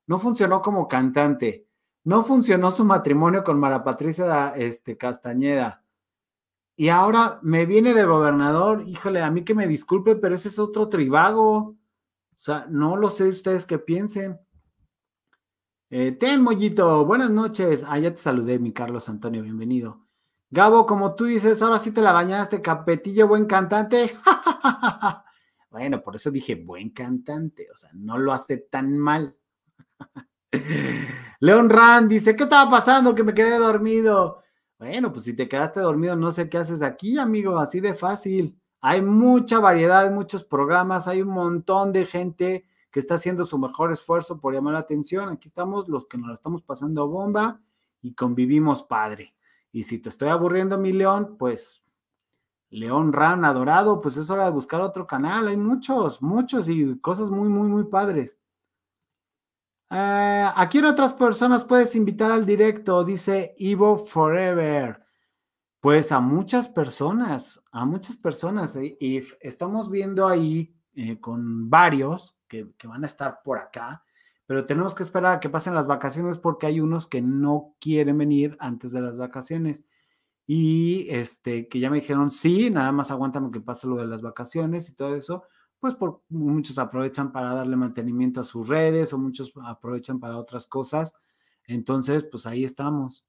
[0.06, 1.66] No funcionó como cantante.
[2.04, 5.82] No funcionó su matrimonio con Mara Patricia este, Castañeda.
[6.76, 10.58] Y ahora me viene de gobernador, híjole, a mí que me disculpe, pero ese es
[10.58, 11.56] otro tribago.
[11.56, 11.76] O
[12.36, 14.38] sea, no lo sé ustedes qué piensen.
[15.88, 17.82] Eh, ten, Mollito, buenas noches.
[17.88, 20.05] Ah, ya te saludé, mi Carlos Antonio, bienvenido.
[20.50, 24.16] Gabo, como tú dices, ahora sí te la bañaste, capetillo, buen cantante.
[25.70, 29.36] bueno, por eso dije buen cantante, o sea, no lo hace tan mal.
[31.40, 33.14] León Rand dice, ¿qué estaba pasando?
[33.14, 34.42] Que me quedé dormido.
[34.78, 38.60] Bueno, pues si te quedaste dormido, no sé qué haces aquí, amigo, así de fácil.
[38.80, 43.92] Hay mucha variedad, muchos programas, hay un montón de gente que está haciendo su mejor
[43.92, 45.28] esfuerzo por llamar la atención.
[45.28, 47.60] Aquí estamos los que nos lo estamos pasando bomba
[48.00, 49.35] y convivimos padre.
[49.76, 51.84] Y si te estoy aburriendo, mi león, pues
[52.70, 55.48] León Ran adorado, pues es hora de buscar otro canal.
[55.48, 58.38] Hay muchos, muchos y cosas muy, muy, muy padres.
[59.90, 63.04] Uh, ¿A quién otras personas puedes invitar al directo?
[63.04, 65.04] Dice Ivo Forever.
[65.78, 68.76] Pues a muchas personas, a muchas personas.
[68.76, 68.96] ¿eh?
[68.98, 74.02] Y estamos viendo ahí eh, con varios que, que, van a estar por acá,
[74.46, 78.18] pero tenemos que esperar a que pasen las vacaciones porque hay unos que no quieren
[78.18, 79.86] venir antes de las vacaciones.
[80.46, 84.22] Y este, que ya me dijeron, sí, nada más aguántame que pase lo de las
[84.22, 85.44] vacaciones y todo eso
[85.80, 90.66] pues por, muchos aprovechan para darle mantenimiento a sus redes o muchos aprovechan para otras
[90.66, 91.12] cosas.
[91.64, 93.24] Entonces, pues ahí estamos.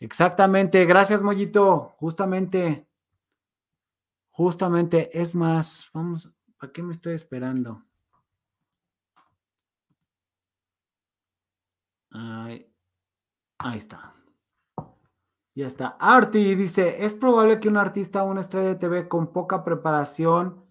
[0.00, 2.86] Exactamente, gracias Mollito, justamente,
[4.30, 7.87] justamente, es más, vamos, ¿para qué me estoy esperando?
[12.10, 12.66] Ahí,
[13.74, 14.14] está.
[15.54, 15.96] Ya está.
[15.98, 20.64] Arti dice, es probable que un artista o una estrella de TV con poca preparación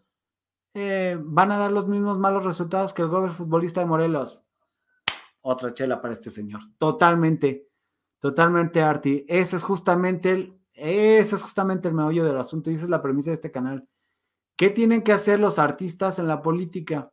[0.73, 4.41] eh, van a dar los mismos malos resultados que el gober futbolista de Morelos.
[5.41, 6.61] Otra chela para este señor.
[6.77, 7.69] Totalmente,
[8.19, 9.26] totalmente, Arti.
[9.27, 13.01] Ese es justamente el, ese es justamente el meollo del asunto y esa es la
[13.01, 13.88] premisa de este canal.
[14.55, 17.11] ¿Qué tienen que hacer los artistas en la política?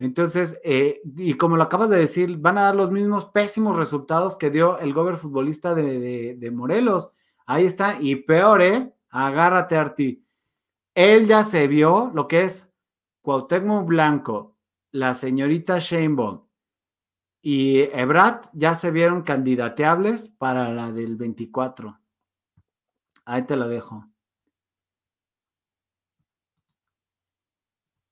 [0.00, 4.36] Entonces, eh, y como lo acabas de decir, van a dar los mismos pésimos resultados
[4.36, 7.12] que dio el gober futbolista de, Morelos.
[7.46, 8.92] Ahí está, y peor, ¿eh?
[9.10, 10.26] Agárrate, Arti.
[10.94, 12.68] Él ya se vio lo que es
[13.22, 14.56] Cuauhtémoc Blanco,
[14.90, 16.50] la señorita Sheinbaum
[17.42, 21.98] y Ebrat ya se vieron candidateables para la del 24.
[23.24, 24.09] Ahí te lo dejo.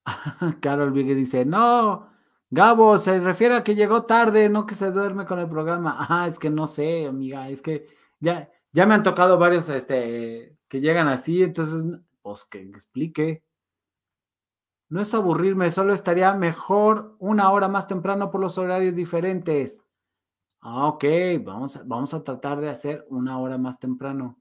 [0.60, 2.08] Carol Vigue dice, no,
[2.50, 5.96] Gabo, se refiere a que llegó tarde, no que se duerme con el programa.
[6.08, 7.86] Ah, es que no sé, amiga, es que
[8.20, 11.84] ya, ya me han tocado varios este, que llegan así, entonces,
[12.22, 13.44] pues que explique.
[14.90, 19.80] No es aburrirme, solo estaría mejor una hora más temprano por los horarios diferentes.
[20.60, 21.04] Ah, ok,
[21.44, 24.38] vamos, vamos a tratar de hacer una hora más temprano.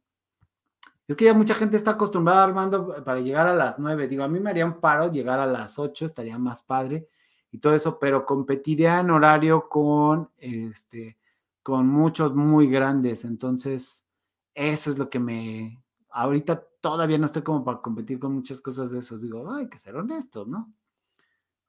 [1.07, 4.07] Es que ya mucha gente está acostumbrada, Armando, para llegar a las nueve.
[4.07, 7.07] Digo, a mí me haría un paro llegar a las ocho, estaría más padre
[7.49, 11.17] y todo eso, pero competiría en horario con, este,
[11.63, 13.23] con muchos muy grandes.
[13.23, 14.05] Entonces,
[14.53, 15.81] eso es lo que me...
[16.09, 19.21] Ahorita todavía no estoy como para competir con muchas cosas de esos.
[19.21, 20.73] Digo, hay que ser honestos, ¿no?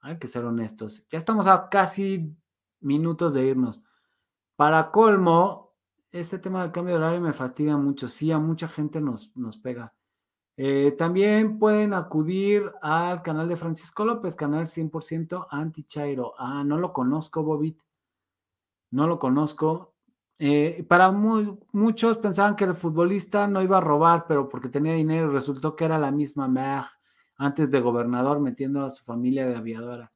[0.00, 1.04] Hay que ser honestos.
[1.10, 2.34] Ya estamos a casi
[2.80, 3.82] minutos de irnos.
[4.56, 5.67] Para colmo,
[6.12, 8.08] este tema del cambio de horario me fastidia mucho.
[8.08, 9.94] Sí, a mucha gente nos, nos pega.
[10.56, 16.34] Eh, también pueden acudir al canal de Francisco López, canal 100% anti-chairo.
[16.38, 17.80] Ah, no lo conozco, Bobit.
[18.90, 19.94] No lo conozco.
[20.38, 24.94] Eh, para mu- muchos pensaban que el futbolista no iba a robar, pero porque tenía
[24.94, 26.84] dinero, resultó que era la misma Mer
[27.36, 30.12] antes de gobernador metiendo a su familia de aviadora.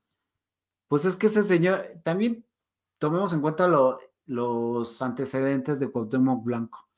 [0.89, 2.45] Pues es que ese señor, también
[2.99, 3.99] tomemos en cuenta lo-
[4.33, 6.89] los antecedentes de Cuauhtémoc Blanco.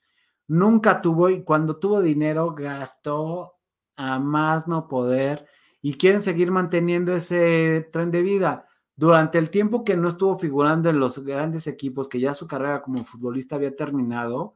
[0.47, 3.55] Nunca tuvo, y cuando tuvo dinero, gastó
[3.95, 5.47] a más no poder
[5.81, 8.67] y quieren seguir manteniendo ese tren de vida.
[8.95, 12.81] Durante el tiempo que no estuvo figurando en los grandes equipos, que ya su carrera
[12.81, 14.55] como futbolista había terminado,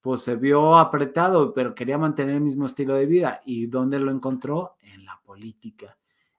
[0.00, 3.40] pues se vio apretado, pero quería mantener el mismo estilo de vida.
[3.44, 4.76] ¿Y dónde lo encontró?
[4.82, 5.96] En la política.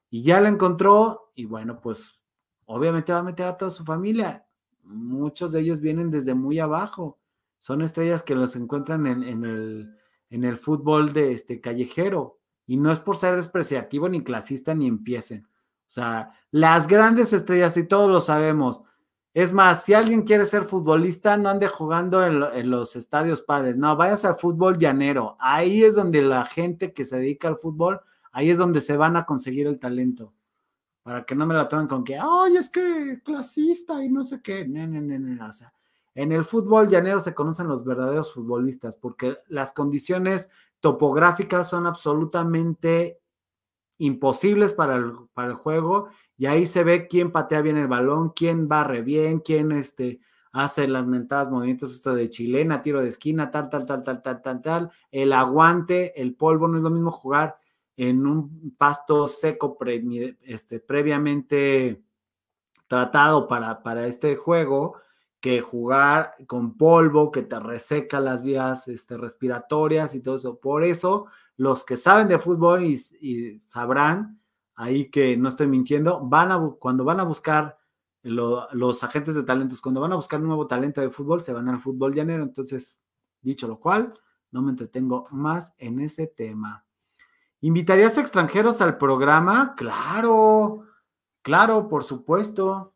[0.10, 2.20] Y ya lo encontró y bueno, pues
[2.66, 4.46] obviamente va a meter a toda su familia.
[4.84, 7.20] Muchos de ellos vienen desde muy abajo.
[7.58, 9.96] Son estrellas que los encuentran en, el,
[10.30, 12.40] en el fútbol de este callejero.
[12.66, 15.46] Y no es por ser despreciativo ni clasista ni empiecen.
[15.46, 18.82] O sea, las grandes estrellas, y todos lo sabemos.
[19.34, 23.78] Es más, si alguien quiere ser futbolista, no ande jugando en, en los estadios padres.
[23.78, 25.38] No, vayas al fútbol llanero.
[25.40, 28.02] Ahí es donde la gente que se dedica al fútbol,
[28.32, 30.34] ahí es donde se van a conseguir el talento.
[31.04, 34.42] Para que no me la tomen con que, ay, es que clasista y no sé
[34.42, 34.68] qué.
[34.68, 35.48] No, no, no, no.
[35.48, 35.74] O sea,
[36.14, 40.50] en el fútbol llanero se conocen los verdaderos futbolistas porque las condiciones
[40.80, 43.20] topográficas son absolutamente
[43.98, 48.32] imposibles para el, para el juego y ahí se ve quién patea bien el balón,
[48.36, 50.20] quién barre bien, quién este,
[50.52, 54.42] hace las mentadas movimientos esto de chilena, tiro de esquina, tal, tal, tal, tal, tal,
[54.42, 57.58] tal, tal, el aguante, el polvo, no es lo mismo jugar
[58.02, 59.78] en un pasto seco
[60.42, 62.04] este, previamente
[62.88, 64.96] tratado para, para este juego
[65.40, 70.60] que jugar con polvo que te reseca las vías este, respiratorias y todo eso.
[70.60, 74.42] Por eso, los que saben de fútbol y, sabrán
[74.74, 77.78] ahí que no estoy mintiendo, van a, cuando van a buscar
[78.24, 81.54] lo- los agentes de talentos, cuando van a buscar un nuevo talento de fútbol, se
[81.54, 82.42] van al fútbol llanero.
[82.42, 83.00] Entonces,
[83.42, 84.12] dicho lo cual,
[84.50, 86.84] no me entretengo más en ese tema.
[87.62, 89.76] ¿Invitarías a extranjeros al programa?
[89.78, 90.88] Claro,
[91.44, 92.96] claro, por supuesto.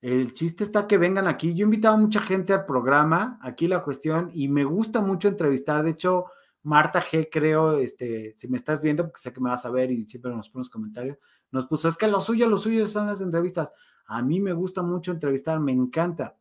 [0.00, 1.54] El chiste está que vengan aquí.
[1.54, 5.26] Yo he invitado a mucha gente al programa, aquí la cuestión, y me gusta mucho
[5.26, 5.82] entrevistar.
[5.82, 6.26] De hecho,
[6.62, 9.90] Marta G, creo, este, si me estás viendo, porque sé que me vas a ver
[9.90, 11.18] y siempre nos pones comentarios,
[11.50, 13.72] nos puso, es que lo suyo, lo suyo son las entrevistas.
[14.06, 16.36] A mí me gusta mucho entrevistar, me encanta,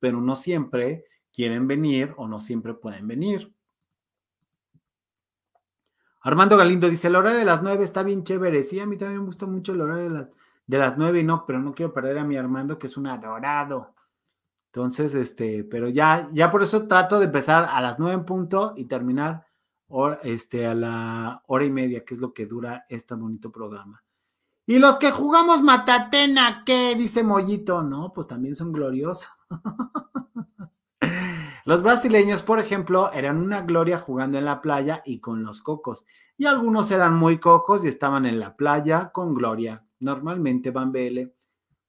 [0.00, 3.54] pero no siempre quieren venir o no siempre pueden venir.
[6.22, 8.62] Armando Galindo dice, el horario de las nueve está bien chévere.
[8.62, 10.28] Sí, a mí también me gusta mucho el horario de las,
[10.66, 13.06] de las nueve y no, pero no quiero perder a mi Armando, que es un
[13.08, 13.94] adorado.
[14.66, 18.72] Entonces, este, pero ya, ya por eso trato de empezar a las nueve en punto
[18.76, 19.46] y terminar
[20.22, 24.02] este, a la hora y media, que es lo que dura este bonito programa.
[24.64, 26.94] Y los que jugamos Matatena, ¿qué?
[26.94, 27.82] Dice Mollito.
[27.82, 29.28] No, pues también son gloriosos.
[31.64, 36.04] Los brasileños, por ejemplo, eran una gloria jugando en la playa y con los cocos.
[36.36, 39.84] Y algunos eran muy cocos y estaban en la playa con gloria.
[40.00, 41.32] Normalmente, BL,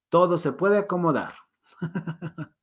[0.10, 1.34] todo se puede acomodar.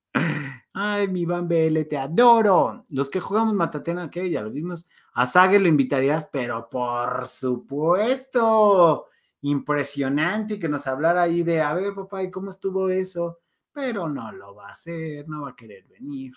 [0.73, 2.85] Ay, mi BL, te adoro.
[2.91, 4.31] Los que jugamos Matatena, ¿qué?
[4.31, 4.87] Ya lo vimos.
[5.15, 9.07] A Sage lo invitarías, pero por supuesto.
[9.43, 13.41] Impresionante que nos hablara ahí de, a ver, papá, ¿y cómo estuvo eso?
[13.73, 16.33] Pero no lo va a hacer, no va a querer venir.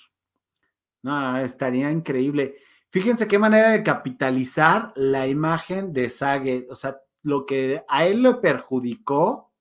[1.03, 2.55] No, estaría increíble.
[2.89, 6.67] Fíjense qué manera de capitalizar la imagen de Sage.
[6.69, 9.51] O sea, lo que a él le perjudicó,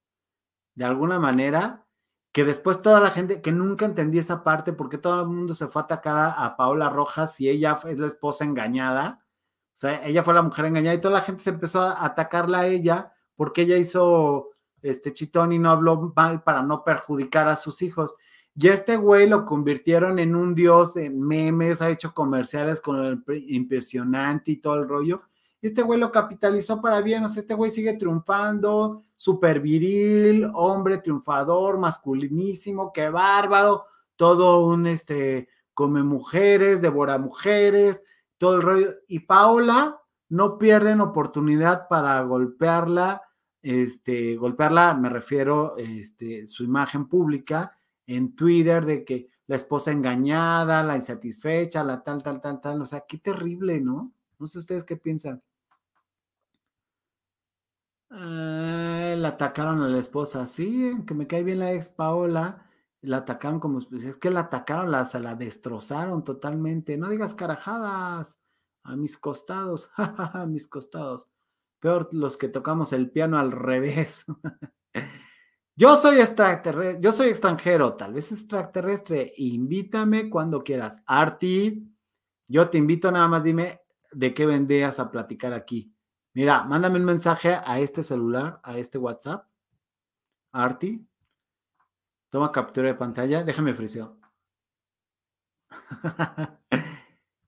[0.74, 1.85] de alguna manera,
[2.32, 5.69] que después toda la gente, que nunca entendí esa parte, porque todo el mundo se
[5.69, 9.24] fue a atacar a, a Paola Rojas y ella es la esposa engañada.
[9.74, 12.60] O sea, ella fue la mujer engañada y toda la gente se empezó a atacarla
[12.60, 14.51] a ella porque ella hizo
[14.82, 18.14] este chitón y no habló mal para no perjudicar a sus hijos.
[18.54, 23.02] Y a este güey lo convirtieron en un dios de memes, ha hecho comerciales con
[23.02, 25.22] el impresionante y todo el rollo.
[25.62, 30.98] este güey lo capitalizó para bien, o sea, este güey sigue triunfando, súper viril, hombre
[30.98, 33.84] triunfador, masculinísimo, qué bárbaro,
[34.16, 38.02] todo un, este, come mujeres, devora mujeres,
[38.36, 38.90] todo el rollo.
[39.08, 43.22] Y Paola no pierden oportunidad para golpearla,
[43.62, 47.78] este, golpearla, me refiero, este, su imagen pública
[48.16, 52.86] en Twitter de que la esposa engañada, la insatisfecha, la tal, tal, tal, tal, o
[52.86, 54.12] sea, qué terrible, ¿no?
[54.39, 55.43] No sé ustedes qué piensan.
[58.10, 62.66] Ah, la atacaron a la esposa, sí, que me cae bien la ex Paola,
[63.01, 68.40] la atacaron como, pues, es que la atacaron, la, la destrozaron totalmente, no digas carajadas,
[68.84, 71.28] a mis costados, a mis costados,
[71.80, 74.24] peor los que tocamos el piano al revés.
[75.76, 81.02] yo soy extraterrestre, yo soy extranjero, tal vez extraterrestre, invítame cuando quieras.
[81.06, 81.92] Arti,
[82.46, 83.80] yo te invito, nada más dime
[84.12, 85.92] de qué vendrías a platicar aquí.
[86.34, 89.46] Mira, mándame un mensaje a este celular, a este WhatsApp.
[90.52, 91.06] Arti.
[92.30, 93.44] Toma captura de pantalla.
[93.44, 94.18] Déjame friseo.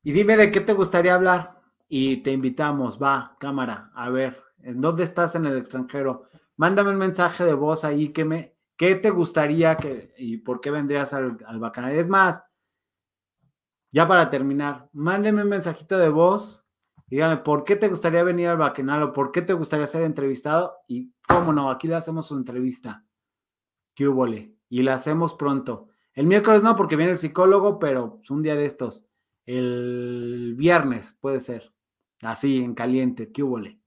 [0.02, 1.60] y dime de qué te gustaría hablar.
[1.88, 3.02] Y te invitamos.
[3.02, 3.90] Va, cámara.
[3.94, 6.28] A ver, ¿en dónde estás en el extranjero?
[6.56, 10.70] Mándame un mensaje de voz ahí que me, ¿qué te gustaría que, y por qué
[10.70, 11.92] vendrías al, al bacanal?
[11.92, 12.42] Es más,
[13.92, 16.64] ya para terminar, mándeme un mensajito de voz
[17.06, 20.78] Dígame, ¿por qué te gustaría venir al Bacanal o por qué te gustaría ser entrevistado?
[20.88, 23.04] Y cómo no, aquí le hacemos una entrevista.
[23.94, 24.26] ¿Qué hubo?
[24.26, 25.88] Y la hacemos pronto.
[26.14, 29.06] El miércoles no, porque viene el psicólogo, pero un día de estos.
[29.46, 31.72] El viernes puede ser.
[32.22, 33.30] Así, en caliente.
[33.30, 33.58] ¿Qué hubo?
[33.58, 33.78] ¿Le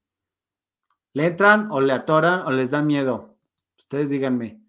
[1.14, 3.36] entran o le atoran o les da miedo?
[3.78, 4.60] Ustedes díganme.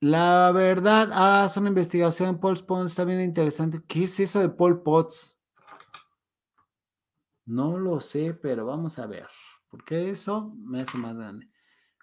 [0.00, 2.38] La verdad, ah, es una investigación.
[2.38, 3.80] Paul Potts está bien interesante.
[3.86, 5.38] ¿Qué es eso de Paul Potts?
[7.46, 9.26] No lo sé, pero vamos a ver.
[9.68, 11.48] Porque eso me hace más grande.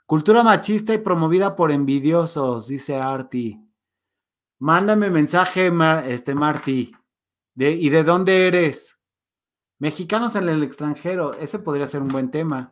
[0.06, 3.60] Cultura machista y promovida por envidiosos, dice Arti.
[4.60, 5.72] Mándame mensaje,
[6.06, 6.92] este Marty.
[7.54, 8.98] De, ¿Y de dónde eres?
[9.82, 11.34] Mexicanos en el extranjero.
[11.34, 12.72] Ese podría ser un buen tema.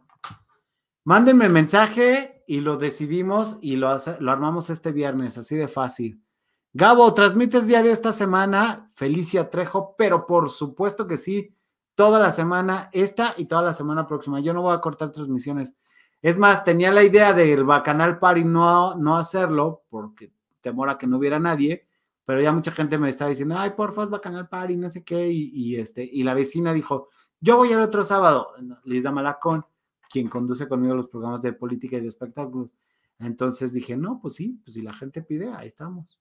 [1.04, 6.24] Mándenme mensaje y lo decidimos y lo, lo armamos este viernes, así de fácil.
[6.72, 8.92] Gabo, ¿transmites diario esta semana?
[8.94, 11.56] Felicia Trejo, pero por supuesto que sí
[11.96, 14.40] toda la semana, esta y toda la semana próxima.
[14.40, 15.74] Yo no voy a cortar transmisiones.
[16.22, 20.32] Es más, tenía la idea del Bacanal Party no, no hacerlo, porque
[20.62, 21.88] temor a que no hubiera nadie,
[22.30, 25.78] pero ya mucha gente me está diciendo, ay, porfa, Bacanal Party, no sé qué, y,
[25.78, 27.10] este, y la vecina dijo,
[27.42, 28.52] yo voy el otro sábado,
[28.84, 29.66] Lisa Malacón,
[30.12, 32.78] quien conduce conmigo los programas de política y de espectáculos.
[33.18, 36.20] Entonces dije, no, pues sí, pues si la gente pide, ahí estamos.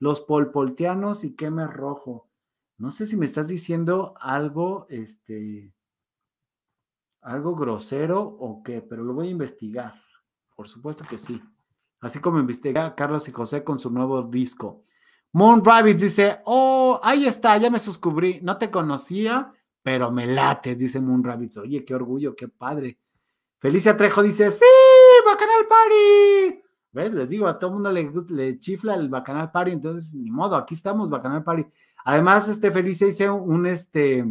[0.00, 2.30] Los polpolteanos y queme rojo.
[2.78, 5.74] No sé si me estás diciendo algo, este,
[7.20, 10.00] algo grosero o qué, pero lo voy a investigar.
[10.56, 11.42] Por supuesto que sí.
[12.00, 14.86] Así como investiga Carlos y José con su nuevo disco.
[15.32, 18.40] Moon Rabbit dice, oh, ahí está, ya me suscribí.
[18.42, 19.52] No te conocía,
[19.82, 21.56] pero me lates, dice Moon Rabbit.
[21.58, 22.98] Oye, qué orgullo, qué padre.
[23.58, 24.64] Felicia Trejo dice, sí,
[25.24, 26.62] Bacanal Party.
[26.92, 27.14] ¿Ves?
[27.14, 30.56] Les digo, a todo el mundo le, le chifla el Bacanal Party, entonces, ni modo,
[30.56, 31.64] aquí estamos, Bacanal Party.
[32.04, 34.24] Además, este Felicia hice un, este,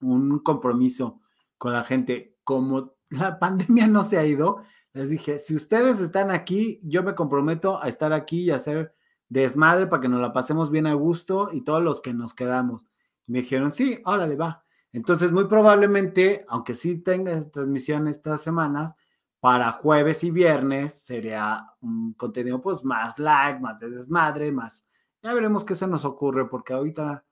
[0.00, 1.20] un compromiso
[1.56, 2.36] con la gente.
[2.42, 4.58] Como la pandemia no se ha ido,
[4.92, 8.90] les dije, si ustedes están aquí, yo me comprometo a estar aquí y hacer
[9.28, 12.86] desmadre para que nos la pasemos bien a gusto y todos los que nos quedamos.
[13.26, 14.62] me dijeron, sí, órale, va.
[14.92, 18.94] Entonces, muy probablemente, aunque sí tenga transmisión estas semanas,
[19.40, 24.84] para jueves y viernes sería un contenido pues más live, más de desmadre, más
[25.22, 27.24] ya veremos qué se nos ocurre, porque ahorita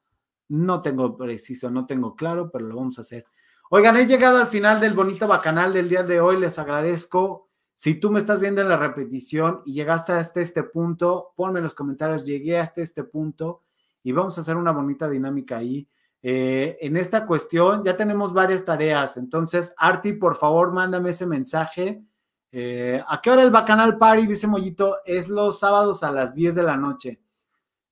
[0.48, 3.26] no tengo preciso, no tengo claro, pero lo vamos a hacer.
[3.70, 6.38] Oigan, he llegado al final del bonito bacanal del día de hoy.
[6.38, 7.45] Les agradezco.
[7.76, 11.64] Si tú me estás viendo en la repetición y llegaste hasta este punto, ponme en
[11.64, 13.64] los comentarios, llegué hasta este punto
[14.02, 15.86] y vamos a hacer una bonita dinámica ahí.
[16.22, 19.18] Eh, en esta cuestión ya tenemos varias tareas.
[19.18, 22.02] Entonces, Arti, por favor, mándame ese mensaje.
[22.50, 24.26] Eh, ¿A qué hora el Bacanal Party?
[24.26, 27.20] Dice Mollito, es los sábados a las 10 de la noche.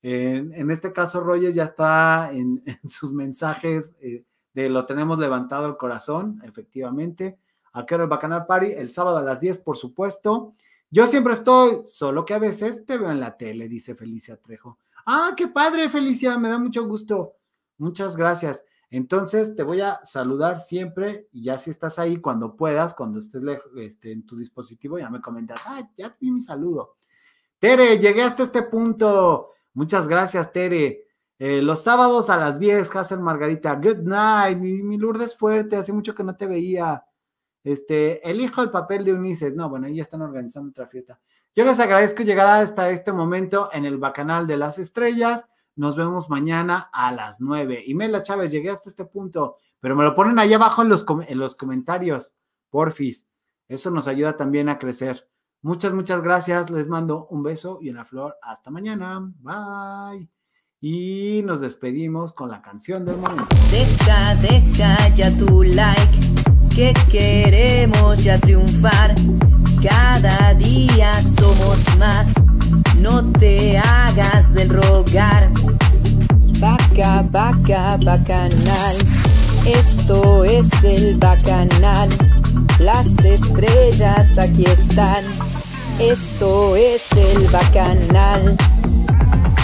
[0.01, 4.25] En, este caso, Roger ya está en, sus mensajes eh,
[4.55, 7.39] de lo tenemos levantado el corazón, efectivamente.
[7.75, 8.73] ¿A el Bacanal Party?
[8.73, 10.55] El sábado a las 10, por supuesto.
[10.91, 14.79] Yo siempre estoy, solo que a veces te veo en la tele, dice Felicia Trejo.
[15.07, 17.35] Ah, qué padre, Felicia, me da mucho gusto.
[17.79, 18.63] Muchas gracias.
[18.91, 23.43] Entonces te voy a saludar siempre y ya si estás ahí cuando puedas, cuando estés
[23.77, 26.95] este, en tu dispositivo, ya me comentas, ah, ya vi mi saludo.
[27.59, 29.51] Tere, llegué hasta este punto.
[29.73, 31.09] Muchas gracias, Tere.
[31.41, 33.75] Eh, los sábados a las 10, Hazel Margarita.
[33.75, 34.59] Good night.
[34.59, 37.03] Mi, mi Lourdes fuerte, hace mucho que no te veía.
[37.65, 39.55] Este, elijo el papel de Ulises.
[39.55, 41.19] No, bueno, ahí ya están organizando otra fiesta.
[41.57, 45.45] Yo les agradezco llegar hasta este momento en el Bacanal de las Estrellas.
[45.75, 47.83] Nos vemos mañana a las 9.
[47.87, 51.07] Y Mela Chávez, llegué hasta este punto, pero me lo ponen ahí abajo en los,
[51.27, 52.35] en los comentarios,
[52.69, 53.27] porfis.
[53.67, 55.27] Eso nos ayuda también a crecer.
[55.63, 56.71] Muchas, muchas gracias.
[56.71, 58.37] Les mando un beso y una flor.
[58.43, 59.33] Hasta mañana.
[59.39, 60.29] Bye.
[60.81, 63.47] Y nos despedimos con la canción del momento.
[63.71, 66.44] Deja, deja ya tu like,
[66.75, 69.15] que queremos ya triunfar.
[69.83, 72.33] Cada día somos más,
[72.99, 75.51] no te hagas del rogar.
[76.59, 78.97] Vaca, vaca, bacanal,
[79.67, 82.09] esto es el bacanal.
[82.81, 85.25] Las estrellas aquí están,
[85.99, 88.57] esto es el bacanal.